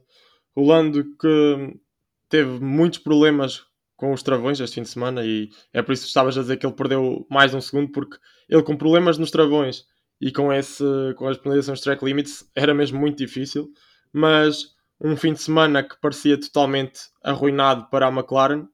O 0.55 0.65
Lando 0.65 1.15
que 1.15 1.79
teve 2.27 2.59
muitos 2.59 2.97
problemas 2.97 3.66
com 3.97 4.13
os 4.13 4.23
travões 4.23 4.59
este 4.59 4.75
fim 4.75 4.83
de 4.83 4.89
semana 4.89 5.25
e 5.25 5.49
é 5.73 5.81
por 5.81 5.91
isso 5.91 6.03
que 6.03 6.07
estavas 6.07 6.37
a 6.37 6.41
dizer 6.41 6.57
que 6.57 6.65
ele 6.65 6.75
perdeu 6.75 7.25
mais 7.29 7.53
um 7.53 7.59
segundo 7.59 7.91
porque 7.91 8.17
ele 8.47 8.63
com 8.63 8.77
problemas 8.77 9.17
nos 9.17 9.31
travões 9.31 9.85
e 10.21 10.31
com, 10.31 10.53
esse, 10.53 10.83
com 11.17 11.27
as 11.27 11.37
penalizações 11.37 11.81
track 11.81 12.05
limits 12.05 12.49
era 12.55 12.73
mesmo 12.73 12.99
muito 12.99 13.17
difícil, 13.17 13.69
mas 14.13 14.75
um 15.01 15.15
fim 15.17 15.33
de 15.33 15.41
semana 15.41 15.83
que 15.83 15.99
parecia 15.99 16.39
totalmente 16.39 17.01
arruinado 17.23 17.89
para 17.89 18.07
a 18.07 18.11
McLaren 18.11 18.67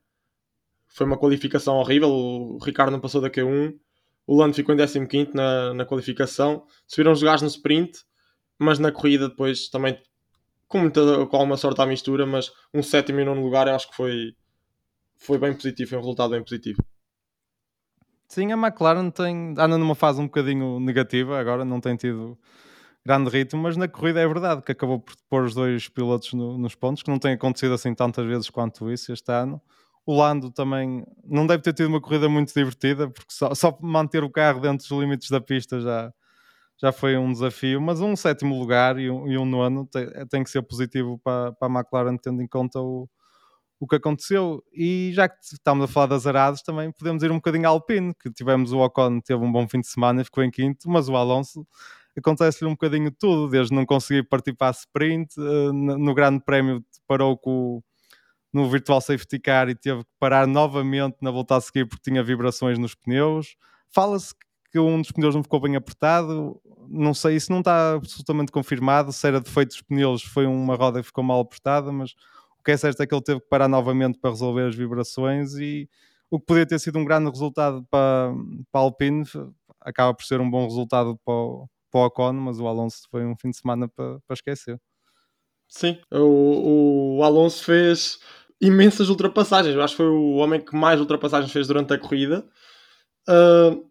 foi 0.87 1.07
uma 1.07 1.17
qualificação 1.17 1.77
horrível, 1.77 2.09
o 2.09 2.59
Ricardo 2.63 2.91
não 2.91 2.99
passou 2.99 3.19
da 3.19 3.29
Q1, 3.29 3.73
o 4.27 4.37
Lando 4.37 4.55
ficou 4.55 4.75
em 4.75 4.77
15 4.77 5.31
na, 5.33 5.73
na 5.73 5.85
qualificação, 5.85 6.65
subiram 6.87 7.11
os 7.11 7.21
lugares 7.21 7.41
no 7.41 7.47
sprint, 7.47 7.99
mas 8.59 8.77
na 8.77 8.91
corrida 8.91 9.27
depois 9.27 9.69
também 9.69 9.97
com, 10.67 10.79
muita, 10.79 11.25
com 11.25 11.35
alguma 11.35 11.57
sorte 11.57 11.81
à 11.81 11.85
mistura, 11.85 12.25
mas 12.25 12.51
um 12.73 12.81
sétimo 12.81 13.19
e 13.19 13.25
nono 13.25 13.43
lugar 13.43 13.67
eu 13.67 13.75
acho 13.75 13.89
que 13.89 13.95
foi, 13.95 14.35
foi 15.23 15.37
bem 15.37 15.53
positivo, 15.53 15.89
foi 15.89 15.97
um 15.97 16.01
resultado 16.01 16.31
bem 16.31 16.43
positivo. 16.43 16.83
Sim, 18.27 18.51
a 18.51 18.57
McLaren 18.57 19.09
tem, 19.09 19.53
anda 19.57 19.77
numa 19.77 19.95
fase 19.95 20.19
um 20.19 20.25
bocadinho 20.25 20.79
negativa, 20.79 21.39
agora 21.39 21.63
não 21.63 21.79
tem 21.79 21.95
tido 21.95 22.37
grande 23.05 23.29
ritmo, 23.29 23.61
mas 23.61 23.77
na 23.77 23.87
corrida 23.87 24.19
é 24.19 24.27
verdade 24.27 24.61
que 24.61 24.71
acabou 24.71 24.99
por 24.99 25.15
pôr 25.29 25.43
os 25.43 25.53
dois 25.53 25.87
pilotos 25.87 26.33
no, 26.33 26.57
nos 26.57 26.75
pontos, 26.75 27.03
que 27.03 27.09
não 27.09 27.19
tem 27.19 27.33
acontecido 27.33 27.73
assim 27.73 27.93
tantas 27.93 28.25
vezes 28.25 28.49
quanto 28.49 28.91
isso 28.91 29.11
este 29.11 29.31
ano. 29.31 29.61
O 30.05 30.15
Lando 30.17 30.51
também 30.51 31.05
não 31.23 31.47
deve 31.47 31.63
ter 31.63 31.73
tido 31.73 31.87
uma 31.87 32.01
corrida 32.01 32.27
muito 32.27 32.53
divertida, 32.53 33.09
porque 33.09 33.31
só, 33.31 33.53
só 33.53 33.77
manter 33.81 34.23
o 34.23 34.29
carro 34.29 34.59
dentro 34.59 34.87
dos 34.87 34.99
limites 34.99 35.29
da 35.29 35.39
pista 35.39 35.79
já, 35.79 36.13
já 36.81 36.91
foi 36.91 37.17
um 37.17 37.31
desafio, 37.31 37.81
mas 37.81 38.01
um 38.01 38.15
sétimo 38.15 38.57
lugar 38.57 38.97
e 38.99 39.09
um, 39.09 39.27
e 39.27 39.37
um 39.37 39.45
nono 39.45 39.85
tem, 39.85 40.07
tem, 40.27 40.43
que 40.43 40.49
ser 40.49 40.61
positivo 40.63 41.17
para, 41.23 41.53
para 41.53 41.67
a 41.67 41.79
McLaren, 41.79 42.17
tendo 42.17 42.41
em 42.41 42.47
conta 42.47 42.79
o, 42.79 43.07
o 43.83 43.87
que 43.87 43.95
aconteceu. 43.97 44.63
E 44.73 45.11
já 45.13 45.27
que 45.27 45.35
estamos 45.43 45.83
a 45.83 45.87
falar 45.87 46.07
das 46.07 46.25
aradas, 46.25 46.61
também 46.61 46.91
podemos 46.91 47.21
ir 47.21 47.31
um 47.31 47.35
bocadinho 47.35 47.67
ao 47.67 47.75
Alpine, 47.75 48.13
que 48.15 48.31
tivemos 48.31 48.71
o 48.71 48.79
Ocon, 48.79 49.19
teve 49.19 49.43
um 49.43 49.51
bom 49.51 49.67
fim 49.67 49.81
de 49.81 49.87
semana 49.87 50.21
e 50.21 50.23
ficou 50.23 50.43
em 50.43 50.49
quinto, 50.49 50.89
mas 50.89 51.09
o 51.09 51.15
Alonso 51.17 51.67
acontece-lhe 52.17 52.69
um 52.69 52.73
bocadinho 52.73 53.11
tudo, 53.11 53.49
desde 53.49 53.73
não 53.73 53.85
conseguir 53.85 54.23
partir 54.23 54.53
para 54.53 54.67
a 54.67 54.71
sprint, 54.71 55.35
eh, 55.37 55.71
no 55.71 56.13
Grande 56.13 56.41
Prémio 56.45 56.83
parou 57.07 57.37
com 57.37 57.81
no 58.53 58.69
Virtual 58.69 59.01
Safety 59.01 59.39
Car 59.39 59.67
e 59.67 59.75
teve 59.75 60.03
que 60.03 60.09
parar 60.19 60.45
novamente 60.47 61.17
na 61.21 61.31
volta 61.31 61.57
a 61.57 61.61
seguir 61.61 61.87
porque 61.87 62.09
tinha 62.09 62.23
vibrações 62.23 62.77
nos 62.77 62.93
pneus. 62.93 63.55
Fala-se 63.89 64.33
que 64.71 64.77
um 64.79 65.01
dos 65.01 65.11
pneus 65.11 65.33
não 65.33 65.41
ficou 65.41 65.59
bem 65.59 65.75
apertado. 65.75 66.61
Não 66.87 67.15
sei, 67.15 67.35
isso 67.35 67.51
não 67.51 67.59
está 67.59 67.93
absolutamente 67.95 68.51
confirmado. 68.51 69.11
Se 69.11 69.27
era 69.27 69.41
defeito 69.41 69.69
dos 69.69 69.81
pneus, 69.81 70.21
foi 70.21 70.45
uma 70.45 70.75
roda 70.75 71.01
que 71.01 71.07
ficou 71.07 71.23
mal 71.23 71.39
apertada, 71.39 71.91
mas 71.91 72.13
o 72.63 72.65
que 72.65 72.71
é 72.71 72.77
certo 72.77 73.03
é 73.03 73.05
que 73.05 73.13
ele 73.13 73.21
teve 73.21 73.41
que 73.41 73.47
parar 73.49 73.67
novamente 73.67 74.17
para 74.17 74.29
resolver 74.29 74.69
as 74.69 74.73
vibrações 74.73 75.55
e 75.55 75.89
o 76.31 76.39
que 76.39 76.45
podia 76.45 76.65
ter 76.65 76.79
sido 76.79 76.97
um 76.97 77.03
grande 77.03 77.29
resultado 77.29 77.85
para, 77.91 78.33
para 78.71 78.81
a 78.81 78.83
Alpine 78.85 79.25
acaba 79.81 80.13
por 80.13 80.23
ser 80.23 80.39
um 80.39 80.49
bom 80.49 80.63
resultado 80.63 81.19
para 81.25 81.33
o, 81.33 81.67
para 81.91 81.99
o 81.99 82.05
Ocon, 82.05 82.31
mas 82.31 82.61
o 82.61 82.65
Alonso 82.65 83.01
foi 83.11 83.25
um 83.25 83.35
fim 83.35 83.49
de 83.49 83.57
semana 83.57 83.89
para, 83.89 84.17
para 84.25 84.33
esquecer. 84.33 84.79
Sim, 85.67 85.99
o, 86.09 87.17
o 87.17 87.23
Alonso 87.23 87.65
fez 87.65 88.19
imensas 88.61 89.09
ultrapassagens. 89.09 89.75
Eu 89.75 89.81
acho 89.81 89.93
que 89.93 89.97
foi 89.97 90.07
o 90.07 90.35
homem 90.35 90.63
que 90.63 90.73
mais 90.73 91.01
ultrapassagens 91.01 91.51
fez 91.51 91.67
durante 91.67 91.93
a 91.93 91.99
corrida. 91.99 92.47
Uh, 93.27 93.85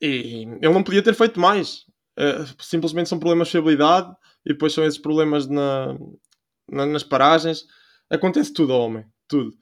e 0.00 0.46
ele 0.60 0.72
não 0.72 0.84
podia 0.84 1.02
ter 1.02 1.14
feito 1.14 1.40
mais. 1.40 1.86
Uh, 2.16 2.46
simplesmente 2.62 3.08
são 3.08 3.18
problemas 3.18 3.48
de 3.48 3.52
fiabilidade 3.52 4.14
e 4.46 4.52
depois 4.52 4.72
são 4.72 4.84
esses 4.84 5.00
problemas 5.00 5.48
na, 5.48 5.98
na, 6.70 6.86
nas 6.86 7.02
paragens. 7.02 7.66
Acontece 8.12 8.52
tudo 8.52 8.72
ao 8.72 8.80
homem, 8.82 9.04
tudo. 9.26 9.52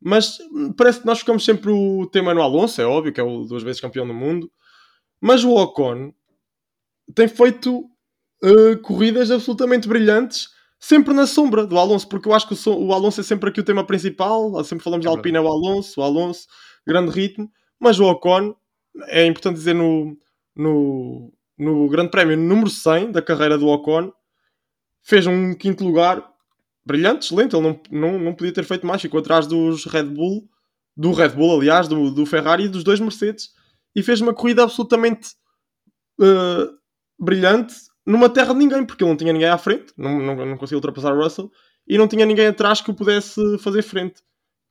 Mas 0.00 0.38
parece 0.76 1.00
que 1.00 1.06
nós 1.06 1.20
ficamos 1.20 1.44
sempre 1.44 1.70
o 1.70 2.06
tema 2.06 2.34
no 2.34 2.42
Alonso, 2.42 2.80
é 2.80 2.86
óbvio 2.86 3.12
que 3.12 3.20
é 3.20 3.22
o 3.22 3.44
duas 3.44 3.62
vezes 3.62 3.80
campeão 3.80 4.06
do 4.06 4.14
mundo. 4.14 4.50
Mas 5.20 5.44
o 5.44 5.54
Ocon 5.54 6.12
tem 7.14 7.28
feito 7.28 7.84
uh, 8.42 8.78
corridas 8.82 9.30
absolutamente 9.30 9.86
brilhantes, 9.86 10.48
sempre 10.78 11.12
na 11.12 11.26
sombra 11.26 11.66
do 11.66 11.78
Alonso, 11.78 12.08
porque 12.08 12.28
eu 12.28 12.32
acho 12.32 12.48
que 12.48 12.68
o, 12.68 12.86
o 12.86 12.92
Alonso 12.94 13.20
é 13.20 13.24
sempre 13.24 13.50
aqui 13.50 13.60
o 13.60 13.64
tema 13.64 13.86
principal. 13.86 14.64
Sempre 14.64 14.82
falamos 14.82 15.04
é 15.04 15.08
de 15.08 15.14
Alpine, 15.14 15.36
é 15.36 15.40
o 15.40 15.46
Alonso, 15.46 16.00
o 16.00 16.02
Alonso, 16.02 16.46
grande 16.86 17.10
ritmo. 17.10 17.50
Mas 17.78 18.00
o 18.00 18.06
Ocon 18.06 18.54
é 19.08 19.26
importante 19.26 19.56
dizer 19.56 19.74
no, 19.74 20.16
no, 20.56 21.32
no 21.58 21.88
Grande 21.88 22.10
Prémio 22.10 22.36
número 22.36 22.70
100 22.70 23.12
da 23.12 23.22
carreira 23.22 23.58
do 23.58 23.68
Ocon, 23.68 24.12
fez 25.02 25.26
um 25.26 25.54
quinto 25.54 25.84
lugar 25.84 26.29
brilhante, 26.90 27.26
excelente. 27.26 27.54
Ele 27.54 27.62
não, 27.62 27.80
não, 27.90 28.18
não 28.18 28.34
podia 28.34 28.52
ter 28.52 28.64
feito 28.64 28.86
mais, 28.86 29.00
ficou 29.00 29.20
atrás 29.20 29.46
dos 29.46 29.84
Red 29.84 30.04
Bull, 30.04 30.48
do 30.96 31.12
Red 31.12 31.30
Bull, 31.30 31.58
aliás, 31.58 31.86
do, 31.86 32.10
do 32.10 32.26
Ferrari 32.26 32.64
e 32.64 32.68
dos 32.68 32.82
dois 32.82 32.98
Mercedes, 32.98 33.50
e 33.94 34.02
fez 34.02 34.20
uma 34.20 34.34
corrida 34.34 34.62
absolutamente 34.62 35.30
uh, 36.20 36.76
brilhante 37.18 37.74
numa 38.04 38.28
terra 38.28 38.52
de 38.52 38.58
ninguém, 38.58 38.84
porque 38.84 39.04
ele 39.04 39.10
não 39.10 39.16
tinha 39.16 39.32
ninguém 39.32 39.48
à 39.48 39.58
frente, 39.58 39.92
não, 39.96 40.18
não, 40.20 40.34
não 40.46 40.56
conseguiu 40.56 40.78
ultrapassar 40.78 41.14
o 41.14 41.22
Russell, 41.22 41.50
e 41.86 41.96
não 41.96 42.08
tinha 42.08 42.26
ninguém 42.26 42.48
atrás 42.48 42.80
que 42.80 42.90
o 42.90 42.94
pudesse 42.94 43.58
fazer 43.58 43.82
frente. 43.82 44.22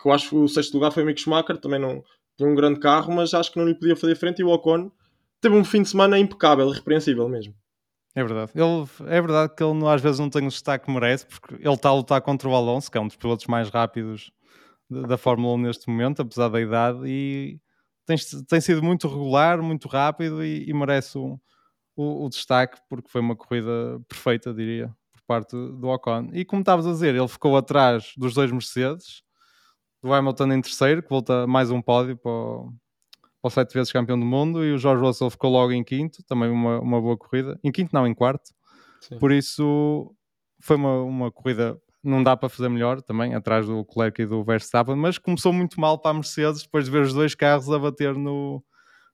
Que 0.01 0.07
eu 0.07 0.11
acho 0.11 0.29
que 0.29 0.35
o 0.35 0.47
sexto 0.47 0.73
lugar 0.73 0.91
foi 0.91 1.03
o 1.03 1.05
Mick 1.05 1.21
Schumacher, 1.21 1.57
também 1.57 1.79
não, 1.79 2.03
tinha 2.37 2.49
um 2.49 2.55
grande 2.55 2.79
carro, 2.79 3.13
mas 3.13 3.33
acho 3.33 3.51
que 3.51 3.59
não 3.59 3.67
lhe 3.67 3.75
podia 3.75 3.95
fazer 3.95 4.15
frente 4.15 4.39
e 4.39 4.43
o 4.43 4.49
Ocon 4.49 4.91
teve 5.41 5.55
um 5.55 5.63
fim 5.63 5.81
de 5.81 5.89
semana 5.89 6.19
impecável, 6.19 6.69
irrepreensível 6.69 7.27
mesmo. 7.29 7.53
É 8.15 8.23
verdade. 8.23 8.51
Ele, 8.55 8.87
é 9.07 9.21
verdade 9.21 9.53
que 9.55 9.63
ele 9.63 9.87
às 9.87 10.01
vezes 10.01 10.19
não 10.19 10.29
tem 10.29 10.45
o 10.45 10.49
destaque 10.49 10.85
que 10.85 10.91
merece, 10.91 11.25
porque 11.25 11.55
ele 11.55 11.73
está 11.73 11.89
a 11.89 11.93
lutar 11.93 12.21
contra 12.21 12.49
o 12.49 12.55
Alonso, 12.55 12.89
que 12.89 12.97
é 12.97 13.01
um 13.01 13.07
dos 13.07 13.15
pilotos 13.15 13.45
mais 13.45 13.69
rápidos 13.69 14.31
da 14.89 15.17
Fórmula 15.17 15.53
1 15.55 15.57
neste 15.59 15.89
momento, 15.89 16.21
apesar 16.21 16.49
da 16.49 16.59
idade, 16.59 17.01
e 17.05 17.59
tem, 18.05 18.17
tem 18.47 18.59
sido 18.59 18.81
muito 18.81 19.07
regular, 19.07 19.61
muito 19.61 19.87
rápido 19.87 20.43
e, 20.43 20.67
e 20.67 20.73
merece 20.73 21.17
o, 21.17 21.39
o, 21.95 22.25
o, 22.25 22.29
destaque, 22.29 22.79
porque 22.89 23.07
foi 23.07 23.21
uma 23.21 23.35
corrida 23.35 24.01
perfeita, 24.07 24.51
diria, 24.51 24.87
por 25.13 25.21
parte 25.27 25.51
do 25.51 25.87
Ocon. 25.89 26.29
E 26.33 26.43
como 26.43 26.61
estavas 26.61 26.87
a 26.87 26.91
dizer, 26.91 27.13
ele 27.13 27.27
ficou 27.27 27.55
atrás 27.55 28.13
dos 28.17 28.33
dois 28.33 28.51
Mercedes, 28.51 29.21
do 30.01 30.11
Hamilton 30.11 30.53
em 30.53 30.61
terceiro, 30.61 31.03
que 31.03 31.09
volta 31.09 31.45
mais 31.45 31.69
um 31.69 31.81
pódio 31.81 32.17
para 32.17 32.31
o, 32.31 32.73
para 33.41 33.47
o 33.47 33.51
sete 33.51 33.73
vezes 33.73 33.91
campeão 33.91 34.19
do 34.19 34.25
mundo, 34.25 34.63
e 34.63 34.73
o 34.73 34.77
George 34.77 35.03
Russell 35.03 35.29
ficou 35.29 35.51
logo 35.51 35.71
em 35.71 35.83
quinto, 35.83 36.23
também 36.23 36.49
uma, 36.49 36.79
uma 36.79 37.01
boa 37.01 37.17
corrida. 37.17 37.59
Em 37.63 37.71
quinto, 37.71 37.93
não, 37.93 38.05
em 38.05 38.13
quarto. 38.13 38.51
Sim. 39.01 39.17
Por 39.17 39.31
isso, 39.31 40.13
foi 40.59 40.75
uma, 40.75 41.01
uma 41.03 41.31
corrida, 41.31 41.79
não 42.03 42.21
dá 42.21 42.35
para 42.35 42.49
fazer 42.49 42.69
melhor 42.69 43.01
também, 43.01 43.33
atrás 43.33 43.65
do 43.65 43.77
Leclerc 43.77 44.21
e 44.21 44.25
do 44.25 44.43
Verstappen, 44.43 44.95
mas 44.95 45.17
começou 45.17 45.53
muito 45.53 45.79
mal 45.79 45.97
para 45.97 46.11
a 46.11 46.13
Mercedes, 46.13 46.63
depois 46.63 46.85
de 46.85 46.91
ver 46.91 47.03
os 47.03 47.13
dois 47.13 47.33
carros 47.33 47.71
a 47.71 47.79
bater 47.79 48.13
no, 48.13 48.63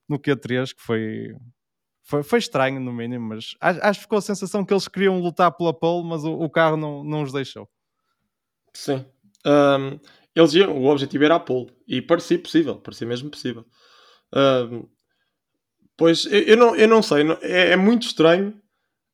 no 0.08 0.18
Q3, 0.18 0.74
que 0.74 0.82
foi, 0.82 1.36
foi, 2.02 2.22
foi 2.22 2.38
estranho 2.38 2.80
no 2.80 2.92
mínimo, 2.92 3.28
mas 3.28 3.54
acho, 3.60 3.80
acho 3.82 3.98
que 4.00 4.04
ficou 4.04 4.18
a 4.18 4.22
sensação 4.22 4.64
que 4.64 4.72
eles 4.72 4.88
queriam 4.88 5.20
lutar 5.20 5.52
pela 5.52 5.72
pole, 5.72 6.08
mas 6.08 6.24
o, 6.24 6.32
o 6.32 6.50
carro 6.50 6.76
não, 6.76 7.04
não 7.04 7.22
os 7.22 7.32
deixou. 7.32 7.68
Sim. 8.74 9.04
Um, 9.46 9.98
eles 10.34 10.52
iam, 10.52 10.76
o 10.76 10.86
objetivo 10.86 11.24
era 11.24 11.36
a 11.36 11.40
pole. 11.40 11.72
E 11.88 12.02
parecia 12.02 12.38
possível, 12.38 12.76
parecia 12.76 13.06
mesmo 13.06 13.30
possível. 13.30 13.64
Pois 15.96 16.26
eu, 16.26 16.40
eu, 16.42 16.56
não, 16.56 16.76
eu 16.76 16.88
não 16.88 17.02
sei, 17.02 17.24
é, 17.40 17.70
é 17.70 17.76
muito 17.76 18.06
estranho 18.06 18.60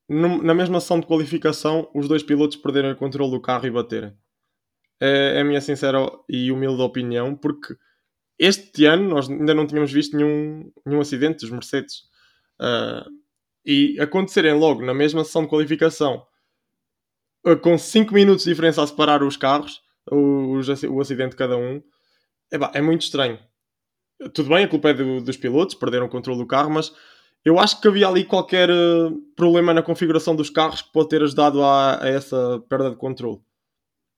na 0.08 0.54
mesma 0.54 0.78
ação 0.78 1.00
de 1.00 1.06
qualificação 1.06 1.88
os 1.94 2.06
dois 2.06 2.22
pilotos 2.22 2.56
perderem 2.56 2.92
o 2.92 2.96
controle 2.96 3.30
do 3.30 3.40
carro 3.40 3.66
e 3.66 3.70
baterem. 3.70 4.12
É, 5.00 5.36
é 5.36 5.40
a 5.40 5.44
minha 5.44 5.60
sincera 5.60 5.98
e 6.28 6.52
humilde 6.52 6.82
opinião, 6.82 7.34
porque 7.34 7.74
este 8.38 8.84
ano 8.84 9.08
nós 9.08 9.28
ainda 9.28 9.54
não 9.54 9.66
tínhamos 9.66 9.92
visto 9.92 10.16
nenhum, 10.16 10.70
nenhum 10.84 11.00
acidente 11.00 11.40
dos 11.40 11.50
Mercedes. 11.50 12.02
Uh, 12.60 13.08
e 13.64 13.98
acontecerem 14.00 14.52
logo 14.52 14.84
na 14.84 14.92
mesma 14.92 15.24
sessão 15.24 15.42
de 15.42 15.48
qualificação 15.48 16.26
uh, 17.46 17.56
com 17.56 17.78
5 17.78 18.12
minutos 18.12 18.44
de 18.44 18.50
diferença 18.50 18.82
a 18.82 18.86
separar 18.86 19.22
os 19.22 19.36
carros 19.36 19.80
o, 20.10 20.58
o 20.90 21.00
acidente 21.00 21.30
de 21.30 21.36
cada 21.36 21.56
um. 21.56 21.82
É, 22.52 22.78
é 22.78 22.82
muito 22.82 23.02
estranho. 23.02 23.38
Tudo 24.30 24.48
bem, 24.48 24.64
a 24.64 24.68
culpa 24.68 24.90
é 24.90 24.94
do, 24.94 25.20
dos 25.20 25.36
pilotos, 25.36 25.74
perderam 25.74 26.06
o 26.06 26.08
controle 26.08 26.38
do 26.38 26.46
carro, 26.46 26.70
mas 26.70 26.92
eu 27.44 27.58
acho 27.58 27.80
que 27.80 27.88
havia 27.88 28.08
ali 28.08 28.24
qualquer 28.24 28.70
uh, 28.70 29.10
problema 29.34 29.74
na 29.74 29.82
configuração 29.82 30.36
dos 30.36 30.50
carros 30.50 30.82
que 30.82 30.92
pode 30.92 31.08
ter 31.08 31.22
ajudado 31.22 31.62
a, 31.62 32.02
a 32.02 32.08
essa 32.08 32.62
perda 32.68 32.90
de 32.90 32.96
controle. 32.96 33.40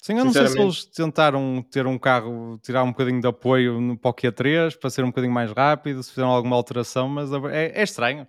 Sim, 0.05 0.19
eu 0.19 0.25
não 0.27 0.33
sei 0.35 0.47
se 0.49 0.61
eles 0.61 0.85
tentaram 0.85 1.65
ter 1.71 1.87
um 1.87 1.99
carro, 1.99 2.59
tirar 2.63 2.83
um 2.83 2.91
bocadinho 2.91 3.23
de 3.23 3.27
apoio 3.27 3.81
no 3.81 3.95
o 3.95 3.99
Q3 3.99 4.79
para 4.79 4.91
ser 4.91 5.03
um 5.03 5.07
bocadinho 5.09 5.33
mais 5.33 5.51
rápido, 5.51 6.03
se 6.03 6.11
fizeram 6.11 6.29
alguma 6.29 6.57
alteração, 6.57 7.09
mas 7.09 7.33
é, 7.51 7.81
é 7.81 7.83
estranho. 7.83 8.29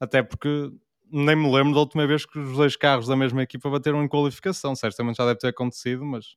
Até 0.00 0.20
porque 0.20 0.72
nem 1.12 1.36
me 1.36 1.48
lembro 1.48 1.74
da 1.74 1.78
última 1.78 2.04
vez 2.08 2.26
que 2.26 2.36
os 2.40 2.56
dois 2.56 2.74
carros 2.74 3.06
da 3.06 3.14
mesma 3.14 3.40
equipa 3.40 3.70
bateram 3.70 4.02
em 4.02 4.08
qualificação. 4.08 4.74
Certamente 4.74 5.18
já 5.18 5.24
deve 5.24 5.38
ter 5.38 5.46
acontecido, 5.46 6.04
mas 6.04 6.36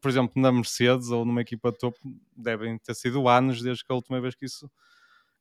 por 0.00 0.08
exemplo, 0.08 0.40
na 0.40 0.52
Mercedes 0.52 1.10
ou 1.10 1.24
numa 1.24 1.40
equipa 1.40 1.72
de 1.72 1.78
topo, 1.78 1.98
devem 2.36 2.78
ter 2.78 2.94
sido 2.94 3.28
anos 3.28 3.62
desde 3.62 3.84
que 3.84 3.92
a 3.92 3.94
última 3.94 4.20
vez 4.20 4.34
que 4.34 4.44
isso, 4.44 4.70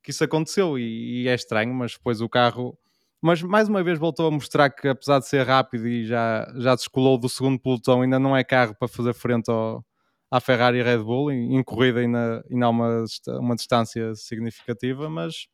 que 0.01 0.11
isso 0.11 0.23
aconteceu. 0.23 0.77
E, 0.79 1.23
e, 1.23 1.27
é 1.27 1.33
estranho, 1.35 1.73
mas 1.73 1.93
depois 1.93 2.21
o 2.21 2.29
carro. 2.29 2.77
Mas 3.21 3.41
mais 3.41 3.69
uma 3.69 3.83
vez 3.83 3.99
voltou 3.99 4.27
a 4.27 4.31
mostrar 4.31 4.69
que, 4.69 4.87
apesar 4.87 5.19
de 5.19 5.27
ser 5.27 5.45
rápido 5.45 5.87
e 5.87 6.05
já, 6.05 6.45
já 6.57 6.75
descolou 6.75 7.17
do 7.17 7.29
segundo 7.29 7.59
pelotão, 7.59 8.01
ainda 8.01 8.19
não 8.19 8.35
é 8.35 8.43
carro 8.43 8.75
para 8.75 8.87
fazer 8.87 9.13
frente 9.13 9.49
ao, 9.49 9.85
à 10.33 10.39
Ferrari 10.39 10.79
e 10.79 10.83
Red 10.83 10.99
Bull, 10.99 11.31
em, 11.31 11.63
corrida 11.63 11.99
ainda, 11.99 12.43
ainda 12.49 12.65
há 12.65 12.69
uma, 12.69 13.05
uma 13.39 13.55
distância 13.55 14.15
significativa, 14.15 15.09
mas 15.09 15.47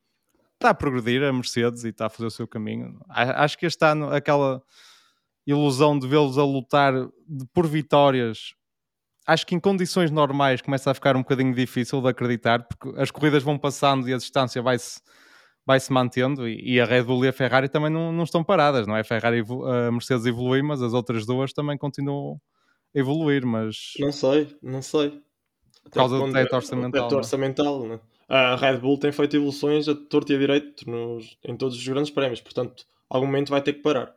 está 0.53 0.69
a 0.69 0.73
progredir 0.73 1.21
a 1.23 1.33
Mercedes 1.33 1.83
e 1.83 1.89
está 1.89 2.05
a 2.05 2.09
fazer 2.09 2.27
o 2.27 2.31
seu 2.31 2.47
caminho. 2.47 2.99
Acho 3.09 3.57
que 3.57 3.65
este 3.65 3.83
ano 3.85 4.09
aquela 4.09 4.61
ilusão 5.45 5.97
de 5.97 6.07
vê-los 6.07 6.37
a 6.37 6.43
lutar 6.43 6.93
por 7.53 7.67
vitórias, 7.67 8.53
acho 9.29 9.45
que 9.45 9.55
em 9.55 9.59
condições 9.59 10.09
normais 10.09 10.61
começa 10.61 10.89
a 10.89 10.93
ficar 10.93 11.15
um 11.15 11.19
bocadinho 11.19 11.53
difícil 11.53 12.01
de 12.01 12.07
acreditar, 12.07 12.63
porque 12.63 12.99
as 12.99 13.11
corridas 13.11 13.43
vão 13.43 13.57
passando 13.57 14.09
e 14.09 14.13
a 14.13 14.17
distância 14.17 14.61
vai-se 14.61 14.99
vai 15.65 15.79
-se 15.79 15.93
mantendo 15.93 16.47
e, 16.47 16.73
e, 16.75 16.81
a 16.81 16.85
Red 16.85 17.03
Bull 17.03 17.25
e 17.25 17.27
a 17.27 17.33
Ferrari 17.33 17.69
também 17.69 17.91
não, 17.91 18.11
não 18.11 18.23
estão 18.23 18.43
paradas, 18.43 18.87
não 18.87 18.95
é? 18.95 19.01
A 19.01 19.03
Ferrari, 19.03 19.41
a 19.41 19.91
Mercedes 19.91 20.25
evolui, 20.25 20.63
mas 20.63 20.81
as 20.81 20.93
outras 20.93 21.27
duas 21.27 21.53
também 21.53 21.77
continuam 21.77 22.41
a 22.95 22.99
evoluir, 22.99 23.45
mas... 23.45 23.93
Não 23.99 24.11
sei, 24.11 24.57
não 24.63 24.81
sei. 24.81 25.21
Por 25.83 25.91
causa 25.91 26.17
do 26.17 26.31
teto 26.31 26.55
orçamental. 26.55 27.03
Teto 27.03 27.13
é? 27.13 27.17
orçamental, 27.17 27.85
não 27.85 27.95
é? 27.95 27.99
A 28.27 28.55
Red 28.55 28.77
Bull 28.77 28.97
tem 28.97 29.11
feito 29.11 29.35
evoluções 29.35 29.87
a 29.87 29.95
torto 29.95 30.31
e 30.31 30.35
a 30.35 30.39
direito 30.39 30.89
nos, 30.89 31.37
em 31.43 31.55
todos 31.55 31.77
os 31.77 31.87
grandes 31.87 32.11
prémios, 32.11 32.41
portanto, 32.41 32.85
algum 33.09 33.27
momento 33.27 33.49
vai 33.49 33.61
ter 33.61 33.73
que 33.73 33.81
parar. 33.81 34.13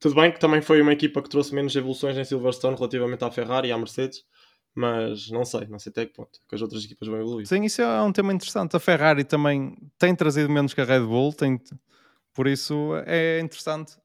Tudo 0.00 0.14
bem 0.14 0.30
que 0.30 0.38
também 0.38 0.62
foi 0.62 0.80
uma 0.80 0.92
equipa 0.92 1.20
que 1.20 1.28
trouxe 1.28 1.54
menos 1.54 1.74
evoluções 1.74 2.16
em 2.16 2.24
Silverstone 2.24 2.76
relativamente 2.76 3.24
à 3.24 3.30
Ferrari 3.30 3.68
e 3.68 3.72
à 3.72 3.78
Mercedes, 3.78 4.22
mas 4.78 5.28
não 5.28 5.44
sei, 5.44 5.66
não 5.66 5.76
sei 5.76 5.90
até 5.90 6.06
que 6.06 6.12
ponto 6.12 6.40
que 6.48 6.54
as 6.54 6.62
outras 6.62 6.84
equipas 6.84 7.08
vão 7.08 7.18
evoluir. 7.18 7.44
Sim, 7.48 7.64
isso 7.64 7.82
é 7.82 8.00
um 8.00 8.12
tema 8.12 8.32
interessante. 8.32 8.76
A 8.76 8.78
Ferrari 8.78 9.24
também 9.24 9.76
tem 9.98 10.14
trazido 10.14 10.48
menos 10.48 10.72
que 10.72 10.80
a 10.80 10.84
Red 10.84 11.00
Bull, 11.00 11.32
tem, 11.32 11.60
por 12.32 12.46
isso 12.46 12.92
é 13.04 13.40
interessante 13.40 13.98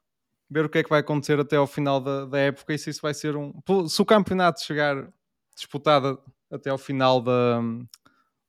ver 0.49 0.65
o 0.65 0.69
que 0.69 0.79
é 0.79 0.83
que 0.83 0.89
vai 0.89 1.01
acontecer 1.01 1.39
até 1.39 1.57
ao 1.57 1.67
final 1.67 2.01
da, 2.01 2.25
da 2.25 2.39
época 2.39 2.73
e 2.73 2.79
se 2.79 2.89
isso 2.89 3.03
vai 3.03 3.13
ser 3.13 3.37
um. 3.37 3.53
Se 3.87 4.01
o 4.01 4.05
campeonato 4.05 4.63
chegar 4.63 5.07
disputado 5.55 6.19
até 6.49 6.71
ao 6.71 6.77
final 6.79 7.21
da, 7.21 7.61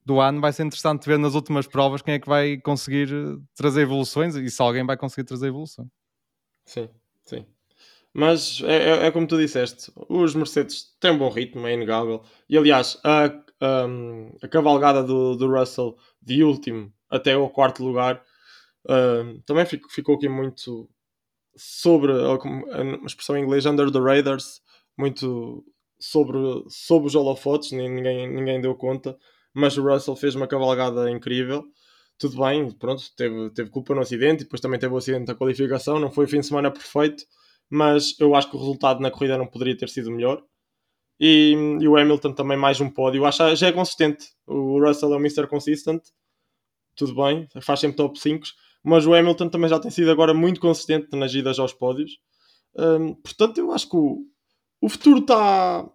do 0.02 0.18
ano, 0.18 0.40
vai 0.40 0.52
ser 0.52 0.64
interessante 0.64 1.06
ver 1.06 1.18
nas 1.18 1.34
últimas 1.34 1.66
provas 1.66 2.00
quem 2.00 2.14
é 2.14 2.18
que 2.18 2.28
vai 2.28 2.56
conseguir 2.56 3.08
trazer 3.54 3.82
evoluções 3.82 4.34
e 4.34 4.50
se 4.50 4.62
alguém 4.62 4.86
vai 4.86 4.96
conseguir 4.96 5.24
trazer 5.24 5.48
evolução. 5.48 5.86
Sim, 6.64 6.88
sim. 7.22 7.44
Mas 8.14 8.62
é, 8.62 8.76
é, 8.76 9.06
é, 9.06 9.10
como 9.10 9.26
tu 9.26 9.36
disseste, 9.36 9.90
os 10.08 10.34
Mercedes 10.36 10.94
têm 11.00 11.10
um 11.10 11.18
bom 11.18 11.28
ritmo, 11.28 11.66
é 11.66 11.74
inegável. 11.74 12.22
E 12.48 12.56
aliás, 12.56 12.98
a, 13.02 13.24
a, 13.60 13.86
a 14.40 14.48
cavalgada 14.48 15.02
do, 15.02 15.34
do 15.36 15.48
Russell 15.48 15.96
de 16.22 16.44
último 16.44 16.92
até 17.10 17.36
o 17.36 17.50
quarto 17.50 17.84
lugar 17.84 18.22
uh, 18.86 19.42
também 19.44 19.66
ficou, 19.66 19.90
ficou 19.90 20.14
aqui 20.14 20.28
muito 20.28 20.88
sobre 21.56 22.12
a, 22.12 23.06
expressão 23.06 23.36
em 23.36 23.42
inglês 23.42 23.66
under 23.66 23.90
the 23.90 23.98
radars, 23.98 24.60
muito 24.96 25.64
sobre, 25.98 26.38
sobre 26.68 27.08
os 27.08 27.14
holofotes, 27.16 27.72
ninguém, 27.72 28.28
ninguém 28.28 28.60
deu 28.60 28.76
conta. 28.76 29.18
Mas 29.52 29.76
o 29.76 29.82
Russell 29.82 30.16
fez 30.16 30.36
uma 30.36 30.46
cavalgada 30.46 31.10
incrível 31.10 31.64
tudo 32.18 32.36
bem, 32.38 32.70
pronto, 32.70 33.02
teve, 33.16 33.50
teve 33.50 33.70
culpa 33.70 33.94
no 33.94 34.00
acidente 34.00 34.44
depois 34.44 34.60
também 34.60 34.78
teve 34.78 34.94
o 34.94 34.96
acidente 34.96 35.26
da 35.26 35.34
qualificação, 35.34 35.98
não 35.98 36.10
foi 36.10 36.26
o 36.26 36.28
fim 36.28 36.40
de 36.40 36.46
semana 36.46 36.70
perfeito, 36.70 37.24
mas 37.70 38.18
eu 38.18 38.34
acho 38.34 38.50
que 38.50 38.56
o 38.56 38.58
resultado 38.58 39.00
na 39.00 39.10
corrida 39.10 39.38
não 39.38 39.46
poderia 39.46 39.76
ter 39.76 39.88
sido 39.88 40.10
melhor. 40.10 40.42
E, 41.18 41.54
e 41.80 41.88
o 41.88 41.96
Hamilton 41.96 42.32
também 42.32 42.56
mais 42.56 42.80
um 42.80 42.90
pódio, 42.90 43.24
acho 43.24 43.54
já 43.56 43.68
é 43.68 43.72
consistente. 43.72 44.26
O 44.46 44.80
Russell 44.84 45.12
é 45.12 45.16
o 45.16 45.20
Mr. 45.20 45.46
Consistent, 45.46 46.02
tudo 46.96 47.14
bem, 47.14 47.48
faz 47.60 47.80
sempre 47.80 47.96
top 47.96 48.18
5, 48.18 48.46
mas 48.82 49.06
o 49.06 49.14
Hamilton 49.14 49.48
também 49.48 49.68
já 49.68 49.78
tem 49.78 49.90
sido 49.90 50.10
agora 50.10 50.34
muito 50.34 50.60
consistente 50.60 51.16
nas 51.16 51.32
idas 51.32 51.58
aos 51.58 51.72
pódios. 51.72 52.18
Um, 52.76 53.14
portanto, 53.14 53.58
eu 53.58 53.72
acho 53.72 53.88
que 53.88 53.96
o, 53.96 54.24
o 54.80 54.88
futuro 54.88 55.20
está, 55.20 55.88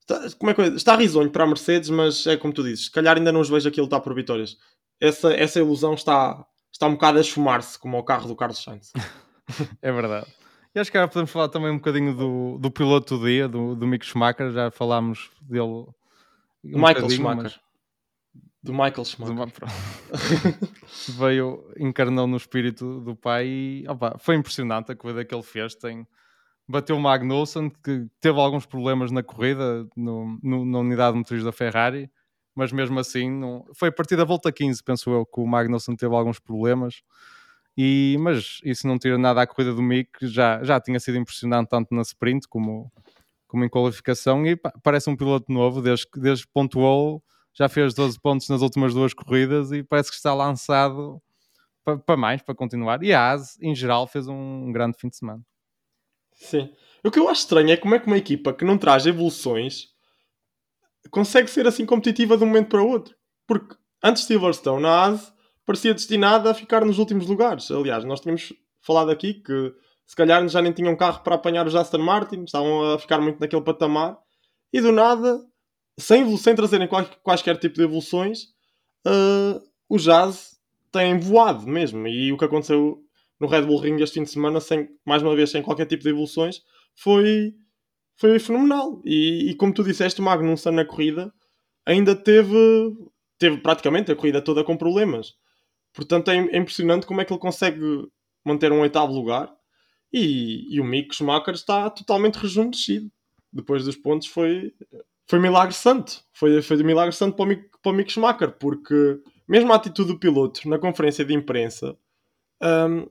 está, 0.00 0.36
como 0.36 0.50
é 0.50 0.54
que 0.54 0.60
é? 0.60 0.66
está 0.68 0.96
risonho 0.96 1.30
para 1.30 1.44
a 1.44 1.46
Mercedes, 1.46 1.90
mas 1.90 2.26
é 2.26 2.36
como 2.36 2.52
tu 2.52 2.62
dizes, 2.62 2.86
se 2.86 2.90
calhar 2.90 3.16
ainda 3.16 3.32
não 3.32 3.40
os 3.40 3.48
vejo 3.48 3.68
aqui 3.68 3.80
lutar 3.80 4.00
por 4.00 4.14
vitórias. 4.14 4.56
Essa, 5.00 5.32
essa 5.32 5.58
ilusão 5.58 5.94
está, 5.94 6.44
está 6.70 6.86
um 6.86 6.92
bocado 6.92 7.18
a 7.18 7.20
esfumar-se, 7.20 7.78
como 7.78 7.98
o 7.98 8.04
carro 8.04 8.28
do 8.28 8.36
Carlos 8.36 8.62
Sainz. 8.62 8.92
é 9.80 9.92
verdade. 9.92 10.26
E 10.74 10.80
acho 10.80 10.90
que 10.90 10.96
agora 10.96 11.08
podemos 11.10 11.30
falar 11.30 11.48
também 11.48 11.70
um 11.70 11.76
bocadinho 11.76 12.14
do, 12.14 12.58
do 12.58 12.70
piloto 12.70 13.18
do 13.18 13.26
dia, 13.26 13.46
do, 13.46 13.74
do 13.74 13.86
Mick 13.86 14.06
Schumacher, 14.06 14.50
já 14.50 14.70
falámos 14.70 15.30
dele. 15.42 15.86
Um 16.64 16.80
Michael 16.80 17.10
Schumacher. 17.10 17.42
Mas... 17.42 17.60
Do 18.62 18.72
Michael 18.72 19.04
Schumacher. 19.04 19.66
Do... 19.66 21.18
Veio, 21.18 21.70
encarnou 21.76 22.26
no 22.26 22.38
espírito 22.38 23.00
do 23.00 23.14
pai 23.14 23.46
e 23.46 23.84
opa, 23.86 24.16
foi 24.18 24.36
impressionante 24.36 24.92
a 24.92 24.96
corrida 24.96 25.24
que 25.24 25.34
ele 25.34 25.42
fez. 25.42 25.74
Tem, 25.74 26.06
bateu 26.66 26.96
o 26.96 27.00
Magnussen, 27.00 27.68
que 27.68 28.06
teve 28.18 28.40
alguns 28.40 28.64
problemas 28.64 29.10
na 29.10 29.22
corrida, 29.22 29.86
no, 29.94 30.38
no, 30.42 30.64
na 30.64 30.78
unidade 30.78 31.18
motriz 31.18 31.44
da 31.44 31.52
Ferrari, 31.52 32.10
mas 32.54 32.72
mesmo 32.72 32.98
assim, 32.98 33.30
não... 33.30 33.66
foi 33.74 33.90
a 33.90 33.92
partir 33.92 34.16
da 34.16 34.24
volta 34.24 34.50
15, 34.50 34.82
penso 34.82 35.10
eu, 35.10 35.26
que 35.26 35.40
o 35.40 35.46
Magnussen 35.46 35.96
teve 35.96 36.14
alguns 36.14 36.38
problemas. 36.38 37.02
E, 37.76 38.16
mas 38.20 38.60
isso 38.64 38.86
não 38.86 38.98
tira 38.98 39.16
nada 39.16 39.42
à 39.42 39.46
corrida 39.46 39.74
do 39.74 39.82
Mick, 39.82 40.26
já, 40.26 40.62
já 40.62 40.80
tinha 40.80 41.00
sido 41.00 41.18
impressionante 41.18 41.68
tanto 41.68 41.94
na 41.94 42.02
sprint 42.02 42.46
como, 42.46 42.92
como 43.46 43.64
em 43.64 43.68
qualificação. 43.68 44.46
E 44.46 44.56
parece 44.82 45.08
um 45.08 45.16
piloto 45.16 45.50
novo, 45.50 45.80
desde, 45.80 46.06
desde 46.16 46.46
pontuou, 46.46 47.22
já 47.54 47.68
fez 47.68 47.94
12 47.94 48.20
pontos 48.20 48.48
nas 48.48 48.62
últimas 48.62 48.94
duas 48.94 49.14
corridas 49.14 49.72
e 49.72 49.82
parece 49.82 50.10
que 50.10 50.16
está 50.16 50.34
lançado 50.34 51.20
para, 51.84 51.98
para 51.98 52.16
mais, 52.16 52.42
para 52.42 52.54
continuar. 52.54 53.02
E 53.02 53.12
a 53.12 53.32
AS, 53.32 53.58
em 53.60 53.74
geral, 53.74 54.06
fez 54.06 54.28
um, 54.28 54.66
um 54.66 54.72
grande 54.72 54.98
fim 54.98 55.08
de 55.08 55.16
semana. 55.16 55.42
Sim. 56.34 56.70
O 57.04 57.10
que 57.10 57.18
eu 57.18 57.28
acho 57.28 57.42
estranho 57.42 57.70
é 57.70 57.76
como 57.76 57.94
é 57.94 57.98
que 57.98 58.06
uma 58.06 58.16
equipa 58.16 58.52
que 58.52 58.64
não 58.64 58.78
traz 58.78 59.06
evoluções 59.06 59.88
consegue 61.10 61.50
ser 61.50 61.66
assim 61.66 61.84
competitiva 61.84 62.36
de 62.36 62.44
um 62.44 62.46
momento 62.46 62.68
para 62.68 62.82
o 62.82 62.88
outro. 62.88 63.14
Porque 63.46 63.76
antes 64.02 64.22
de 64.22 64.28
Silverstone, 64.28 64.82
na 64.82 65.06
AS 65.06 65.32
parecia 65.64 65.94
destinada 65.94 66.50
a 66.50 66.54
ficar 66.54 66.84
nos 66.84 66.98
últimos 66.98 67.26
lugares. 67.26 67.70
Aliás, 67.70 68.04
nós 68.04 68.20
tínhamos 68.20 68.52
falado 68.80 69.10
aqui 69.10 69.34
que 69.34 69.74
se 70.06 70.16
calhar 70.16 70.46
já 70.48 70.60
nem 70.60 70.72
tinham 70.72 70.96
carro 70.96 71.22
para 71.22 71.36
apanhar 71.36 71.66
os 71.66 71.74
Aston 71.74 71.98
Martin, 71.98 72.44
estavam 72.44 72.92
a 72.92 72.98
ficar 72.98 73.20
muito 73.20 73.40
naquele 73.40 73.62
patamar, 73.62 74.18
e 74.72 74.80
do 74.80 74.92
nada, 74.92 75.40
sem, 75.98 76.36
sem 76.36 76.54
trazerem 76.54 76.88
quais, 76.88 77.08
quaisquer 77.22 77.58
tipo 77.58 77.76
de 77.76 77.82
evoluções, 77.82 78.44
uh, 79.06 79.62
o 79.88 79.98
Jazz 79.98 80.58
tem 80.90 81.18
voado 81.18 81.66
mesmo. 81.66 82.06
E 82.06 82.32
o 82.32 82.38
que 82.38 82.44
aconteceu 82.44 82.98
no 83.38 83.46
Red 83.46 83.62
Bull 83.62 83.78
Ring 83.78 84.00
este 84.00 84.14
fim 84.14 84.24
de 84.24 84.30
semana, 84.30 84.60
sem, 84.60 84.88
mais 85.04 85.22
uma 85.22 85.34
vez 85.34 85.50
sem 85.50 85.62
qualquer 85.62 85.86
tipo 85.86 86.02
de 86.02 86.10
evoluções, 86.10 86.60
foi, 86.94 87.54
foi 88.16 88.38
fenomenal. 88.38 89.00
E, 89.04 89.50
e 89.50 89.54
como 89.54 89.72
tu 89.74 89.82
disseste, 89.82 90.20
o 90.20 90.24
Magnussen 90.24 90.72
na 90.72 90.84
corrida 90.84 91.32
ainda 91.84 92.14
teve, 92.14 92.56
teve 93.38 93.58
praticamente 93.58 94.12
a 94.12 94.16
corrida 94.16 94.40
toda 94.40 94.64
com 94.64 94.76
problemas. 94.76 95.34
Portanto, 95.92 96.30
é, 96.30 96.36
é, 96.36 96.58
impressionante 96.58 97.06
como 97.06 97.20
é 97.20 97.24
que 97.24 97.32
ele 97.32 97.40
consegue 97.40 98.08
manter 98.44 98.72
um 98.72 98.80
oitavo 98.80 99.12
lugar. 99.12 99.52
E, 100.12 100.74
e 100.74 100.80
o 100.80 100.84
Mick 100.84 101.14
Schumacher 101.14 101.54
está 101.54 101.88
totalmente 101.90 102.36
rejuvenescido. 102.36 103.10
Depois 103.52 103.84
dos 103.84 103.96
pontos 103.96 104.28
foi, 104.28 104.74
foi 105.26 105.38
milagre 105.38 105.74
santo. 105.74 106.22
Foi, 106.32 106.60
foi 106.62 106.76
de 106.76 106.84
milagre 106.84 107.14
santo 107.14 107.36
para 107.36 107.44
o, 107.44 107.48
Mick, 107.48 107.68
para 107.82 107.92
o 107.92 107.94
Mick 107.94 108.12
Schumacher, 108.12 108.52
porque 108.52 109.20
mesmo 109.48 109.72
a 109.72 109.76
atitude 109.76 110.12
do 110.12 110.18
piloto 110.18 110.68
na 110.68 110.78
conferência 110.78 111.24
de 111.24 111.34
imprensa 111.34 111.96
um, 112.62 113.06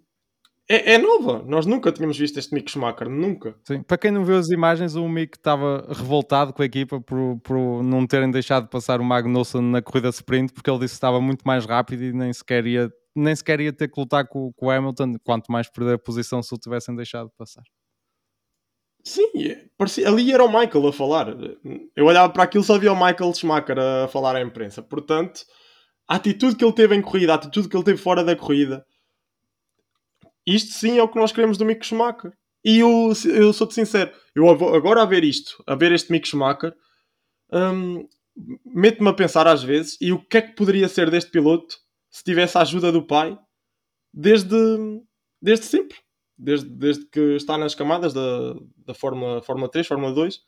é, 0.70 0.94
é, 0.94 0.98
nova. 0.98 1.44
Nós 1.46 1.66
nunca 1.66 1.92
tínhamos 1.92 2.18
visto 2.18 2.38
este 2.38 2.54
Mick 2.54 2.72
Schumacher, 2.72 3.10
nunca. 3.10 3.56
Sim. 3.68 3.84
Para 3.84 3.98
quem 3.98 4.12
não 4.12 4.24
viu 4.24 4.38
as 4.38 4.50
imagens, 4.50 4.96
o 4.96 5.08
Mick 5.08 5.38
estava 5.38 5.86
revoltado 5.90 6.54
com 6.54 6.62
a 6.62 6.66
equipa 6.66 7.02
por, 7.02 7.40
por 7.42 7.84
não 7.84 8.08
terem 8.08 8.32
deixado 8.32 8.64
de 8.64 8.70
passar 8.70 9.02
o 9.02 9.04
Magnussen 9.04 9.62
na 9.62 9.82
corrida 9.82 10.10
sprint, 10.10 10.54
porque 10.54 10.70
ele 10.70 10.80
disse 10.80 10.94
que 10.94 10.98
estava 10.98 11.20
muito 11.20 11.44
mais 11.44 11.66
rápido 11.66 12.04
e 12.04 12.14
nem 12.14 12.32
sequer 12.32 12.66
ia, 12.66 12.90
nem 13.16 13.36
sequer 13.36 13.60
ia 13.60 13.74
ter 13.74 13.90
que 13.90 14.00
lutar 14.00 14.28
com, 14.28 14.52
com 14.54 14.68
o 14.68 14.72
Hamilton, 14.72 15.16
quanto 15.24 15.52
mais 15.52 15.70
perder 15.70 15.96
a 15.96 16.00
posição 16.00 16.42
se 16.42 16.54
o 16.54 16.58
tivessem 16.58 16.96
deixado 16.96 17.28
de 17.28 17.36
passar. 17.36 17.64
Sim, 19.04 19.32
é, 19.36 19.66
parecia, 19.78 20.08
ali 20.08 20.32
era 20.32 20.44
o 20.44 20.48
Michael 20.48 20.88
a 20.88 20.94
falar. 20.94 21.36
Eu 21.96 22.06
olhava 22.06 22.32
para 22.32 22.44
aquilo 22.44 22.64
e 22.64 22.68
só 22.68 22.78
via 22.78 22.94
o 22.94 22.96
Michael 22.96 23.34
Schumacher 23.34 23.78
a 23.80 24.08
falar 24.08 24.36
à 24.36 24.42
imprensa. 24.42 24.82
Portanto, 24.82 25.42
a 26.08 26.16
atitude 26.16 26.56
que 26.56 26.64
ele 26.64 26.74
teve 26.74 26.96
em 26.96 27.02
corrida, 27.02 27.34
a 27.34 27.36
atitude 27.36 27.68
que 27.68 27.76
ele 27.76 27.84
teve 27.84 27.98
fora 27.98 28.24
da 28.24 28.36
corrida, 28.36 28.86
isto 30.46 30.74
sim 30.74 30.98
é 30.98 31.04
o 31.04 31.08
que 31.08 31.20
nós 31.20 31.32
queremos 31.32 31.58
do 31.58 31.66
Mick 31.66 31.86
Schumacher. 31.86 32.32
E 32.64 32.80
eu, 32.80 33.12
eu 33.26 33.52
sou-te 33.54 33.74
sincero, 33.74 34.12
eu 34.36 34.48
agora 34.48 35.02
a 35.02 35.06
ver 35.06 35.24
isto, 35.24 35.64
a 35.66 35.76
ver 35.76 35.92
este 35.92 36.12
Mick 36.12 36.28
Schumacher, 36.28 36.76
hum, 37.52 38.08
mete-me 38.66 39.10
a 39.10 39.14
pensar 39.14 39.48
às 39.48 39.64
vezes, 39.64 39.98
e 40.00 40.12
o 40.12 40.20
que 40.20 40.38
é 40.38 40.42
que 40.42 40.56
poderia 40.56 40.88
ser 40.88 41.10
deste 41.10 41.32
piloto 41.32 41.76
se 42.10 42.24
tivesse 42.24 42.58
a 42.58 42.62
ajuda 42.62 42.92
do 42.92 43.06
pai 43.06 43.38
desde, 44.14 44.56
desde 45.42 45.66
sempre, 45.66 45.98
desde, 46.38 46.70
desde 46.70 47.06
que 47.06 47.36
está 47.36 47.58
nas 47.58 47.74
camadas 47.74 48.14
da, 48.14 48.54
da 48.86 48.94
Fórmula, 48.94 49.42
Fórmula 49.42 49.70
3, 49.70 49.88
Fórmula 49.88 50.14
2, 50.14 50.40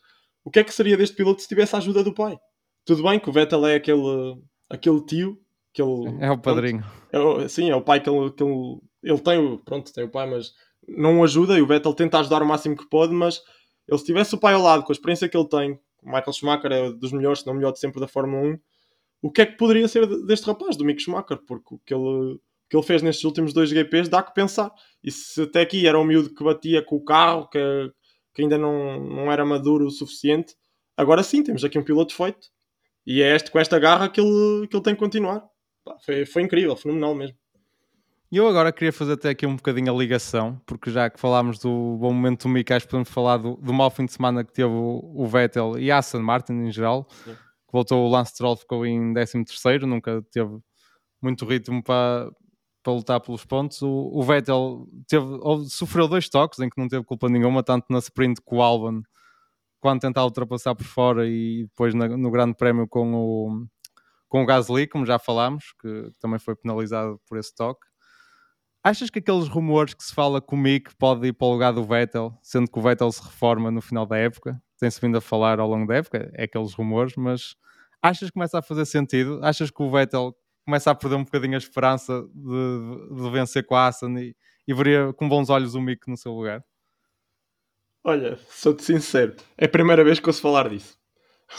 o 0.43 0.51
que 0.51 0.59
é 0.59 0.63
que 0.63 0.73
seria 0.73 0.97
deste 0.97 1.15
piloto 1.15 1.41
se 1.41 1.47
tivesse 1.47 1.75
a 1.75 1.79
ajuda 1.79 2.03
do 2.03 2.13
pai? 2.13 2.37
Tudo 2.85 3.03
bem 3.03 3.19
que 3.19 3.29
o 3.29 3.33
Vettel 3.33 3.65
é 3.65 3.75
aquele, 3.75 4.41
aquele 4.69 5.03
tio, 5.05 5.39
que 5.73 5.81
ele, 5.81 6.17
é 6.23 6.29
o 6.29 6.37
padrinho. 6.37 6.83
Pronto, 7.09 7.41
é, 7.41 7.47
sim, 7.47 7.69
é 7.69 7.75
o 7.75 7.81
pai 7.81 8.01
que 8.01 8.09
ele, 8.09 8.31
que 8.31 8.43
ele 8.43 8.79
ele 9.03 9.19
tem 9.19 9.37
o, 9.37 9.57
pronto, 9.59 9.93
tem 9.93 10.03
o 10.03 10.09
pai, 10.09 10.29
mas 10.29 10.53
não 10.87 11.19
o 11.19 11.23
ajuda 11.23 11.57
e 11.57 11.61
o 11.61 11.67
Vettel 11.67 11.93
tenta 11.93 12.19
ajudar 12.19 12.41
o 12.41 12.45
máximo 12.45 12.75
que 12.75 12.89
pode, 12.89 13.13
mas 13.13 13.41
ele 13.87 13.97
se 13.97 14.05
tivesse 14.05 14.35
o 14.35 14.37
pai 14.39 14.53
ao 14.53 14.61
lado, 14.61 14.83
com 14.83 14.91
a 14.91 14.95
experiência 14.95 15.27
que 15.27 15.37
ele 15.37 15.47
tem, 15.47 15.79
O 16.01 16.07
Michael 16.07 16.33
Schumacher 16.33 16.71
é 16.71 16.91
dos 16.91 17.11
melhores, 17.11 17.39
se 17.39 17.47
não 17.47 17.53
melhor 17.53 17.71
de 17.71 17.79
sempre 17.79 17.99
da 17.99 18.07
Fórmula 18.07 18.41
1. 18.53 18.59
O 19.21 19.31
que 19.31 19.41
é 19.41 19.45
que 19.45 19.57
poderia 19.57 19.87
ser 19.87 20.05
deste 20.25 20.45
rapaz, 20.45 20.75
do 20.75 20.83
Mick 20.83 21.01
Schumacher? 21.01 21.37
Porque 21.47 21.75
o 21.75 21.79
que 21.85 21.93
ele, 21.93 22.33
o 22.33 22.39
que 22.69 22.75
ele 22.75 22.83
fez 22.83 23.01
nestes 23.01 23.23
últimos 23.23 23.53
dois 23.53 23.69
GPs 23.69 24.09
dá 24.09 24.21
que 24.21 24.33
pensar. 24.33 24.71
E 25.03 25.11
se 25.11 25.43
até 25.43 25.61
aqui 25.61 25.87
era 25.87 25.99
um 25.99 26.03
miúdo 26.03 26.33
que 26.33 26.43
batia 26.43 26.81
com 26.81 26.97
o 26.97 27.03
carro, 27.03 27.47
que, 27.49 27.59
que 28.33 28.41
ainda 28.41 28.57
não, 28.57 28.99
não 28.99 29.31
era 29.31 29.45
maduro 29.45 29.85
o 29.85 29.91
suficiente, 29.91 30.55
agora 30.97 31.23
sim, 31.23 31.43
temos 31.43 31.63
aqui 31.63 31.79
um 31.79 31.83
piloto 31.83 32.13
feito. 32.13 32.49
E 33.05 33.21
é 33.21 33.35
este, 33.35 33.51
com 33.51 33.59
esta 33.59 33.79
garra 33.79 34.09
que 34.09 34.19
ele, 34.19 34.67
que 34.67 34.75
ele 34.75 34.83
tem 34.83 34.93
que 34.93 34.99
continuar. 34.99 35.45
Foi, 36.05 36.25
foi 36.25 36.41
incrível, 36.41 36.75
fenomenal 36.75 37.13
mesmo. 37.15 37.37
E 38.33 38.37
eu 38.37 38.47
agora 38.47 38.73
queria 38.73 38.91
fazer 38.91 39.13
até 39.13 39.29
aqui 39.29 39.45
um 39.45 39.55
bocadinho 39.55 39.93
a 39.93 39.95
ligação, 39.95 40.59
porque 40.65 40.89
já 40.89 41.07
que 41.07 41.19
falámos 41.19 41.59
do 41.59 41.97
bom 41.99 42.11
momento 42.11 42.47
do 42.49 42.63
que 42.63 42.87
podemos 42.87 43.07
falar 43.07 43.37
do, 43.37 43.57
do 43.57 43.71
mau 43.71 43.91
fim 43.91 44.07
de 44.07 44.11
semana 44.11 44.43
que 44.43 44.51
teve 44.51 44.73
o, 44.73 45.13
o 45.15 45.27
Vettel 45.27 45.77
e 45.77 45.91
a 45.91 45.99
Aston 45.99 46.23
Martin 46.23 46.53
em 46.53 46.71
geral. 46.71 47.07
Sim. 47.23 47.35
Que 47.35 47.71
voltou 47.71 48.03
o 48.03 48.09
Lance 48.09 48.31
Stroll, 48.31 48.57
ficou 48.57 48.87
em 48.87 49.13
13 49.13 49.85
nunca 49.85 50.19
teve 50.31 50.49
muito 51.21 51.45
ritmo 51.45 51.83
para, 51.83 52.31
para 52.81 52.93
lutar 52.93 53.21
pelos 53.21 53.45
pontos. 53.45 53.83
O, 53.83 54.09
o 54.11 54.23
Vettel 54.23 54.87
teve, 55.07 55.27
sofreu 55.69 56.07
dois 56.07 56.27
toques 56.27 56.57
em 56.57 56.71
que 56.71 56.81
não 56.81 56.87
teve 56.87 57.03
culpa 57.03 57.29
nenhuma, 57.29 57.61
tanto 57.61 57.85
na 57.91 57.99
sprint 57.99 58.41
com 58.43 58.57
o 58.57 58.61
Albon, 58.63 59.03
quando 59.79 60.01
tentar 60.01 60.23
ultrapassar 60.23 60.73
por 60.73 60.87
fora 60.87 61.27
e 61.27 61.67
depois 61.67 61.93
na, 61.93 62.07
no 62.07 62.31
Grande 62.31 62.55
Prémio 62.55 62.87
com 62.87 63.13
o, 63.13 63.67
com 64.27 64.41
o 64.41 64.45
Gasly, 64.47 64.87
como 64.87 65.05
já 65.05 65.19
falámos, 65.19 65.65
que 65.79 66.09
também 66.19 66.39
foi 66.39 66.55
penalizado 66.55 67.21
por 67.29 67.37
esse 67.37 67.53
toque. 67.53 67.92
Achas 68.83 69.09
que 69.09 69.19
aqueles 69.19 69.47
rumores 69.47 69.93
que 69.93 70.03
se 70.03 70.13
fala 70.13 70.41
que 70.41 70.53
o 70.53 70.57
Mick 70.57 70.93
pode 70.95 71.27
ir 71.27 71.33
para 71.33 71.47
o 71.47 71.51
lugar 71.51 71.71
do 71.71 71.85
Vettel, 71.85 72.37
sendo 72.41 72.69
que 72.69 72.77
o 72.77 72.81
Vettel 72.81 73.09
se 73.13 73.23
reforma 73.23 73.71
no 73.71 73.81
final 73.81 74.05
da 74.05 74.17
época, 74.17 74.61
tem-se 74.77 74.99
vindo 74.99 75.17
a 75.17 75.21
falar 75.21 75.59
ao 75.59 75.69
longo 75.69 75.87
da 75.87 75.95
época, 75.95 76.29
é 76.33 76.43
aqueles 76.43 76.73
rumores, 76.73 77.15
mas 77.15 77.55
achas 78.01 78.29
que 78.29 78.33
começa 78.33 78.59
a 78.59 78.61
fazer 78.61 78.85
sentido? 78.85 79.39
Achas 79.41 79.71
que 79.71 79.81
o 79.81 79.89
Vettel 79.89 80.35
começa 80.65 80.91
a 80.91 80.95
perder 80.95 81.15
um 81.15 81.23
bocadinho 81.23 81.55
a 81.55 81.57
esperança 81.57 82.23
de, 82.33 83.23
de 83.23 83.31
vencer 83.31 83.65
com 83.65 83.73
a 83.75 83.87
Aston 83.87 84.17
e, 84.17 84.35
e 84.67 84.73
veria 84.73 85.13
com 85.13 85.29
bons 85.29 85.49
olhos 85.49 85.75
o 85.75 85.81
Mick 85.81 86.09
no 86.09 86.17
seu 86.17 86.33
lugar? 86.33 86.61
Olha, 88.03 88.37
sou-te 88.49 88.83
sincero, 88.83 89.33
é 89.57 89.63
a 89.63 89.69
primeira 89.69 90.03
vez 90.03 90.19
que 90.19 90.27
ouço 90.27 90.41
falar 90.41 90.67
disso. 90.67 90.97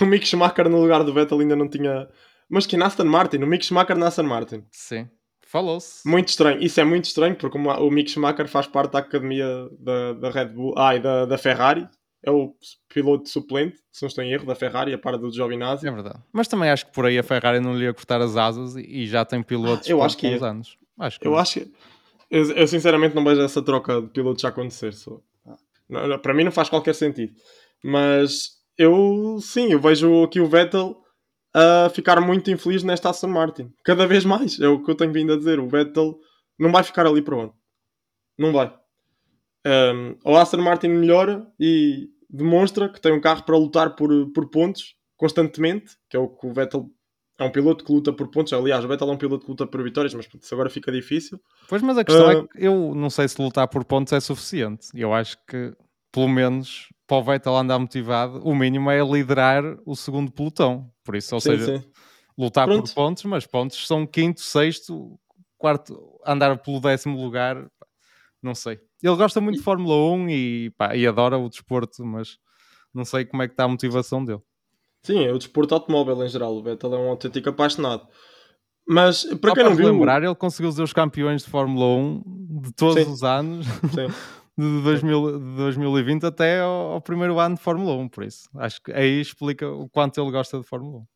O 0.01 0.05
Mick 0.05 0.27
Schumacher 0.27 0.69
no 0.69 0.81
lugar 0.81 1.03
do 1.05 1.15
Vettel 1.15 1.41
ainda 1.41 1.57
não 1.57 1.69
tinha. 1.69 2.09
Mas 2.51 2.67
que 2.67 2.77
na 2.77 2.87
Aston 2.87 3.05
Martin, 3.05 3.39
o 3.39 3.47
Mick 3.47 3.65
Schumacher 3.65 3.97
na 3.97 4.09
Aston 4.09 4.25
Martin. 4.25 4.67
Sim. 4.71 5.09
Falou-se. 5.55 6.01
Muito 6.05 6.31
estranho. 6.31 6.61
Isso 6.61 6.81
é 6.81 6.85
muito 6.85 7.05
estranho 7.05 7.37
porque 7.37 7.57
o 7.57 7.89
Mick 7.89 8.11
Schumacher 8.11 8.49
faz 8.49 8.67
parte 8.67 8.91
da 8.91 8.99
academia 8.99 9.47
da, 9.79 10.13
da 10.15 10.29
Red 10.29 10.47
Bull, 10.47 10.75
ah, 10.77 10.97
e 10.97 10.99
da, 10.99 11.27
da 11.27 11.39
Ferrari. 11.39 11.87
É 12.25 12.31
o 12.33 12.53
piloto 12.93 13.29
suplente, 13.29 13.77
se 13.93 14.03
não 14.03 14.09
estou 14.09 14.25
em 14.25 14.33
erro, 14.33 14.47
da 14.47 14.57
Ferrari, 14.57 14.93
a 14.93 14.99
par 14.99 15.17
do 15.17 15.31
Giovinazzi. 15.31 15.87
É 15.87 15.93
verdade. 15.93 16.19
Mas 16.33 16.49
também 16.49 16.71
acho 16.71 16.87
que 16.87 16.93
por 16.93 17.07
aí 17.07 17.17
a 17.17 17.23
Ferrari 17.23 17.61
não 17.61 17.79
lhe 17.79 17.85
ia 17.85 17.95
cortar 17.95 18.21
as 18.21 18.37
asas 18.37 18.75
e 18.75 19.07
já 19.07 19.25
tem 19.25 19.45
pilotos 19.45 19.87
ah, 19.87 19.93
eu 19.93 20.03
acho 20.03 20.17
que 20.17 20.27
uns 20.27 20.43
anos. 20.43 20.77
Acho 20.99 21.21
que 21.21 21.29
eu 21.29 21.39
acho 21.39 21.61
que. 21.61 21.73
Eu, 22.29 22.51
eu, 22.51 22.67
sinceramente 22.67 23.15
não 23.15 23.23
vejo 23.23 23.41
essa 23.41 23.63
troca 23.63 24.03
de 24.03 24.09
pilotos 24.09 24.43
já 24.43 24.49
acontecer. 24.49 24.93
Só. 24.93 25.21
Não, 25.89 26.19
para 26.19 26.35
mim 26.35 26.43
não 26.43 26.51
faz 26.51 26.69
qualquer 26.69 26.97
sentido. 26.97 27.33
Mas 27.81 28.55
eu 28.77 29.39
sim, 29.41 29.71
eu 29.71 29.79
vejo 29.79 30.25
aqui 30.25 30.41
o 30.41 30.49
Vettel 30.49 31.04
a 31.55 31.89
ficar 31.89 32.21
muito 32.21 32.51
infeliz 32.51 32.83
nesta 32.83 33.11
Aston 33.11 33.29
Martin. 33.29 33.73
Cada 33.85 34.07
vez 34.07 34.25
mais, 34.25 34.59
é 34.61 34.67
o 34.67 34.83
que 34.83 34.91
eu 34.91 34.95
tenho 34.95 35.13
vindo 35.13 35.33
a 35.33 35.37
dizer. 35.37 35.61
O 35.61 35.69
Vettel 35.69 36.19
não 36.59 36.73
vai 36.73 36.83
ficar 36.83 37.07
ali 37.07 37.23
para 37.23 37.37
onde? 37.37 37.53
Não 38.37 38.53
vai. 38.53 38.75
Um, 39.67 40.17
o 40.25 40.37
Aston 40.37 40.59
Martin 40.59 40.89
melhora 40.89 41.47
e 41.59 42.09
demonstra 42.29 42.89
que 42.89 43.01
tem 43.01 43.13
um 43.13 43.21
carro 43.21 43.45
para 43.45 43.57
lutar 43.57 43.95
por, 43.95 44.11
por 44.33 44.51
pontos 44.51 44.97
constantemente, 45.17 45.97
que 46.11 46.17
é 46.17 46.21
o 46.21 46.29
que 46.29 46.47
o 46.47 46.53
Vettel 46.53 46.91
é 47.39 47.45
um 47.45 47.51
piloto 47.51 47.85
que 47.85 47.93
luta 47.93 48.13
por 48.13 48.29
pontos. 48.31 48.53
Aliás, 48.53 48.85
o 48.85 48.89
Vettel 48.89 49.09
é 49.09 49.13
um 49.13 49.17
piloto 49.17 49.45
que 49.45 49.51
luta 49.51 49.67
por 49.67 49.83
vitórias, 49.83 50.15
mas 50.15 50.29
isso 50.41 50.55
agora 50.55 50.71
fica 50.71 50.93
difícil. 50.93 51.41
Pois, 51.69 51.83
mas 51.83 51.99
a 51.99 52.05
questão 52.05 52.27
uh, 52.27 52.31
é 52.31 52.47
que 52.47 52.49
eu 52.65 52.95
não 52.95 53.11
sei 53.11 53.27
se 53.29 53.41
lutar 53.41 53.67
por 53.69 53.85
pontos 53.85 54.13
é 54.13 54.21
suficiente. 54.21 54.89
Eu 54.95 55.13
acho 55.13 55.37
que, 55.47 55.75
pelo 56.15 56.29
menos, 56.29 56.89
para 57.09 57.17
o 57.17 57.25
Vettel 57.25 57.57
andar 57.57 57.77
motivado, 57.77 58.41
o 58.45 58.55
mínimo 58.55 58.89
é 58.89 59.03
liderar 59.05 59.65
o 59.85 59.97
segundo 59.97 60.31
pelotão. 60.31 60.89
Por 61.03 61.17
isso, 61.17 61.35
ou 61.35 61.41
sim, 61.41 61.51
seja, 61.51 61.79
sim. 61.81 61.85
lutar 62.39 62.69
Pronto. 62.69 62.85
por 62.87 62.95
pontos, 62.95 63.25
mas 63.25 63.45
pontos 63.45 63.85
são 63.85 64.07
quinto, 64.07 64.41
sexto, 64.41 65.19
quarto, 65.59 66.01
andar 66.25 66.57
pelo 66.59 66.81
décimo 66.81 67.21
lugar, 67.21 67.69
não 68.41 68.55
sei. 68.55 68.79
Ele 69.03 69.17
gosta 69.17 69.41
muito 69.41 69.57
de 69.57 69.65
Fórmula 69.65 69.97
1 70.15 70.31
e, 70.31 70.71
pá, 70.79 70.95
e 70.95 71.05
adora 71.05 71.37
o 71.37 71.49
desporto, 71.49 72.05
mas 72.07 72.39
não 72.95 73.05
sei 73.05 73.25
como 73.25 73.43
é 73.43 73.49
que 73.49 73.55
está 73.55 73.65
a 73.65 73.69
motivação 73.69 74.25
dele. 74.25 74.41
Sim, 75.03 75.25
é 75.25 75.33
o 75.33 75.39
desporto 75.39 75.75
automóvel 75.75 76.25
em 76.25 76.29
geral. 76.29 76.55
O 76.55 76.63
Vettel 76.63 76.95
é 76.95 76.99
um 76.99 77.09
autêntico 77.11 77.49
apaixonado. 77.49 78.07
Mas 78.87 79.25
para 79.41 79.51
Só 79.51 79.55
quem 79.57 79.65
não 79.65 79.75
viu. 79.75 79.91
lembrar, 79.91 80.23
ele 80.23 80.35
conseguiu 80.37 80.71
ser 80.71 80.83
os 80.83 80.93
campeões 80.93 81.43
de 81.43 81.51
Fórmula 81.51 81.87
1 81.87 82.23
de 82.63 82.73
todos 82.73 83.03
Sim. 83.03 83.11
os 83.11 83.23
anos. 83.25 83.67
Sim. 83.67 84.07
de, 84.57 84.83
2000, 84.83 85.39
de 85.39 85.57
2020 85.57 86.27
até 86.27 86.61
ao, 86.61 86.93
ao, 86.93 87.01
primeiro 87.01 87.39
ano 87.39 87.57
de 87.57 87.61
Fórmula 87.61 87.95
1, 87.95 88.09
por 88.09 88.25
isso. 88.25 88.49
Acho 88.57 88.83
que 88.83 88.93
aí 88.93 89.21
explica 89.21 89.69
o 89.69 89.89
quanto 89.89 90.21
ele 90.21 90.31
gosta 90.31 90.59
de 90.59 90.67
Fórmula 90.67 90.99
1. 91.01 91.07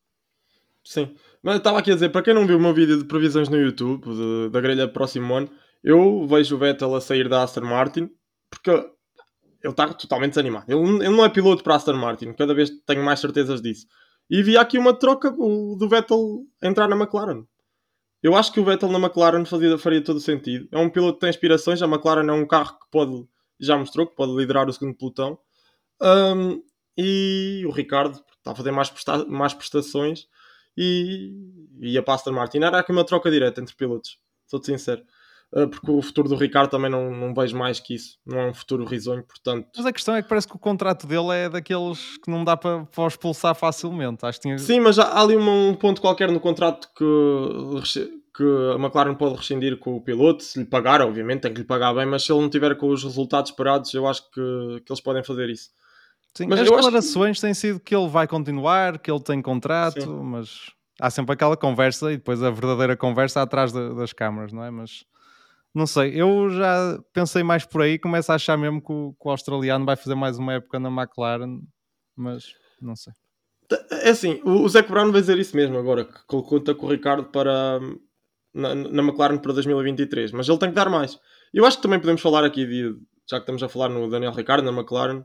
Sim, 0.84 1.14
mas 1.42 1.56
estava 1.56 1.78
aqui 1.78 1.90
a 1.90 1.94
dizer, 1.94 2.08
para 2.08 2.22
quem 2.22 2.32
não 2.32 2.46
viu 2.46 2.56
o 2.56 2.60
meu 2.60 2.72
vídeo 2.72 2.98
de 2.98 3.04
previsões 3.04 3.48
no 3.48 3.56
YouTube, 3.56 4.04
de, 4.08 4.48
da 4.50 4.60
grelha 4.60 4.88
próximo 4.88 5.34
ano, 5.34 5.50
eu 5.84 6.26
vejo 6.26 6.56
o 6.56 6.58
Vettel 6.58 6.94
a 6.94 7.00
sair 7.00 7.28
da 7.28 7.42
Aston 7.42 7.60
Martin, 7.60 8.10
porque 8.50 8.70
ele 8.70 9.72
está 9.72 9.92
totalmente 9.92 10.30
desanimado. 10.30 10.64
Ele, 10.68 11.04
ele 11.04 11.10
não 11.10 11.24
é 11.24 11.28
piloto 11.28 11.62
para 11.62 11.74
a 11.74 11.76
Aston 11.76 11.96
Martin, 11.96 12.32
cada 12.32 12.54
vez 12.54 12.70
tenho 12.86 13.04
mais 13.04 13.20
certezas 13.20 13.60
disso. 13.60 13.86
E 14.30 14.42
vi 14.42 14.56
aqui 14.56 14.78
uma 14.78 14.92
troca 14.92 15.30
do 15.30 15.88
Vettel 15.88 16.44
entrar 16.62 16.88
na 16.88 16.96
McLaren. 16.96 17.44
Eu 18.22 18.34
acho 18.34 18.52
que 18.52 18.60
o 18.60 18.64
Vettel 18.64 18.90
na 18.90 18.98
McLaren 18.98 19.44
fazia, 19.44 19.78
faria 19.78 20.02
todo 20.02 20.16
o 20.16 20.20
sentido. 20.20 20.68
É 20.72 20.78
um 20.78 20.90
piloto 20.90 21.14
que 21.14 21.20
tem 21.20 21.30
aspirações. 21.30 21.80
A 21.82 21.86
McLaren 21.86 22.28
é 22.28 22.32
um 22.32 22.46
carro 22.46 22.78
que 22.78 22.90
pode, 22.90 23.26
já 23.60 23.76
mostrou, 23.76 24.06
que 24.06 24.16
pode 24.16 24.32
liderar 24.34 24.68
o 24.68 24.72
segundo 24.72 24.96
pelotão. 24.96 25.38
Um, 26.00 26.62
e 26.96 27.64
o 27.66 27.70
Ricardo 27.70 28.20
está 28.38 28.52
a 28.52 28.54
fazer 28.54 28.72
mais, 28.72 28.90
presta 28.90 29.24
mais 29.26 29.54
prestações 29.54 30.26
e 30.76 31.32
para 32.04 32.14
a 32.14 32.16
Aston 32.16 32.32
Martin. 32.32 32.58
Era 32.58 32.80
aqui 32.80 32.92
uma 32.92 33.04
troca 33.04 33.30
direta 33.30 33.60
entre 33.60 33.74
pilotos, 33.74 34.18
sou-te 34.46 34.66
sincero. 34.66 35.02
Uh, 35.50 35.66
porque 35.66 35.90
o 35.90 36.02
futuro 36.02 36.28
do 36.28 36.36
Ricardo 36.36 36.70
também 36.70 36.90
não, 36.90 37.10
não 37.10 37.32
vejo 37.32 37.56
mais 37.56 37.80
que 37.80 37.94
isso. 37.94 38.18
Não 38.26 38.38
é 38.38 38.50
um 38.50 38.54
futuro 38.54 38.84
risonho, 38.84 39.22
portanto. 39.22 39.66
Mas 39.74 39.86
a 39.86 39.92
questão 39.92 40.14
é 40.14 40.22
que 40.22 40.28
parece 40.28 40.46
que 40.46 40.54
o 40.54 40.58
contrato 40.58 41.06
dele 41.06 41.30
é 41.32 41.48
daqueles 41.48 42.18
que 42.18 42.30
não 42.30 42.44
dá 42.44 42.56
para, 42.56 42.84
para 42.84 43.06
expulsar 43.06 43.54
facilmente. 43.54 44.26
Acho 44.26 44.40
tinha... 44.40 44.58
Sim, 44.58 44.80
mas 44.80 44.98
há 44.98 45.20
ali 45.20 45.36
um, 45.36 45.70
um 45.70 45.74
ponto 45.74 46.02
qualquer 46.02 46.30
no 46.30 46.38
contrato 46.38 46.88
que, 46.94 47.04
que 48.36 48.44
a 48.74 48.76
McLaren 48.76 49.14
pode 49.14 49.36
rescindir 49.36 49.78
com 49.78 49.96
o 49.96 50.00
piloto, 50.02 50.44
se 50.44 50.58
lhe 50.58 50.66
pagar, 50.66 51.00
obviamente, 51.00 51.40
tem 51.40 51.52
que 51.52 51.60
lhe 51.60 51.66
pagar 51.66 51.94
bem, 51.94 52.04
mas 52.04 52.24
se 52.24 52.30
ele 52.30 52.42
não 52.42 52.50
tiver 52.50 52.76
com 52.76 52.88
os 52.88 53.02
resultados 53.02 53.50
esperados, 53.50 53.92
eu 53.94 54.06
acho 54.06 54.22
que, 54.30 54.82
que 54.84 54.92
eles 54.92 55.00
podem 55.00 55.24
fazer 55.24 55.48
isso. 55.48 55.70
Sim, 56.34 56.46
mas 56.46 56.60
as 56.60 56.70
declarações 56.70 57.38
que... 57.38 57.40
têm 57.40 57.54
sido 57.54 57.80
que 57.80 57.96
ele 57.96 58.06
vai 58.06 58.28
continuar, 58.28 58.98
que 58.98 59.10
ele 59.10 59.20
tem 59.20 59.40
contrato, 59.42 60.02
Sim. 60.02 60.22
mas 60.22 60.70
há 61.00 61.10
sempre 61.10 61.32
aquela 61.32 61.56
conversa 61.56 62.12
e 62.12 62.16
depois 62.16 62.42
a 62.42 62.50
verdadeira 62.50 62.96
conversa 62.96 63.42
atrás 63.42 63.72
de, 63.72 63.94
das 63.94 64.12
câmaras, 64.12 64.52
não 64.52 64.62
é? 64.62 64.70
Mas 64.70 65.04
não 65.74 65.86
sei, 65.86 66.20
eu 66.20 66.50
já 66.50 66.98
pensei 67.12 67.42
mais 67.42 67.64
por 67.64 67.82
aí, 67.82 67.98
começo 67.98 68.32
a 68.32 68.34
achar 68.34 68.56
mesmo 68.56 68.80
que 68.82 68.92
o, 68.92 69.12
que 69.12 69.28
o 69.28 69.30
australiano 69.30 69.84
vai 69.84 69.96
fazer 69.96 70.14
mais 70.14 70.38
uma 70.38 70.54
época 70.54 70.78
na 70.78 70.88
McLaren, 70.88 71.60
mas 72.16 72.44
não 72.80 72.96
sei. 72.96 73.12
É 74.02 74.10
assim, 74.10 74.40
o, 74.44 74.62
o 74.62 74.68
Zac 74.68 74.90
Brown 74.90 75.12
vai 75.12 75.20
dizer 75.20 75.38
isso 75.38 75.54
mesmo 75.56 75.76
agora, 75.76 76.04
que 76.04 76.24
conta 76.26 76.74
com 76.74 76.86
o 76.86 76.90
Ricardo 76.90 77.24
para 77.24 77.78
na, 78.54 78.74
na, 78.74 79.02
McLaren 79.02 79.38
para 79.38 79.52
2023, 79.52 80.32
mas 80.32 80.48
ele 80.48 80.58
tem 80.58 80.70
que 80.70 80.74
dar 80.74 80.88
mais. 80.88 81.18
Eu 81.52 81.64
acho 81.64 81.76
que 81.76 81.82
também 81.82 82.00
podemos 82.00 82.20
falar 82.20 82.44
aqui, 82.44 82.66
de, 82.66 82.94
já 83.28 83.36
que 83.36 83.42
estamos 83.42 83.62
a 83.62 83.68
falar 83.68 83.88
no 83.88 84.08
Daniel 84.08 84.32
Ricardo, 84.32 84.64
na 84.64 84.76
McLaren, 84.76 85.24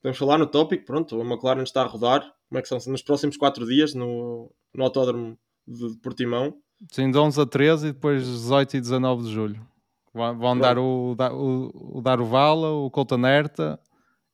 podemos 0.00 0.18
falar 0.18 0.38
no 0.38 0.46
tópico, 0.46 0.84
pronto, 0.84 1.20
a 1.20 1.24
McLaren 1.24 1.62
está 1.62 1.82
a 1.82 1.86
rodar, 1.86 2.22
como 2.48 2.58
é 2.58 2.62
que 2.62 2.68
são? 2.68 2.78
Nos 2.88 3.02
próximos 3.02 3.36
4 3.36 3.66
dias 3.66 3.94
no, 3.94 4.52
no 4.74 4.84
autódromo 4.84 5.38
de 5.66 5.96
Portimão. 6.02 6.54
Sim, 6.90 7.10
de 7.10 7.18
11 7.18 7.40
a 7.40 7.46
13 7.46 7.86
e 7.88 7.92
depois 7.92 8.26
18 8.26 8.76
e 8.76 8.80
19 8.80 9.22
de 9.22 9.32
julho. 9.32 9.71
Vão, 10.14 10.58
dar 10.58 10.78
o, 10.78 11.16
o, 11.16 11.98
o 11.98 12.02
Daruvala, 12.02 12.68
o 12.70 12.90
Colton 12.90 13.26
Herta 13.26 13.80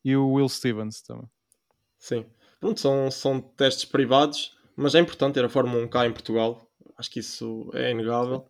e 0.05 0.17
o 0.17 0.33
Will 0.33 0.49
Stevens 0.49 1.01
também. 1.03 1.29
Sim. 1.99 2.27
Pronto, 2.61 2.81
são, 2.81 3.11
são 3.11 3.41
testes 3.41 3.85
privados, 3.85 4.57
mas 4.77 4.95
é 4.95 4.99
importante 4.99 5.35
ter 5.35 5.45
a 5.45 5.49
Fórmula 5.49 5.85
1 5.85 5.89
cá 5.89 6.07
em 6.07 6.13
Portugal. 6.13 6.69
Acho 6.97 7.11
que 7.11 7.21
isso 7.21 7.71
é 7.75 7.93
inegável. 7.93 8.45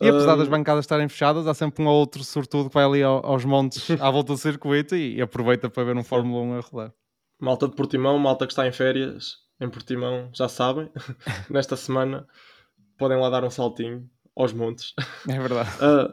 E 0.00 0.08
apesar 0.08 0.34
um... 0.34 0.38
das 0.38 0.48
bancadas 0.48 0.84
estarem 0.84 1.08
fechadas, 1.08 1.46
há 1.48 1.54
sempre 1.54 1.82
um 1.82 1.88
ou 1.88 1.98
outro 1.98 2.22
sortudo 2.22 2.68
que 2.68 2.74
vai 2.74 2.84
ali 2.84 3.02
aos 3.02 3.44
montes 3.44 3.90
à 4.00 4.10
volta 4.10 4.32
do 4.32 4.38
circuito 4.38 4.94
e, 4.94 5.20
aproveita 5.20 5.68
para 5.68 5.84
ver 5.84 5.96
um 5.96 6.04
Fórmula 6.04 6.42
1 6.42 6.58
a 6.58 6.60
rodar. 6.60 6.94
Malta 7.40 7.66
de 7.66 7.74
Portimão, 7.74 8.18
malta 8.18 8.46
que 8.46 8.52
está 8.52 8.66
em 8.66 8.72
férias 8.72 9.38
em 9.60 9.68
Portimão, 9.68 10.30
já 10.32 10.48
sabem, 10.48 10.88
nesta 11.50 11.76
semana 11.76 12.26
podem 12.96 13.18
lá 13.18 13.28
dar 13.28 13.44
um 13.44 13.50
saltinho 13.50 14.08
aos 14.36 14.52
montes. 14.52 14.94
É 15.28 15.38
verdade. 15.38 15.70
Uh, 15.76 16.10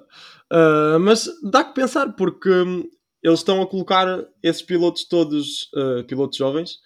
uh, 0.95 0.99
mas 0.99 1.29
dá 1.43 1.63
que 1.63 1.73
pensar, 1.73 2.13
porque 2.13 2.49
hum, 2.49 2.89
eles 3.23 3.39
estão 3.39 3.61
a 3.61 3.67
colocar 3.67 4.25
esses 4.43 4.61
pilotos 4.61 5.05
todos, 5.05 5.69
uh, 5.73 6.03
pilotos 6.05 6.37
jovens, 6.37 6.79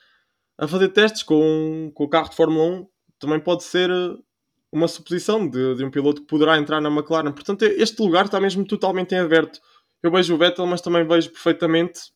a 0.57 0.67
fazer 0.67 0.89
testes 0.89 1.23
com, 1.23 1.91
com 1.93 2.03
o 2.03 2.09
carro 2.09 2.29
de 2.29 2.35
Fórmula 2.35 2.81
1 2.81 2.87
também 3.19 3.39
pode 3.39 3.63
ser 3.63 3.89
uma 4.71 4.87
suposição 4.87 5.47
de, 5.47 5.75
de 5.75 5.85
um 5.85 5.91
piloto 5.91 6.21
que 6.21 6.27
poderá 6.27 6.57
entrar 6.57 6.81
na 6.81 6.89
McLaren. 6.89 7.31
Portanto, 7.31 7.63
este 7.63 8.01
lugar 8.01 8.25
está 8.25 8.39
mesmo 8.39 8.65
totalmente 8.65 9.13
em 9.13 9.19
aberto. 9.19 9.61
Eu 10.01 10.11
vejo 10.11 10.33
o 10.33 10.37
Vettel, 10.37 10.65
mas 10.65 10.81
também 10.81 11.07
vejo 11.07 11.29
perfeitamente 11.29 12.11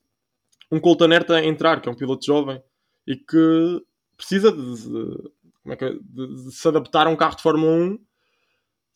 um 0.71 0.79
Colton 0.79 1.11
Herta 1.11 1.43
entrar, 1.45 1.79
que 1.79 1.87
é 1.87 1.91
um 1.91 1.95
piloto 1.95 2.25
jovem 2.25 2.61
e 3.05 3.15
que 3.15 3.81
precisa 4.17 4.51
de, 4.51 4.75
de, 4.75 5.31
é, 5.71 5.93
de, 5.93 6.45
de 6.45 6.51
se 6.51 6.67
adaptar 6.67 7.07
a 7.07 7.09
um 7.09 7.15
carro 7.15 7.37
de 7.37 7.43
Fórmula 7.43 7.71
1 7.71 7.99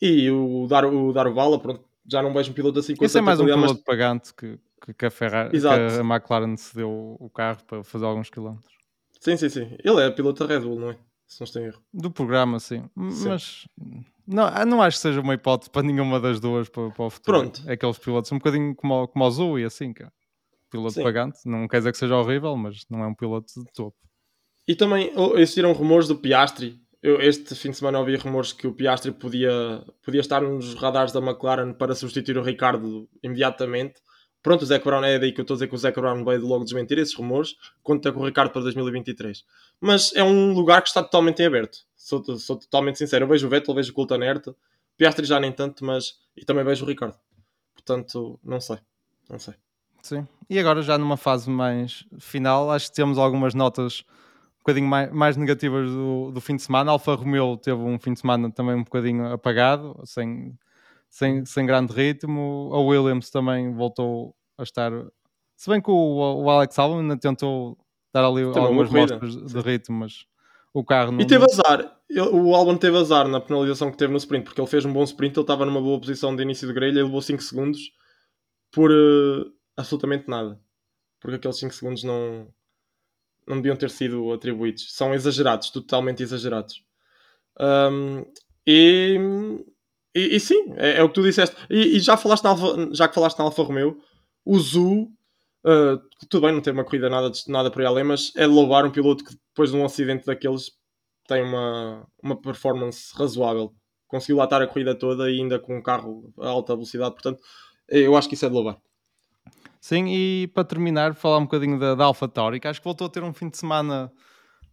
e 0.02 0.30
o 0.32 0.66
dar 0.68 0.86
o, 0.86 1.14
dar 1.14 1.28
o 1.28 1.34
bala, 1.34 1.60
pronto, 1.60 1.84
já 2.06 2.22
não 2.22 2.34
vejo 2.34 2.52
um 2.52 2.54
piloto 2.54 2.80
assim 2.80 2.96
com 2.96 3.06
Isso 3.06 3.18
é 3.18 3.22
mais 3.22 3.40
um 3.40 3.46
piloto 3.46 3.74
mas... 3.74 3.84
pagante 3.84 4.34
que, 4.34 4.60
que, 4.98 5.06
a 5.06 5.12
Ferrari, 5.12 5.52
que 5.52 5.68
a 5.68 6.00
McLaren 6.00 6.58
cedeu 6.58 7.16
o 7.20 7.30
carro 7.30 7.64
para 7.66 7.84
fazer 7.84 8.06
alguns 8.06 8.30
quilómetros. 8.30 8.74
Sim, 9.20 9.38
sim, 9.38 9.50
sim. 9.50 9.78
Ele 9.84 10.02
é 10.02 10.10
piloto 10.10 10.46
da 10.46 10.54
Red 10.54 10.62
Bull, 10.62 10.80
não 10.80 10.90
é? 10.90 10.98
Se 11.28 11.40
não 11.40 11.46
estou 11.46 11.62
em 11.62 11.66
erro. 11.66 11.82
Do 11.94 12.10
programa, 12.10 12.60
sim. 12.60 12.84
sim. 13.12 13.30
Mas 13.30 13.68
não, 14.28 14.50
não 14.66 14.82
acho 14.82 14.98
que 14.98 15.02
seja 15.02 15.22
uma 15.22 15.34
hipótese 15.34 15.70
para 15.70 15.84
nenhuma 15.84 16.20
das 16.20 16.40
duas 16.40 16.68
para, 16.70 16.90
para 16.90 17.06
o 17.06 17.10
futuro. 17.10 17.40
Pronto. 17.40 17.62
É 17.68 17.74
aqueles 17.74 17.98
pilotos 17.98 18.32
um 18.32 18.38
bocadinho 18.38 18.76
como, 18.76 19.08
como 19.08 19.26
o 19.26 19.32
Zou 19.32 19.60
e 19.60 19.64
assim, 19.64 19.94
cara. 19.94 20.12
Piloto 20.70 20.94
sim. 20.94 21.04
pagante. 21.04 21.40
Não 21.46 21.68
quer 21.68 21.78
dizer 21.78 21.92
que 21.92 21.98
seja 21.98 22.16
horrível, 22.16 22.56
mas 22.56 22.86
não 22.90 23.04
é 23.04 23.08
um 23.08 23.14
piloto 23.14 23.54
de 23.54 23.72
topo. 23.74 23.98
E 24.68 24.76
também 24.76 25.12
existiram 25.36 25.74
rumores 25.74 26.08
do 26.08 26.16
Piastri. 26.16 26.80
Eu, 27.02 27.20
este 27.20 27.56
fim 27.56 27.72
de 27.72 27.78
semana 27.78 28.00
ouvi 28.00 28.16
rumores 28.16 28.54
que 28.54 28.68
o 28.68 28.74
Piastri 28.74 29.12
podia, 29.12 29.84
podia 30.04 30.22
estar 30.22 30.42
nos 30.42 30.76
radares 30.76 31.12
da 31.12 31.20
McLaren 31.20 31.74
para 31.74 31.96
substituir 31.96 32.38
o 32.38 32.44
Ricardo 32.44 33.10
imediatamente. 33.24 34.02
Pronto, 34.44 34.62
o 34.62 34.66
Zé 34.66 34.78
Brown 34.80 35.04
é 35.04 35.18
daí 35.18 35.32
que 35.32 35.40
eu 35.40 35.44
estou 35.44 35.56
a 35.56 35.58
dizer 35.58 35.68
que 35.68 35.76
o 35.76 35.78
Zé 35.78 35.92
Brown 35.92 36.24
veio 36.24 36.46
logo 36.46 36.64
desmentir 36.64 36.98
esses 37.00 37.16
rumores, 37.16 37.56
conta 37.82 38.12
com 38.12 38.20
o 38.20 38.26
Ricardo 38.26 38.52
para 38.52 38.62
2023. 38.62 39.44
Mas 39.80 40.14
é 40.16 40.24
um 40.24 40.54
lugar 40.54 40.82
que 40.82 40.90
está 40.90 41.02
totalmente 41.02 41.42
em 41.42 41.46
aberto. 41.46 41.80
Sou, 41.96 42.24
sou 42.38 42.58
totalmente 42.58 42.98
sincero. 43.00 43.26
Eu 43.26 43.30
vejo 43.30 43.48
o 43.48 43.50
Vettel, 43.50 43.74
vejo 43.74 43.94
o 43.96 44.24
Herta, 44.24 44.56
Piastri 44.98 45.26
já 45.26 45.40
nem 45.40 45.52
tanto, 45.52 45.84
mas 45.84 46.20
e 46.38 46.46
também 46.46 46.64
vejo 46.64 46.86
o 46.86 46.88
Ricardo. 46.88 47.18
Portanto, 47.74 48.40
não 48.44 48.62
sei. 48.62 48.78
Não 49.28 49.40
sei. 49.40 49.56
Sim. 50.04 50.28
E 50.50 50.60
agora 50.60 50.82
já 50.82 50.98
numa 50.98 51.18
fase 51.18 51.50
mais 51.50 52.06
final, 52.20 52.70
acho 52.70 52.90
que 52.90 52.96
temos 52.96 53.18
algumas 53.18 53.54
notas 53.54 54.04
um 54.62 54.64
bocadinho 54.64 54.88
mais, 54.88 55.12
mais 55.12 55.38
negativas 55.38 55.90
do, 55.90 56.32
do 56.32 56.40
fim 56.40 56.56
de 56.56 56.62
semana. 56.62 56.92
Alfa 56.92 57.16
Romeo 57.16 57.58
teve 57.58 57.82
um 57.82 57.98
fim 57.98 58.14
de 58.14 58.20
semana 58.20 58.52
também 58.52 58.76
um 58.76 58.84
bocadinho 58.84 59.34
apagado, 59.34 60.00
sem, 60.06 60.56
sem, 61.10 61.44
sem 61.46 61.66
grande 61.66 61.92
ritmo. 61.94 62.70
A 62.72 62.80
Williams 62.80 63.32
também 63.32 63.74
voltou 63.74 64.36
a 64.58 64.64
estar. 64.64 64.92
Se 65.56 65.70
bem 65.70 65.82
que 65.82 65.90
o, 65.90 66.44
o 66.44 66.50
Alex 66.50 66.78
Albon 66.78 67.00
ainda 67.00 67.18
tentou 67.18 67.76
dar 68.14 68.24
ali 68.24 68.46
teve 68.54 68.60
algumas 68.60 68.92
mostras 68.92 69.36
de 69.36 69.60
ritmo, 69.62 69.98
mas 70.00 70.26
o 70.72 70.84
carro 70.84 71.12
não. 71.12 71.22
E 71.22 71.26
teve 71.26 71.44
azar. 71.44 71.98
O 72.32 72.54
Albon 72.54 72.78
teve 72.78 72.98
azar 72.98 73.28
na 73.28 73.42
penalização 73.42 73.90
que 73.90 73.98
teve 73.98 74.12
no 74.12 74.18
sprint, 74.18 74.44
porque 74.44 74.62
ele 74.62 74.68
fez 74.68 74.86
um 74.86 74.94
bom 74.94 75.04
sprint, 75.04 75.36
ele 75.36 75.44
estava 75.44 75.66
numa 75.66 75.82
boa 75.82 76.00
posição 76.00 76.36
de 76.36 76.44
início 76.44 76.68
de 76.68 76.74
grelha 76.74 77.00
e 77.00 77.04
levou 77.04 77.22
5 77.22 77.42
segundos 77.42 77.92
por 78.72 78.92
uh, 78.92 79.52
absolutamente 79.76 80.30
nada. 80.30 80.60
Porque 81.20 81.38
aqueles 81.38 81.58
5 81.58 81.74
segundos 81.74 82.04
não, 82.04 82.48
não 83.52 83.62
deviam 83.62 83.76
ter 83.76 83.90
sido 83.90 84.32
atribuídos. 84.32 84.94
São 84.96 85.14
exagerados, 85.14 85.70
totalmente 85.70 86.24
exagerados. 86.24 86.84
Um, 87.60 88.26
e, 88.66 89.18
e, 90.16 90.36
e, 90.36 90.40
sim, 90.40 90.74
é, 90.78 91.00
é, 91.00 91.04
o 91.04 91.10
que 91.10 91.16
tu 91.16 91.24
disseste. 91.24 91.56
E, 91.70 91.98
e, 91.98 92.00
já, 92.00 92.18
falaste 92.18 92.44
na 92.44 92.52
Alfa, 92.52 92.90
já 92.94 93.08
que 93.08 93.16
falaste 93.16 93.38
na 93.38 93.46
Alfa 93.46 93.64
Romeo, 93.64 93.98
o 94.46 94.60
Zu, 94.60 95.04
uh, 95.66 95.98
tudo 96.30 96.46
bem, 96.46 96.54
não 96.54 96.62
tem 96.62 96.74
uma 96.74 96.84
corrida 96.84 97.10
nada, 97.10 97.32
nada 97.48 97.72
por 97.72 97.82
aí 97.82 97.88
além, 97.88 98.04
mas 98.04 98.32
é 98.36 98.42
de 98.42 98.54
louvar 98.54 98.86
um 98.86 98.92
piloto 98.92 99.24
que 99.24 99.36
depois 99.50 99.72
de 99.72 99.78
um 99.78 99.86
acidente 99.86 100.26
daqueles 100.26 100.72
tem 101.28 101.44
uma, 101.44 102.08
uma 102.24 102.40
performance 102.40 103.14
razoável. 103.16 103.74
Conseguiu 104.08 104.38
lá 104.38 104.46
estar 104.46 104.62
a 104.62 104.68
corrida 104.68 104.96
toda 104.96 105.30
e 105.30 105.40
ainda 105.40 105.60
com 105.60 105.78
um 105.78 105.82
carro 105.82 106.34
a 106.40 106.50
alta 106.50 106.76
velocidade, 106.76 107.14
portanto, 107.14 107.42
eu 107.88 108.16
acho 108.16 108.28
que 108.28 108.36
isso 108.36 108.46
é 108.46 108.50
de 108.50 108.56
louvar. 108.56 108.78
Sim, 109.82 110.06
e 110.10 110.48
para 110.54 110.64
terminar, 110.64 111.16
falar 111.16 111.40
um 111.40 111.46
bocadinho 111.46 111.80
da, 111.80 111.96
da 111.96 112.06
AlphaTauri, 112.06 112.60
que 112.60 112.68
acho 112.68 112.80
que 112.80 112.86
voltou 112.86 113.08
a 113.08 113.10
ter 113.10 113.24
um 113.24 113.34
fim 113.34 113.50
de 113.50 113.58
semana 113.58 114.12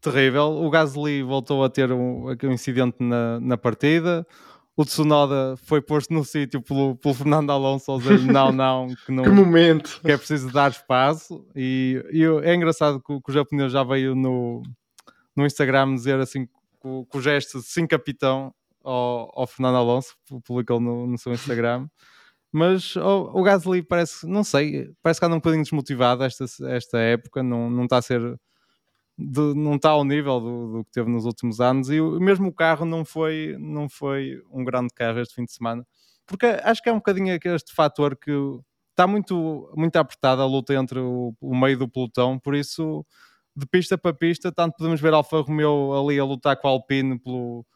terrível. 0.03 0.51
O 0.63 0.69
Gasly 0.69 1.23
voltou 1.23 1.65
a 1.65 1.71
ter 1.71 1.91
um, 1.91 2.27
um 2.27 2.53
incidente 2.53 2.97
na, 3.01 3.41
na 3.41 3.57
partida. 3.57 4.27
O 4.77 4.85
Tsunoda 4.85 5.57
foi 5.57 5.81
posto 5.81 6.13
no 6.13 6.23
sítio 6.25 6.61
pelo, 6.61 6.95
pelo 6.95 7.15
Fernando 7.15 7.51
Alonso 7.51 7.91
ao 7.91 7.99
dizer 7.99 8.21
não, 8.31 8.53
não, 8.53 8.89
que 9.07 9.11
não. 9.11 9.25
que 9.25 9.31
momento! 9.31 9.99
Que 10.05 10.13
é 10.13 10.17
preciso 10.19 10.53
dar 10.53 10.71
espaço. 10.71 11.43
E, 11.57 12.05
e 12.13 12.25
é 12.45 12.55
engraçado 12.55 13.01
que, 13.01 13.19
que, 13.19 13.31
o 13.31 13.33
japonês 13.33 13.73
já 13.73 13.83
veio 13.83 14.15
no, 14.15 14.63
no 15.35 15.47
Instagram 15.47 15.95
dizer 15.95 16.21
assim, 16.21 16.47
com, 16.79 17.07
com 17.07 17.19
o 17.19 17.23
gesto 17.23 17.59
de 17.59 17.65
sim 17.65 17.87
capitão 17.87 18.55
ao, 18.85 19.33
ao 19.35 19.47
Fernando 19.47 19.77
Alonso, 19.77 20.15
publicou 20.45 20.79
no, 20.79 21.07
no 21.07 21.17
seu 21.17 21.33
Instagram. 21.33 21.89
Mas 22.53 22.97
oh, 22.97 23.31
o 23.35 23.43
Gasly 23.43 23.83
parece, 23.83 24.27
não 24.27 24.43
sei, 24.43 24.91
parece 25.03 25.21
que 25.21 25.27
anda 25.27 25.37
um 25.37 25.39
bocadinho 25.39 25.63
desmotivado 25.63 26.25
esta, 26.25 26.45
esta 26.69 26.99
época, 26.99 27.43
não, 27.43 27.69
não 27.69 27.85
está 27.85 27.99
a 27.99 28.03
ser, 28.03 28.21
de, 29.19 29.55
não 29.55 29.77
está 29.77 29.91
ao 29.91 30.05
nível 30.05 30.41
do, 30.41 30.73
do, 30.79 30.85
que 30.85 30.93
teve 30.93 31.11
nos 31.11 31.25
últimos 31.27 31.61
anos. 31.61 31.91
E 31.91 32.01
mesmo 32.01 32.49
o 32.49 32.55
carro 32.55 32.87
não 32.87 33.05
foi, 33.05 33.57
não 33.59 33.89
foi 33.89 34.43
um 34.51 34.65
grande 34.65 34.95
carro 34.95 35.21
este 35.21 35.35
fim 35.35 35.45
de 35.45 35.53
semana, 35.53 35.87
porque 36.27 36.47
acho 36.47 36.83
que 36.83 36.89
é 36.89 36.93
um 36.93 36.97
bocadinho 36.97 37.39
este 37.45 37.75
fator 37.75 38.17
que 38.17 38.33
está 38.91 39.07
muito, 39.07 39.71
muito 39.77 39.97
apertada 39.97 40.43
a 40.43 40.47
luta 40.47 40.75
entre 40.75 40.99
o, 41.01 41.35
o 41.41 41.57
meio 41.57 41.79
do 41.79 41.89
pelotão, 41.89 42.39
por 42.39 42.55
isso 42.55 43.05
de 43.55 43.67
pista 43.67 43.99
para 43.99 44.15
pista, 44.15 44.53
tanto 44.53 44.77
podemos 44.77 45.01
ver 45.01 45.13
Alfa 45.13 45.41
Romeo 45.41 45.93
ali 45.93 46.19
a 46.19 46.25
lutar 46.25 46.57
com 46.57 46.69
a 46.69 46.71
Alpine 46.71 47.19
pelo 47.19 47.67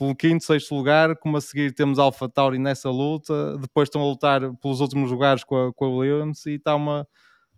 pelo 0.00 0.16
quinto, 0.16 0.42
sexto 0.42 0.74
lugar, 0.74 1.14
como 1.16 1.36
a 1.36 1.42
seguir 1.42 1.74
temos 1.74 1.98
Alpha 1.98 2.26
Tauri 2.26 2.58
nessa 2.58 2.88
luta, 2.88 3.58
depois 3.58 3.86
estão 3.86 4.00
a 4.00 4.06
lutar 4.06 4.40
pelos 4.56 4.80
últimos 4.80 5.10
lugares 5.10 5.44
com 5.44 5.68
a, 5.68 5.74
com 5.74 5.84
a 5.84 5.88
Williams 5.90 6.46
e 6.46 6.52
está, 6.52 6.74
uma, 6.74 7.06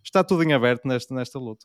está 0.03 0.25
tudo 0.25 0.43
em 0.43 0.53
aberto 0.53 0.85
nesta, 0.85 1.15
nesta 1.15 1.39
luta. 1.39 1.65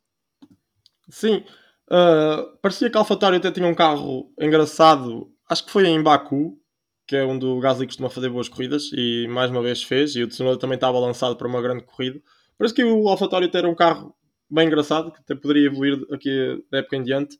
Sim, 1.09 1.43
uh, 1.89 2.55
parecia 2.61 2.91
que 2.91 2.95
a 2.95 2.99
Alpha 2.99 3.17
Tauri 3.17 3.37
até 3.37 3.49
tinha 3.49 3.65
um 3.65 3.73
carro 3.73 4.31
engraçado, 4.39 5.33
acho 5.49 5.65
que 5.65 5.71
foi 5.71 5.87
em 5.87 6.03
Baku, 6.03 6.61
que 7.07 7.15
é 7.15 7.25
onde 7.25 7.43
o 7.43 7.59
Gasly 7.59 7.87
costuma 7.87 8.11
fazer 8.11 8.29
boas 8.29 8.47
corridas 8.47 8.91
e 8.93 9.27
mais 9.27 9.49
uma 9.49 9.63
vez 9.63 9.81
fez, 9.81 10.15
e 10.15 10.21
o 10.21 10.27
Tsunoda 10.27 10.59
também 10.59 10.75
estava 10.75 10.99
lançado 10.99 11.35
para 11.35 11.47
uma 11.47 11.59
grande 11.59 11.85
corrida. 11.85 12.21
Parece 12.55 12.75
que 12.75 12.83
o 12.83 13.09
Alpha 13.09 13.27
Tauri 13.27 13.49
era 13.51 13.67
um 13.67 13.73
carro 13.73 14.13
bem 14.47 14.67
engraçado, 14.67 15.11
que 15.11 15.21
até 15.21 15.33
poderia 15.33 15.65
evoluir 15.65 16.05
aqui 16.13 16.63
da 16.69 16.77
época 16.77 16.97
em 16.97 17.01
diante 17.01 17.39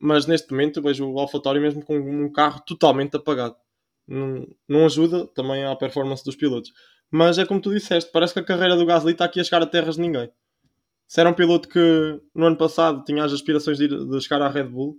mas 0.00 0.26
neste 0.26 0.50
momento 0.50 0.80
vejo 0.80 1.06
o 1.06 1.20
AlphaTauri 1.20 1.60
mesmo 1.60 1.84
com 1.84 1.98
um 1.98 2.32
carro 2.32 2.60
totalmente 2.66 3.16
apagado. 3.16 3.54
Não, 4.08 4.46
não 4.68 4.86
ajuda 4.86 5.26
também 5.26 5.64
à 5.64 5.76
performance 5.76 6.24
dos 6.24 6.34
pilotos. 6.34 6.72
Mas 7.10 7.38
é 7.38 7.44
como 7.44 7.60
tu 7.60 7.72
disseste, 7.72 8.10
parece 8.10 8.32
que 8.32 8.40
a 8.40 8.44
carreira 8.44 8.76
do 8.76 8.86
Gasly 8.86 9.12
está 9.12 9.26
aqui 9.26 9.40
a 9.40 9.44
chegar 9.44 9.62
a 9.62 9.66
terras 9.66 9.96
de 9.96 10.00
ninguém. 10.00 10.30
Se 11.06 11.20
era 11.20 11.28
um 11.28 11.34
piloto 11.34 11.68
que 11.68 12.20
no 12.34 12.46
ano 12.46 12.56
passado 12.56 13.04
tinha 13.04 13.24
as 13.24 13.32
aspirações 13.32 13.76
de, 13.76 13.84
ir, 13.84 13.88
de 13.88 14.20
chegar 14.20 14.40
à 14.40 14.48
Red 14.48 14.64
Bull, 14.64 14.96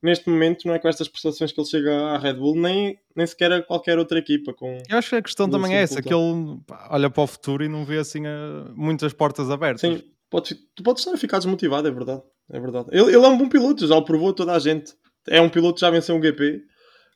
neste 0.00 0.30
momento 0.30 0.66
não 0.66 0.74
é 0.74 0.78
com 0.78 0.88
estas 0.88 1.08
prestações 1.08 1.52
que 1.52 1.60
ele 1.60 1.68
chega 1.68 1.92
à 1.92 2.18
Red 2.18 2.34
Bull, 2.34 2.56
nem, 2.56 2.98
nem 3.14 3.26
sequer 3.26 3.52
a 3.52 3.62
qualquer 3.62 3.98
outra 3.98 4.18
equipa. 4.18 4.54
Com 4.54 4.78
Eu 4.88 4.98
acho 4.98 5.10
que 5.10 5.16
a 5.16 5.22
questão 5.22 5.50
também 5.50 5.74
é 5.74 5.82
essa, 5.82 6.00
que 6.00 6.14
ele 6.14 6.60
olha 6.88 7.10
para 7.10 7.22
o 7.22 7.26
futuro 7.26 7.64
e 7.64 7.68
não 7.68 7.84
vê 7.84 7.98
assim 7.98 8.24
a, 8.26 8.70
muitas 8.74 9.12
portas 9.12 9.50
abertas. 9.50 9.80
Sim, 9.80 10.02
pode, 10.30 10.54
tu 10.74 10.82
podes 10.82 11.02
estar 11.02 11.14
a 11.14 11.18
ficar 11.18 11.38
desmotivado, 11.38 11.88
é 11.88 11.90
verdade 11.90 12.22
é 12.50 12.60
verdade. 12.60 12.88
Ele, 12.92 13.14
ele, 13.14 13.24
é 13.24 13.28
um 13.28 13.38
bom 13.38 13.48
piloto, 13.48 13.86
já 13.86 13.96
o 13.96 14.04
provou 14.04 14.32
toda 14.32 14.52
a 14.52 14.58
gente. 14.58 14.94
É 15.28 15.40
um 15.40 15.50
piloto 15.50 15.74
que 15.74 15.80
já 15.82 15.90
venceu 15.90 16.16
um 16.16 16.22
GP. 16.22 16.62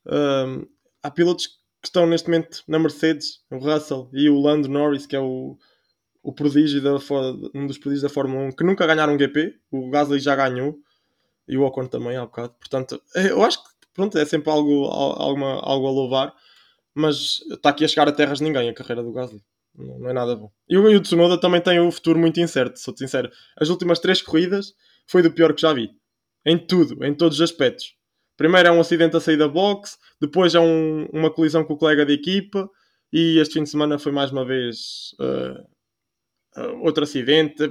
Um, 0.07 0.67
há 1.03 1.11
pilotos 1.11 1.47
que 1.47 1.89
estão 1.89 2.07
neste 2.07 2.29
momento 2.29 2.63
na 2.69 2.79
Mercedes, 2.79 3.41
o 3.51 3.59
Russell 3.59 4.09
e 4.13 4.29
o 4.29 4.39
Lando 4.39 4.69
Norris, 4.69 5.07
que 5.07 5.17
é 5.17 5.21
o, 5.21 5.57
o 6.23 6.33
prodígio 6.33 6.83
da, 6.83 6.95
um 7.55 7.67
dos 7.67 7.79
prodígios 7.79 8.03
da 8.03 8.09
Fórmula 8.09 8.45
1, 8.49 8.53
que 8.53 8.65
nunca 8.65 8.87
ganharam 8.87 9.15
um 9.15 9.19
GP. 9.19 9.55
O 9.71 9.91
Gasly 9.91 10.21
já 10.21 10.37
ganhou 10.37 10.77
e 11.49 11.57
o 11.57 11.63
Ocon 11.63 11.87
também 11.87 12.17
há 12.17 12.25
bocado. 12.25 12.55
Portanto, 12.59 13.03
é, 13.17 13.31
eu 13.31 13.43
acho 13.43 13.63
que 13.63 13.71
pronto, 13.95 14.17
é 14.19 14.25
sempre 14.25 14.51
algo, 14.51 14.85
alguma, 14.85 15.61
algo 15.61 15.87
a 15.87 15.91
louvar, 15.91 16.35
mas 16.95 17.41
está 17.51 17.71
aqui 17.71 17.85
a 17.85 17.89
chegar 17.89 18.09
a 18.09 18.13
terras 18.13 18.39
de 18.39 18.45
ninguém 18.45 18.69
a 18.69 18.75
carreira 18.75 19.03
do 19.03 19.13
Gasly. 19.13 19.43
Não, 19.75 19.99
não 19.99 20.11
é 20.11 20.13
nada 20.13 20.37
bom. 20.37 20.51
E 20.69 20.77
o, 20.77 20.91
e 20.91 20.97
o 20.97 21.01
Tsunoda 21.01 21.39
também 21.39 21.61
tem 21.61 21.81
o 21.81 21.91
futuro 21.91 22.19
muito 22.19 22.41
incerto, 22.41 22.79
sou 22.79 22.97
sincero. 22.97 23.31
As 23.57 23.69
últimas 23.69 23.99
três 23.99 24.21
corridas 24.21 24.75
foi 25.07 25.23
do 25.23 25.33
pior 25.33 25.55
que 25.55 25.63
já 25.63 25.73
vi. 25.73 25.91
Em 26.45 26.59
tudo, 26.59 27.05
em 27.05 27.15
todos 27.15 27.39
os 27.39 27.43
aspectos. 27.43 27.95
Primeiro 28.37 28.69
é 28.69 28.73
um 28.73 28.81
acidente 28.81 29.17
a 29.17 29.21
sair 29.21 29.37
da 29.37 29.49
box, 29.49 29.99
depois 30.21 30.55
é 30.55 30.61
um, 30.61 31.07
uma 31.13 31.31
colisão 31.31 31.65
com 31.65 31.75
o 31.75 31.77
colega 31.77 32.05
de 32.05 32.13
equipa 32.13 32.69
e 33.13 33.39
este 33.39 33.55
fim 33.55 33.63
de 33.63 33.71
semana 33.71 33.99
foi 33.99 34.11
mais 34.11 34.33
uma 34.33 34.45
vez 34.45 35.15
uh, 35.21 36.61
uh, 36.61 36.85
outro 36.85 37.05
acidente. 37.05 37.63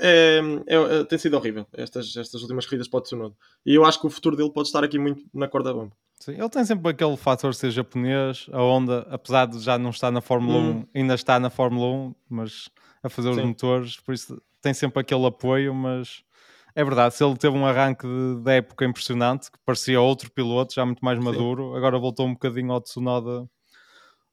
É, 0.00 0.38
é, 0.66 0.74
é, 1.00 1.04
tem 1.04 1.18
sido 1.18 1.36
horrível 1.36 1.66
estas, 1.72 2.16
estas 2.16 2.40
últimas 2.42 2.64
corridas 2.64 2.88
para 2.88 2.98
o 2.98 3.02
Tsunoda. 3.02 3.34
E 3.66 3.74
eu 3.74 3.84
acho 3.84 4.00
que 4.00 4.06
o 4.06 4.10
futuro 4.10 4.36
dele 4.36 4.52
pode 4.52 4.68
estar 4.68 4.84
aqui 4.84 4.98
muito 4.98 5.24
na 5.34 5.48
corda 5.48 5.74
bamba. 5.74 5.92
Sim, 6.24 6.32
ele 6.32 6.48
tem 6.48 6.64
sempre 6.64 6.90
aquele 6.90 7.18
fator 7.18 7.50
de 7.50 7.58
ser 7.58 7.70
japonês, 7.70 8.46
a 8.50 8.58
Honda, 8.58 9.06
apesar 9.10 9.44
de 9.44 9.58
já 9.58 9.76
não 9.76 9.90
estar 9.90 10.10
na 10.10 10.22
Fórmula 10.22 10.58
hum. 10.58 10.86
1, 10.94 11.00
ainda 11.00 11.14
está 11.14 11.38
na 11.38 11.50
Fórmula 11.50 11.86
1, 11.86 12.14
mas 12.30 12.70
a 13.02 13.10
fazer 13.10 13.34
Sim. 13.34 13.40
os 13.40 13.46
motores, 13.46 14.00
por 14.00 14.14
isso 14.14 14.40
tem 14.62 14.72
sempre 14.72 15.02
aquele 15.02 15.26
apoio, 15.26 15.74
mas 15.74 16.24
é 16.74 16.82
verdade, 16.82 17.14
se 17.14 17.22
ele 17.22 17.36
teve 17.36 17.54
um 17.54 17.66
arranque 17.66 18.06
da 18.42 18.54
época 18.54 18.86
impressionante, 18.86 19.52
que 19.52 19.58
parecia 19.66 20.00
outro 20.00 20.30
piloto, 20.32 20.72
já 20.72 20.86
muito 20.86 21.04
mais 21.04 21.18
maduro, 21.18 21.72
Sim. 21.72 21.76
agora 21.76 21.98
voltou 21.98 22.26
um 22.26 22.32
bocadinho 22.32 22.72
ao 22.72 22.80
Tsunoda 22.80 23.46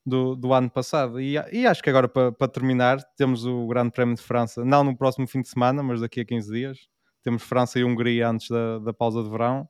do, 0.06 0.34
do 0.38 0.54
ano 0.54 0.70
passado. 0.70 1.20
E, 1.20 1.34
e 1.52 1.68
acho 1.68 1.84
que 1.84 1.90
agora, 1.90 2.08
para, 2.08 2.32
para 2.32 2.48
terminar, 2.48 3.04
temos 3.18 3.46
o 3.46 3.68
Grande 3.68 3.92
Prémio 3.92 4.16
de 4.16 4.22
França, 4.22 4.64
não 4.64 4.86
no 4.86 4.96
próximo 4.96 5.28
fim 5.28 5.42
de 5.42 5.50
semana, 5.50 5.84
mas 5.84 6.00
daqui 6.00 6.22
a 6.22 6.26
15 6.26 6.54
dias. 6.54 6.80
Temos 7.22 7.44
França 7.44 7.78
e 7.78 7.84
Hungria 7.84 8.30
antes 8.30 8.50
da, 8.50 8.80
da 8.80 8.94
pausa 8.94 9.22
de 9.22 9.30
verão. 9.30 9.68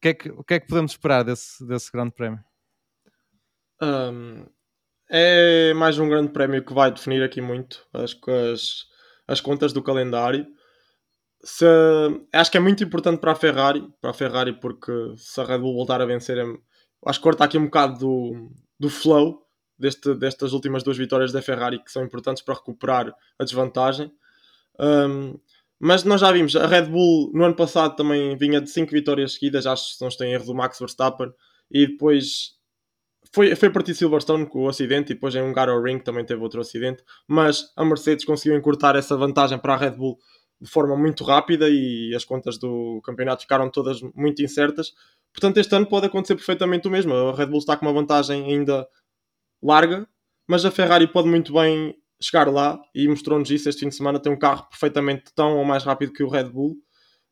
Que, 0.00 0.08
é 0.08 0.14
que, 0.14 0.28
o 0.30 0.44
que 0.44 0.54
é 0.54 0.60
que 0.60 0.66
podemos 0.66 0.92
esperar 0.92 1.24
desse, 1.24 1.66
desse 1.66 1.90
Grande 1.90 2.12
Prémio? 2.12 2.40
Um, 3.82 4.46
é 5.10 5.72
mais 5.74 5.98
um 5.98 6.08
Grande 6.08 6.32
Prémio 6.32 6.64
que 6.64 6.74
vai 6.74 6.90
definir 6.90 7.22
aqui 7.22 7.40
muito 7.40 7.86
as, 7.92 8.16
as, 8.52 8.86
as 9.26 9.40
contas 9.40 9.72
do 9.72 9.82
calendário. 9.82 10.46
Se, 11.42 11.64
acho 12.32 12.50
que 12.50 12.56
é 12.56 12.60
muito 12.60 12.82
importante 12.82 13.20
para 13.20 13.32
a 13.32 13.36
Ferrari, 13.36 13.86
para 14.00 14.10
a 14.10 14.14
Ferrari 14.14 14.52
porque 14.52 14.92
se 15.16 15.40
a 15.40 15.44
Red 15.44 15.58
Bull 15.58 15.74
voltar 15.74 16.00
a 16.00 16.06
vencer, 16.06 16.38
é, 16.38 16.44
acho 17.06 17.18
que 17.18 17.22
corta 17.22 17.44
aqui 17.44 17.56
um 17.56 17.66
bocado 17.66 17.98
do, 17.98 18.50
do 18.78 18.90
flow 18.90 19.46
deste, 19.78 20.14
destas 20.14 20.52
últimas 20.52 20.82
duas 20.82 20.96
vitórias 20.96 21.32
da 21.32 21.42
Ferrari 21.42 21.82
que 21.82 21.92
são 21.92 22.04
importantes 22.04 22.42
para 22.42 22.54
recuperar 22.54 23.14
a 23.38 23.44
desvantagem. 23.44 24.12
Um, 24.78 25.38
mas 25.78 26.04
nós 26.04 26.20
já 26.20 26.32
vimos, 26.32 26.56
a 26.56 26.66
Red 26.66 26.86
Bull 26.86 27.30
no 27.34 27.44
ano 27.44 27.54
passado 27.54 27.96
também 27.96 28.36
vinha 28.36 28.60
de 28.60 28.70
5 28.70 28.90
vitórias 28.90 29.34
seguidas, 29.34 29.66
acho 29.66 29.96
que 29.96 30.00
não 30.00 30.08
estou 30.08 30.26
em 30.26 30.32
erro 30.32 30.46
do 30.46 30.54
Max 30.54 30.78
Verstappen, 30.78 31.32
e 31.70 31.86
depois 31.86 32.56
foi, 33.32 33.54
foi 33.54 33.70
para 33.70 33.94
Silverstone 33.94 34.46
com 34.46 34.64
o 34.64 34.68
acidente, 34.68 35.12
e 35.12 35.14
depois 35.14 35.34
em 35.34 35.52
Ring 35.84 35.98
também 35.98 36.24
teve 36.24 36.42
outro 36.42 36.60
acidente, 36.60 37.02
mas 37.26 37.72
a 37.76 37.84
Mercedes 37.84 38.24
conseguiu 38.24 38.56
encurtar 38.56 38.96
essa 38.96 39.16
vantagem 39.16 39.58
para 39.58 39.74
a 39.74 39.76
Red 39.76 39.92
Bull 39.92 40.18
de 40.60 40.70
forma 40.70 40.96
muito 40.96 41.22
rápida 41.22 41.68
e 41.68 42.14
as 42.14 42.24
contas 42.24 42.56
do 42.58 43.00
campeonato 43.04 43.42
ficaram 43.42 43.70
todas 43.70 44.00
muito 44.14 44.42
incertas. 44.42 44.94
Portanto, 45.32 45.58
este 45.58 45.74
ano 45.74 45.86
pode 45.86 46.06
acontecer 46.06 46.34
perfeitamente 46.34 46.88
o 46.88 46.90
mesmo. 46.90 47.12
A 47.14 47.34
Red 47.34 47.46
Bull 47.46 47.58
está 47.58 47.76
com 47.76 47.84
uma 47.84 47.92
vantagem 47.92 48.44
ainda 48.44 48.88
larga, 49.62 50.08
mas 50.48 50.64
a 50.64 50.70
Ferrari 50.70 51.06
pode 51.06 51.28
muito 51.28 51.52
bem 51.52 51.94
chegar 52.20 52.48
lá 52.50 52.80
e 52.94 53.06
mostrou-nos 53.08 53.50
isso 53.50 53.68
este 53.68 53.80
fim 53.80 53.88
de 53.88 53.94
semana. 53.94 54.20
Tem 54.20 54.32
um 54.32 54.38
carro 54.38 54.68
perfeitamente 54.68 55.32
tão 55.34 55.58
ou 55.58 55.64
mais 55.64 55.84
rápido 55.84 56.12
que 56.12 56.22
o 56.22 56.28
Red 56.28 56.44
Bull. 56.44 56.76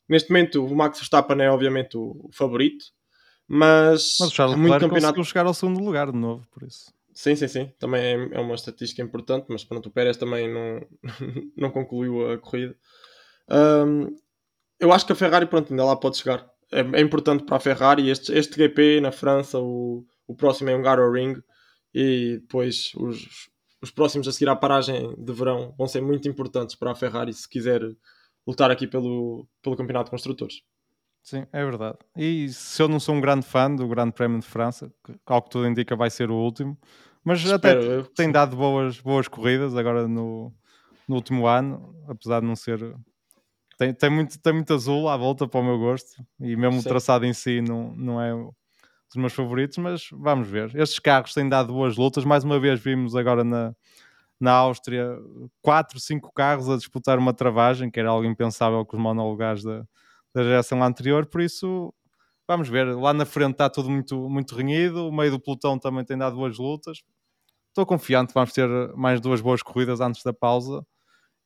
Neste 0.09 0.31
momento, 0.31 0.65
o 0.65 0.77
Max 0.77 0.99
Verstappen 0.99 1.41
é 1.41 1.51
obviamente 1.51 1.97
o 1.97 2.29
favorito, 2.33 2.85
mas, 3.49 4.17
mas 4.21 4.31
o 4.31 4.35
Charles 4.35 4.57
muito 4.57 4.73
campeonato 4.73 5.15
conseguiu 5.15 5.25
chegar 5.25 5.47
ao 5.47 5.55
segundo 5.55 5.83
lugar 5.83 6.13
de 6.13 6.19
novo, 6.19 6.47
por 6.51 6.63
isso. 6.63 6.93
Sim, 7.15 7.37
sim, 7.37 7.49
sim. 7.49 7.73
Também 7.79 8.03
é, 8.03 8.29
é 8.33 8.41
uma 8.41 8.55
estatística 8.55 9.01
importante, 9.01 9.47
mas 9.49 9.65
pronto, 9.65 9.89
o 9.89 9.93
Pérez 9.93 10.17
também 10.17 10.53
não, 10.53 10.87
não 11.57 11.71
concluiu 11.71 12.33
a 12.33 12.39
corrida. 12.39 12.77
Um, 13.49 14.15
eu 14.81 14.93
acho 14.93 15.07
que 15.07 15.13
a 15.13 15.17
Ferrari, 15.17 15.47
pronto, 15.47 15.73
ainda 15.73 15.85
lá 15.85 15.97
pode 15.97 16.19
chegar. 16.19 16.47
É, 16.73 16.81
é 16.81 17.01
importante 17.01 17.45
para 17.45 17.57
a 17.57 17.61
Ferrari. 17.61 18.11
Este, 18.11 18.33
este 18.33 18.57
GP 18.57 19.01
na 19.01 19.13
França, 19.13 19.59
o, 19.59 20.05
o 20.27 20.35
próximo 20.35 20.71
é 20.71 20.77
um 20.77 21.13
Ring 21.13 21.41
e 21.95 22.39
depois 22.41 22.91
os, 22.97 23.49
os 23.85 23.91
próximos 23.91 24.27
a 24.27 24.33
seguir 24.33 24.49
à 24.49 24.57
paragem 24.57 25.15
de 25.17 25.33
verão 25.33 25.75
vão 25.77 25.87
ser 25.87 26.01
muito 26.01 26.27
importantes 26.29 26.75
para 26.75 26.91
a 26.91 26.95
Ferrari 26.95 27.33
se 27.33 27.49
quiser 27.49 27.83
lutar 28.47 28.71
aqui 28.71 28.87
pelo, 28.87 29.47
pelo 29.63 29.77
Campeonato 29.77 30.07
de 30.07 30.11
Construtores. 30.11 30.63
Sim, 31.23 31.47
é 31.53 31.65
verdade. 31.65 31.99
E 32.17 32.49
se 32.51 32.83
eu 32.83 32.89
não 32.89 32.99
sou 32.99 33.15
um 33.15 33.21
grande 33.21 33.47
fã 33.47 33.75
do 33.75 33.87
Grande 33.89 34.13
Prémio 34.13 34.41
de 34.41 34.47
França, 34.47 34.93
que, 35.05 35.15
ao 35.27 35.43
que 35.43 35.51
tudo 35.51 35.67
indica 35.67 35.97
vai 35.97 36.11
ser 36.11 36.31
o 36.31 36.35
último, 36.35 36.77
mas 37.23 37.41
Espero, 37.41 38.01
até 38.01 38.11
tem 38.15 38.31
dado 38.31 38.57
boas, 38.57 39.01
boas 39.01 39.29
corridas 39.29 39.75
agora 39.77 40.07
no, 40.07 40.53
no 41.09 41.15
último 41.15 41.47
ano, 41.47 41.95
apesar 42.09 42.41
de 42.41 42.47
não 42.47 42.57
ser 42.57 42.95
tem, 43.79 43.93
tem, 43.93 44.11
muito, 44.11 44.39
tem 44.39 44.53
muito 44.53 44.73
azul 44.75 45.09
à 45.09 45.17
volta 45.17 45.49
para 45.49 45.61
o 45.61 45.65
meu 45.65 45.79
gosto 45.79 46.23
e 46.41 46.57
mesmo 46.57 46.81
Sim. 46.81 46.87
o 46.87 46.89
traçado 46.89 47.25
em 47.25 47.33
si 47.33 47.61
não, 47.61 47.95
não 47.97 48.21
é 48.21 48.33
dos 49.15 49.21
meus 49.21 49.33
favoritos, 49.33 49.79
mas 49.79 50.09
vamos 50.13 50.49
ver. 50.49 50.75
Estes 50.77 50.99
carros 50.99 51.33
têm 51.33 51.49
dado 51.49 51.73
boas 51.73 51.97
lutas. 51.97 52.25
Mais 52.25 52.45
uma 52.45 52.59
vez 52.59 52.81
vimos 52.81 53.15
agora 53.15 53.45
na, 53.45 53.75
na 54.41 54.53
Áustria 54.53 55.17
4, 55.63 55.99
5 56.01 56.33
carros 56.35 56.69
a 56.69 56.77
disputar 56.77 57.19
uma 57.19 57.33
travagem, 57.33 57.91
que 57.91 58.01
era 58.01 58.11
algo 58.11 58.27
impensável 58.27 58.85
com 58.85 58.97
os 58.97 59.03
monolugares 59.03 59.63
da, 59.63 59.85
da 60.35 60.43
geração 60.43 60.83
anterior, 60.83 61.27
por 61.27 61.41
isso 61.41 61.95
vamos 62.47 62.69
ver. 62.69 62.85
Lá 62.97 63.15
na 63.15 63.25
frente 63.25 63.53
está 63.53 63.71
tudo 63.71 63.89
muito, 63.91 64.29
muito 64.29 64.55
renhido, 64.57 65.09
o 65.09 65.13
meio 65.13 65.31
do 65.31 65.41
pelotão 65.41 65.79
também 65.79 66.05
tem 66.05 66.19
dado 66.19 66.37
boas 66.37 66.59
lutas. 66.59 67.03
Estou 67.69 67.87
confiante, 67.87 68.35
vamos 68.35 68.53
ter 68.53 68.69
mais 68.97 69.21
duas 69.21 69.41
boas 69.41 69.63
corridas 69.63 70.01
antes 70.01 70.23
da 70.23 70.33
pausa 70.33 70.85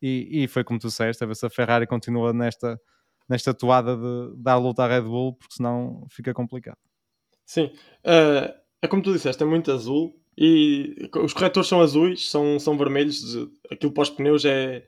e, 0.03 0.45
e 0.45 0.49
foi 0.49 0.65
como 0.65 0.79
tu 0.79 0.89
disseste, 0.89 1.23
a 1.25 1.27
ver 1.27 1.37
se 1.37 1.47
a 1.47 1.51
Ferrari 1.51 1.87
continua 1.87 2.33
nesta, 2.33 2.81
nesta 3.29 3.55
toada 3.55 3.97
de 3.97 4.37
dar 4.37 4.57
luta 4.57 4.85
à 4.85 4.89
Red 4.89 5.03
Bull, 5.03 5.35
porque 5.35 5.55
senão 5.55 6.07
fica 6.11 6.35
complicado. 6.35 6.79
Sim, 7.49 7.73
uh, 8.05 8.53
é 8.83 8.87
como 8.87 9.03
tu 9.03 9.11
disseste, 9.11 9.43
é 9.43 9.47
muito 9.47 9.73
azul 9.73 10.15
e 10.37 11.09
os 11.17 11.33
corretores 11.33 11.67
são 11.67 11.81
azuis, 11.81 12.31
são, 12.31 12.59
são 12.59 12.77
vermelhos, 12.77 13.23
aquilo 13.73 13.91
para 13.91 14.03
os 14.03 14.11
pneus 14.11 14.45
é, 14.45 14.87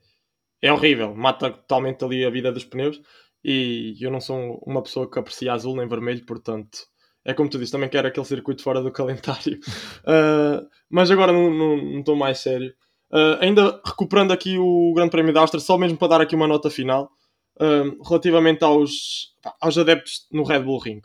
é 0.61 0.71
horrível, 0.71 1.15
mata 1.15 1.51
totalmente 1.51 2.05
ali 2.05 2.23
a 2.23 2.29
vida 2.29 2.53
dos 2.53 2.67
pneus 2.67 3.01
e 3.43 3.97
eu 3.99 4.11
não 4.11 4.21
sou 4.21 4.63
uma 4.67 4.83
pessoa 4.83 5.11
que 5.11 5.19
aprecia 5.19 5.55
azul 5.55 5.75
nem 5.75 5.89
vermelho, 5.89 6.23
portanto 6.27 6.81
é 7.25 7.33
como 7.33 7.49
tu 7.49 7.59
disse, 7.59 7.73
também 7.73 7.89
quero 7.89 8.09
aquele 8.09 8.27
circuito 8.27 8.63
fora 8.63 8.83
do 8.83 8.93
calendário. 8.93 9.59
Uh, 10.01 10.69
mas 10.91 11.11
agora 11.11 11.33
não 11.33 11.99
estou 11.99 12.17
mais 12.17 12.41
sério. 12.41 12.75
Uh, 13.11 13.41
ainda 13.41 13.81
recuperando 13.85 14.33
aqui 14.33 14.59
o 14.59 14.93
Grande 14.95 15.11
Prémio 15.11 15.33
da 15.33 15.41
Áustria, 15.41 15.61
só 15.61 15.79
mesmo 15.79 15.97
para 15.97 16.09
dar 16.09 16.21
aqui 16.21 16.35
uma 16.35 16.47
nota 16.47 16.69
final, 16.69 17.11
uh, 17.59 18.03
relativamente 18.07 18.63
aos, 18.65 19.35
aos 19.61 19.79
adeptos 19.79 20.27
no 20.31 20.45
Red 20.45 20.61
Bull 20.61 20.79
Ring. 20.79 21.01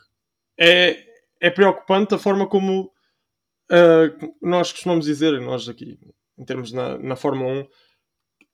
É, 0.58 1.15
é 1.40 1.50
preocupante 1.50 2.14
a 2.14 2.18
forma 2.18 2.46
como 2.46 2.92
uh, 3.70 4.34
nós 4.40 4.72
costumamos 4.72 5.06
dizer, 5.06 5.40
nós 5.40 5.68
aqui, 5.68 5.98
em 6.38 6.44
termos 6.44 6.72
na, 6.72 6.98
na 6.98 7.16
Fórmula 7.16 7.62
1, 7.62 7.66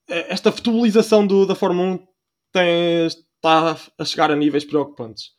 esta 0.08 0.52
futebolização 0.52 1.26
do, 1.26 1.46
da 1.46 1.54
Fórmula 1.54 1.94
1 1.94 2.06
tem, 2.52 3.06
está 3.06 3.76
a 3.98 4.04
chegar 4.04 4.30
a 4.30 4.36
níveis 4.36 4.64
preocupantes. 4.64 5.30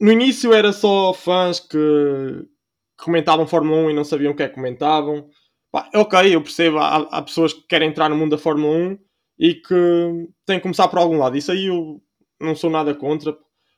No 0.00 0.10
início 0.10 0.52
era 0.52 0.72
só 0.72 1.12
fãs 1.12 1.60
que 1.60 1.78
comentavam 2.98 3.46
Fórmula 3.46 3.82
1 3.86 3.90
e 3.90 3.94
não 3.94 4.04
sabiam 4.04 4.32
o 4.32 4.36
que 4.36 4.42
é 4.42 4.48
que 4.48 4.54
comentavam 4.54 5.28
Pá, 5.72 5.88
ok, 5.94 6.34
eu 6.34 6.42
percebo, 6.42 6.78
há, 6.78 6.96
há, 6.98 7.22
pessoas 7.22 7.54
que 7.54 7.62
querem 7.62 7.88
entrar 7.88 8.10
no 8.10 8.16
mundo 8.16 8.32
da 8.32 8.38
Fórmula 8.38 8.76
1 8.76 8.98
e 9.38 9.54
que 9.54 10.28
têm 10.44 10.58
que 10.58 10.62
começar 10.62 10.86
por 10.86 10.98
algum 10.98 11.16
lado. 11.16 11.34
Isso 11.34 11.50
aí 11.50 11.66
eu 11.68 11.98
não 12.38 12.54
sou 12.54 12.68
nada 12.68 12.94
contra. 12.94 13.34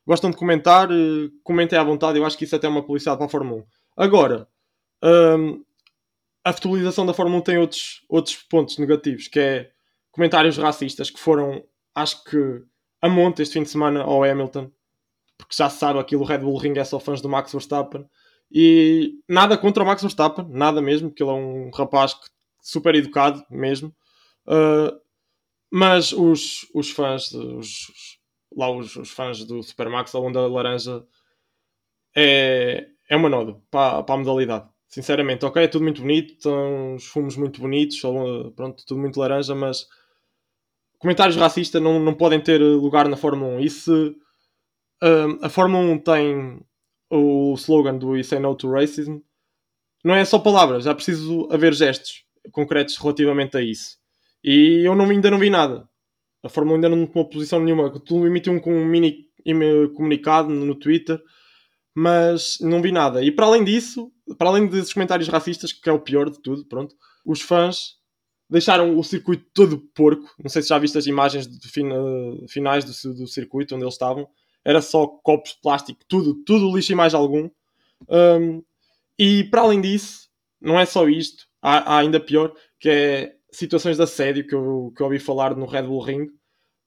Gostam 0.07 0.31
de 0.31 0.37
comentar, 0.37 0.91
eh, 0.91 1.31
comentem 1.43 1.79
à 1.79 1.83
vontade. 1.83 2.19
Eu 2.19 2.27
acho 2.27 2.37
que 2.37 2.45
isso 2.45 2.57
até 2.57 2.67
é 2.67 2.71
uma 2.71 2.83
publicidade 2.83 3.19
para 3.19 3.27
a 3.27 3.31
Fórmula 3.31 3.63
1. 3.63 3.65
Agora, 3.97 4.49
hum, 5.03 5.65
a 6.45 6.53
futebolização 6.53 7.07
da 7.07 7.15
Fórmula 7.15 7.41
1 7.41 7.43
tem 7.43 7.59
outros, 7.59 8.05
outros 8.09 8.37
pontos 8.37 8.79
negativos, 8.79 9.29
que 9.29 9.41
é 9.41 9.71
comentários 10.13 10.59
racistas 10.59 11.11
que 11.11 11.19
foram, 11.19 11.65
acho 11.95 12.23
que, 12.25 12.63
a 13.01 13.09
monte 13.09 13.43
este 13.43 13.55
fim 13.55 13.63
de 13.63 13.71
semana 13.71 14.03
ao 14.03 14.23
Hamilton, 14.23 14.71
porque 15.39 15.57
já 15.57 15.69
se 15.71 15.79
sabe 15.79 15.99
aquilo, 15.99 16.23
o 16.23 16.27
Red 16.27 16.39
Bull 16.39 16.59
Ring 16.59 16.79
é 16.79 16.85
só 16.85 17.01
fãs 17.01 17.21
do 17.21 17.29
Max 17.29 17.53
Verstappen. 17.53 18.07
E 18.53 19.15
nada 19.29 19.59
contra 19.59 19.83
o 19.83 19.87
Max 19.87 20.03
Verstappen, 20.03 20.47
nada 20.51 20.81
mesmo, 20.81 21.09
porque 21.09 21.23
ele 21.23 21.31
é 21.31 21.35
um 21.35 21.71
rapaz 21.71 22.15
super 22.61 22.95
educado 22.95 23.45
mesmo. 23.51 23.95
Uh, 24.47 24.97
mas 25.71 26.13
os, 26.13 26.67
os 26.75 26.91
fãs, 26.91 27.33
os, 27.33 28.19
lá 28.57 28.71
os, 28.71 28.97
os 28.97 29.11
fãs 29.11 29.45
do 29.45 29.63
Supermax, 29.63 30.15
a 30.15 30.19
onda 30.19 30.47
laranja, 30.47 31.05
é, 32.17 32.87
é 33.09 33.17
uma 33.17 33.29
noda 33.29 33.61
para, 33.71 34.03
para 34.03 34.15
a 34.15 34.19
modalidade. 34.19 34.69
Sinceramente, 34.89 35.45
ok, 35.45 35.65
é 35.65 35.69
tudo 35.69 35.83
muito 35.83 36.03
bonito, 36.03 36.49
os 36.95 37.07
fumos 37.07 37.37
muito 37.37 37.61
bonitos, 37.61 38.01
pronto, 38.55 38.85
tudo 38.87 39.01
muito 39.01 39.19
laranja, 39.19 39.55
mas 39.55 39.89
comentários 40.99 41.37
racistas 41.37 41.83
não, 41.83 41.99
não 41.99 42.15
podem 42.15 42.41
ter 42.41 42.61
lugar 42.61 43.09
na 43.09 43.17
Fórmula 43.17 43.57
1. 43.57 43.61
E 43.61 43.71
se 43.71 43.91
uh, 43.91 45.39
a 45.43 45.49
Fórmula 45.49 45.83
1 45.83 45.99
tem 45.99 46.61
o 47.11 47.55
slogan 47.55 47.99
do 47.99 48.23
Say 48.23 48.39
No 48.39 48.55
to 48.55 48.71
Racism, 48.71 49.19
não 50.05 50.15
é 50.15 50.25
só 50.25 50.39
palavras, 50.39 50.85
já 50.85 50.95
preciso 50.95 51.49
haver 51.51 51.75
gestos 51.75 52.25
concretos 52.53 52.97
relativamente 52.97 53.57
a 53.57 53.61
isso. 53.61 53.99
E 54.43 54.87
eu 54.87 54.95
não, 54.95 55.07
ainda 55.07 55.31
não 55.31 55.39
vi 55.39 55.51
nada. 55.51 55.89
A 56.45 56.49
Fórmula 56.49 56.77
ainda 56.77 56.89
não 56.89 57.07
tomou 57.07 57.29
posição 57.29 57.61
nenhuma. 57.61 57.91
Tu 58.01 58.27
emitiu 58.27 58.53
um, 58.53 58.61
um 58.71 58.85
mini 58.85 59.27
comunicado 59.95 60.49
no 60.49 60.75
Twitter, 60.75 61.21
mas 61.95 62.59
não 62.61 62.83
vi 62.83 62.93
nada. 62.93 63.23
E 63.23 63.31
para 63.31 63.47
além 63.47 63.65
disso, 63.65 64.13
para 64.39 64.49
além 64.49 64.67
desses 64.67 64.93
comentários 64.93 65.29
racistas, 65.29 65.73
que 65.73 65.89
é 65.89 65.93
o 65.93 66.01
pior 66.01 66.31
de 66.31 66.41
tudo, 66.41 66.65
pronto, 66.67 66.95
os 67.25 67.41
fãs 67.41 67.95
deixaram 68.49 68.99
o 68.99 69.03
circuito 69.03 69.47
todo 69.53 69.79
porco. 69.95 70.31
Não 70.39 70.51
sei 70.51 70.63
se 70.63 70.69
já 70.69 70.79
viste 70.79 70.99
as 70.99 71.07
imagens 71.07 71.47
de 71.49 71.69
finais 72.49 72.85
do, 72.85 73.15
do 73.15 73.27
circuito 73.27 73.75
onde 73.75 73.85
eles 73.85 73.95
estavam 73.95 74.29
era 74.65 74.81
só 74.81 75.07
copos 75.07 75.53
de 75.53 75.61
plástico, 75.61 76.01
tudo, 76.09 76.43
tudo 76.43 76.75
lixo 76.75 76.93
e 76.93 76.95
mais 76.95 77.13
algum. 77.13 77.51
Um, 78.09 78.63
e 79.19 79.45
para 79.45 79.61
além 79.61 79.81
disso, 79.81 80.29
não 80.61 80.81
é 80.81 80.87
só 80.87 81.07
isto, 81.09 81.45
há, 81.61 81.95
há, 81.95 81.99
ainda 81.99 82.19
pior, 82.19 82.53
que 82.81 82.89
é 82.89 83.37
situações 83.57 83.97
de 83.97 84.03
assédio 84.03 84.47
que 84.47 84.55
eu, 84.55 84.93
que 84.97 85.03
eu 85.03 85.07
ouvi 85.07 85.19
falar 85.19 85.55
no 85.57 85.67
Red 85.67 85.83
Bull 85.85 86.03
Ring. 86.03 86.27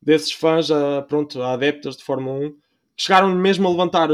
desses 0.02 0.32
fãs, 0.32 0.70
a, 0.72 1.02
pronto, 1.02 1.42
a 1.42 1.54
adeptas 1.54 1.98
de 1.98 2.04
Fórmula 2.04 2.48
1, 2.48 2.52
que 2.52 3.04
chegaram 3.04 3.34
mesmo 3.36 3.68
a 3.68 3.72
levantar, 3.72 4.10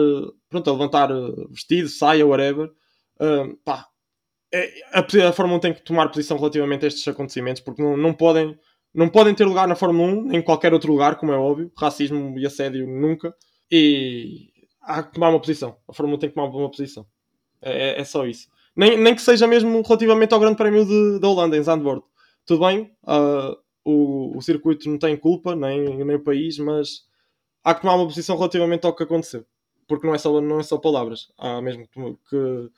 pronto, 0.49 0.69
a 0.69 0.73
levantar 0.73 1.09
vestido, 1.49 1.89
saia, 1.89 2.25
whatever. 2.25 2.71
Uh, 3.19 3.55
pá, 3.63 3.87
é, 4.53 4.71
a, 4.93 5.29
a 5.29 5.33
Fórmula 5.33 5.57
1 5.57 5.59
tem 5.61 5.73
que 5.73 5.83
tomar 5.83 6.09
posição 6.09 6.37
relativamente 6.37 6.85
a 6.85 6.87
estes 6.87 7.07
acontecimentos, 7.07 7.61
porque 7.61 7.81
não, 7.81 7.97
não 7.97 8.13
podem 8.13 8.57
não 8.93 9.09
podem 9.09 9.33
ter 9.33 9.45
lugar 9.45 9.67
na 9.67 9.75
Fórmula 9.75 10.07
1, 10.11 10.23
nem 10.25 10.39
em 10.39 10.43
qualquer 10.43 10.71
outro 10.71 10.91
lugar, 10.91 11.15
como 11.15 11.31
é 11.31 11.35
óbvio. 11.35 11.71
Racismo 11.75 12.37
e 12.37 12.45
assédio 12.45 12.87
nunca. 12.87 13.33
E 13.71 14.51
há 14.81 15.01
que 15.01 15.13
tomar 15.13 15.29
uma 15.29 15.39
posição. 15.39 15.77
A 15.87 15.93
Fórmula 15.93 16.17
1 16.17 16.19
tem 16.19 16.29
que 16.29 16.35
tomar 16.35 16.47
uma 16.47 16.69
posição. 16.69 17.05
É, 17.59 17.99
é 17.99 18.03
só 18.03 18.27
isso. 18.27 18.47
Nem, 18.75 18.95
nem 18.97 19.15
que 19.15 19.21
seja 19.21 19.47
mesmo 19.47 19.81
relativamente 19.81 20.33
ao 20.33 20.39
Grande 20.39 20.57
Prémio 20.57 20.85
de, 20.85 21.19
da 21.19 21.27
Holanda, 21.27 21.57
em 21.57 21.63
Zandvoort. 21.63 22.05
Tudo 22.45 22.65
bem, 22.65 22.91
uh, 23.03 23.57
o, 23.83 24.37
o 24.37 24.41
circuito 24.41 24.89
não 24.89 24.97
tem 24.97 25.17
culpa, 25.17 25.55
nem, 25.55 26.03
nem 26.03 26.15
o 26.15 26.23
país, 26.23 26.57
mas 26.57 27.03
há 27.63 27.73
que 27.73 27.81
tomar 27.81 27.95
uma 27.95 28.07
posição 28.07 28.35
relativamente 28.35 28.85
ao 28.85 28.95
que 28.95 29.03
aconteceu. 29.03 29.45
Porque 29.87 30.07
não 30.07 30.15
é 30.15 30.17
só, 30.17 30.39
não 30.41 30.59
é 30.59 30.63
só 30.63 30.77
palavras. 30.77 31.31
Há 31.37 31.61
mesmo 31.61 31.87
que, 31.87 31.99
que, 32.29 32.69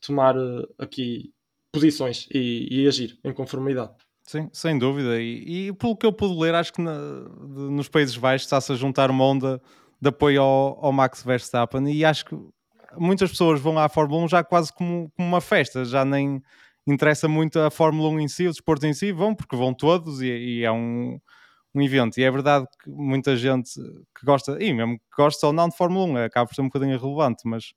tomar 0.00 0.36
uh, 0.36 0.66
aqui 0.78 1.32
posições 1.70 2.26
e, 2.32 2.68
e 2.70 2.88
agir 2.88 3.18
em 3.24 3.32
conformidade. 3.32 3.92
Sim, 4.22 4.48
sem 4.52 4.78
dúvida. 4.78 5.20
E, 5.20 5.68
e, 5.68 5.72
pelo 5.74 5.96
que 5.96 6.06
eu 6.06 6.12
pude 6.12 6.34
ler, 6.34 6.54
acho 6.54 6.72
que 6.72 6.80
na, 6.80 6.98
nos 6.98 7.88
Países 7.88 8.16
Baixos 8.16 8.46
está-se 8.46 8.72
a 8.72 8.74
juntar 8.76 9.10
uma 9.10 9.24
onda 9.24 9.60
de 10.00 10.08
apoio 10.08 10.42
ao, 10.42 10.84
ao, 10.86 10.92
Max 10.92 11.22
Verstappen 11.22 11.86
e 11.92 12.04
acho 12.04 12.24
que 12.24 12.36
muitas 12.96 13.30
pessoas 13.30 13.60
vão 13.60 13.78
à 13.78 13.88
Fórmula 13.88 14.24
1 14.24 14.28
já 14.28 14.44
quase 14.44 14.72
como, 14.72 15.10
como, 15.14 15.28
uma 15.28 15.40
festa, 15.40 15.84
já 15.84 16.04
nem 16.04 16.42
interessa 16.86 17.28
muito 17.28 17.58
a 17.58 17.70
Fórmula 17.70 18.08
1 18.10 18.20
em 18.20 18.28
si, 18.28 18.46
o 18.46 18.50
desporto 18.50 18.86
em 18.86 18.94
si, 18.94 19.12
vão 19.12 19.34
porque 19.34 19.56
vão 19.56 19.72
todos 19.74 20.20
e, 20.20 20.26
e 20.26 20.64
é 20.64 20.72
um, 20.72 21.18
um 21.74 21.82
evento. 21.82 22.18
E 22.18 22.24
é 22.24 22.30
verdade 22.30 22.66
que 22.82 22.90
muita 22.90 23.36
gente 23.36 23.72
que 24.18 24.24
gosta, 24.24 24.62
e 24.62 24.72
mesmo 24.72 24.98
que 24.98 25.04
gosta 25.16 25.46
ou 25.46 25.52
não 25.52 25.68
de 25.68 25.76
Fórmula 25.76 26.06
1, 26.06 26.16
acaba 26.24 26.46
por 26.46 26.54
ser 26.54 26.62
um 26.62 26.66
bocadinho 26.66 26.94
irrelevante, 26.94 27.42
mas 27.46 27.72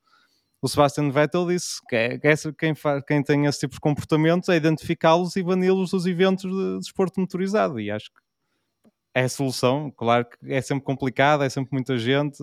o 0.61 0.67
Sebastian 0.67 1.11
Vettel 1.11 1.47
disse 1.47 1.79
que, 1.87 1.95
é, 1.95 2.17
que 2.17 2.27
é 2.27 2.35
quem, 2.57 2.75
faz, 2.75 3.03
quem 3.07 3.23
tem 3.23 3.45
esse 3.45 3.59
tipo 3.59 3.75
de 3.75 3.79
comportamentos 3.79 4.49
é 4.49 4.55
identificá-los 4.55 5.35
e 5.35 5.43
bani-los 5.43 5.91
dos 5.91 6.05
eventos 6.05 6.51
de 6.51 6.79
desporto 6.79 7.19
motorizado. 7.19 7.79
E 7.79 7.91
acho 7.91 8.11
que 8.11 8.19
é 9.13 9.23
a 9.23 9.29
solução. 9.29 9.91
Claro 9.91 10.25
que 10.25 10.53
é 10.53 10.61
sempre 10.61 10.83
complicado, 10.83 11.43
é 11.43 11.49
sempre 11.49 11.73
muita 11.73 11.97
gente, 11.97 12.37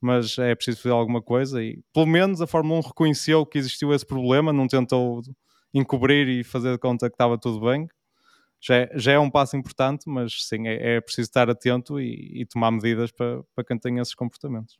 mas 0.00 0.36
é 0.38 0.54
preciso 0.54 0.82
fazer 0.82 0.94
alguma 0.94 1.22
coisa. 1.22 1.62
E 1.62 1.80
pelo 1.92 2.06
menos 2.06 2.40
a 2.40 2.46
Fórmula 2.46 2.80
1 2.80 2.88
reconheceu 2.88 3.46
que 3.46 3.58
existiu 3.58 3.92
esse 3.94 4.06
problema, 4.06 4.52
não 4.52 4.66
tentou 4.66 5.22
encobrir 5.72 6.28
e 6.28 6.44
fazer 6.44 6.72
de 6.72 6.78
conta 6.78 7.08
que 7.08 7.14
estava 7.14 7.38
tudo 7.38 7.60
bem. 7.60 7.88
Já 8.60 8.76
é, 8.76 8.90
já 8.94 9.12
é 9.12 9.18
um 9.18 9.30
passo 9.30 9.56
importante, 9.56 10.08
mas 10.08 10.46
sim, 10.46 10.66
é, 10.66 10.96
é 10.96 11.00
preciso 11.00 11.28
estar 11.28 11.48
atento 11.48 12.00
e, 12.00 12.42
e 12.42 12.46
tomar 12.46 12.70
medidas 12.70 13.12
para, 13.12 13.42
para 13.54 13.64
quem 13.64 13.78
tem 13.78 13.98
esses 13.98 14.14
comportamentos. 14.14 14.78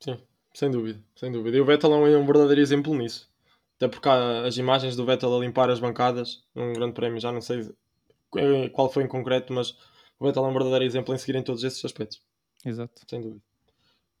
Sim, 0.00 0.18
sem 0.54 0.70
dúvida, 0.70 1.02
sem 1.14 1.30
dúvida. 1.30 1.56
E 1.56 1.60
o 1.60 1.64
Vettel 1.64 2.06
é 2.06 2.16
um 2.16 2.26
verdadeiro 2.26 2.60
exemplo 2.60 2.94
nisso. 2.94 3.30
Até 3.76 3.88
porque 3.88 4.08
há 4.08 4.42
as 4.44 4.56
imagens 4.56 4.96
do 4.96 5.04
Vettel 5.04 5.36
a 5.36 5.40
limpar 5.40 5.70
as 5.70 5.78
bancadas 5.78 6.42
num 6.54 6.72
grande 6.72 6.94
prémio, 6.94 7.20
já 7.20 7.30
não 7.30 7.40
sei 7.40 7.70
qual 8.72 8.90
foi 8.90 9.04
em 9.04 9.08
concreto, 9.08 9.52
mas 9.52 9.70
o 10.18 10.26
Vettel 10.26 10.44
é 10.44 10.48
um 10.48 10.52
verdadeiro 10.52 10.84
exemplo 10.84 11.14
em 11.14 11.18
seguir 11.18 11.36
em 11.36 11.42
todos 11.42 11.62
esses 11.62 11.84
aspectos. 11.84 12.22
Exato. 12.64 13.02
Sem 13.08 13.20
dúvida. 13.20 13.42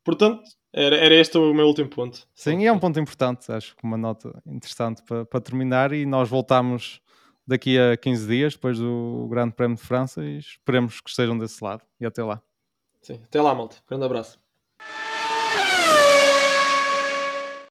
Portanto, 0.04 0.42
era, 0.72 0.96
era 0.96 1.14
este 1.14 1.38
o 1.38 1.54
meu 1.54 1.66
último 1.66 1.88
ponto. 1.88 2.26
Sim, 2.34 2.60
e 2.60 2.66
é 2.66 2.72
um 2.72 2.78
ponto 2.78 2.98
importante, 3.00 3.50
acho 3.50 3.74
que 3.76 3.84
uma 3.84 3.96
nota 3.96 4.42
interessante 4.46 5.02
para, 5.02 5.24
para 5.24 5.40
terminar. 5.40 5.92
E 5.92 6.04
nós 6.04 6.28
voltamos 6.28 7.00
daqui 7.46 7.78
a 7.78 7.96
15 7.96 8.26
dias, 8.26 8.54
depois 8.54 8.78
do 8.78 9.26
Grande 9.30 9.54
Prémio 9.54 9.76
de 9.76 9.82
França, 9.82 10.22
e 10.22 10.38
esperemos 10.38 11.00
que 11.00 11.08
estejam 11.08 11.38
desse 11.38 11.62
lado. 11.64 11.82
E 11.98 12.04
até 12.04 12.22
lá. 12.22 12.42
Sim, 13.00 13.20
até 13.24 13.40
lá, 13.40 13.54
malta. 13.54 13.76
Grande 13.88 14.04
abraço. 14.04 14.38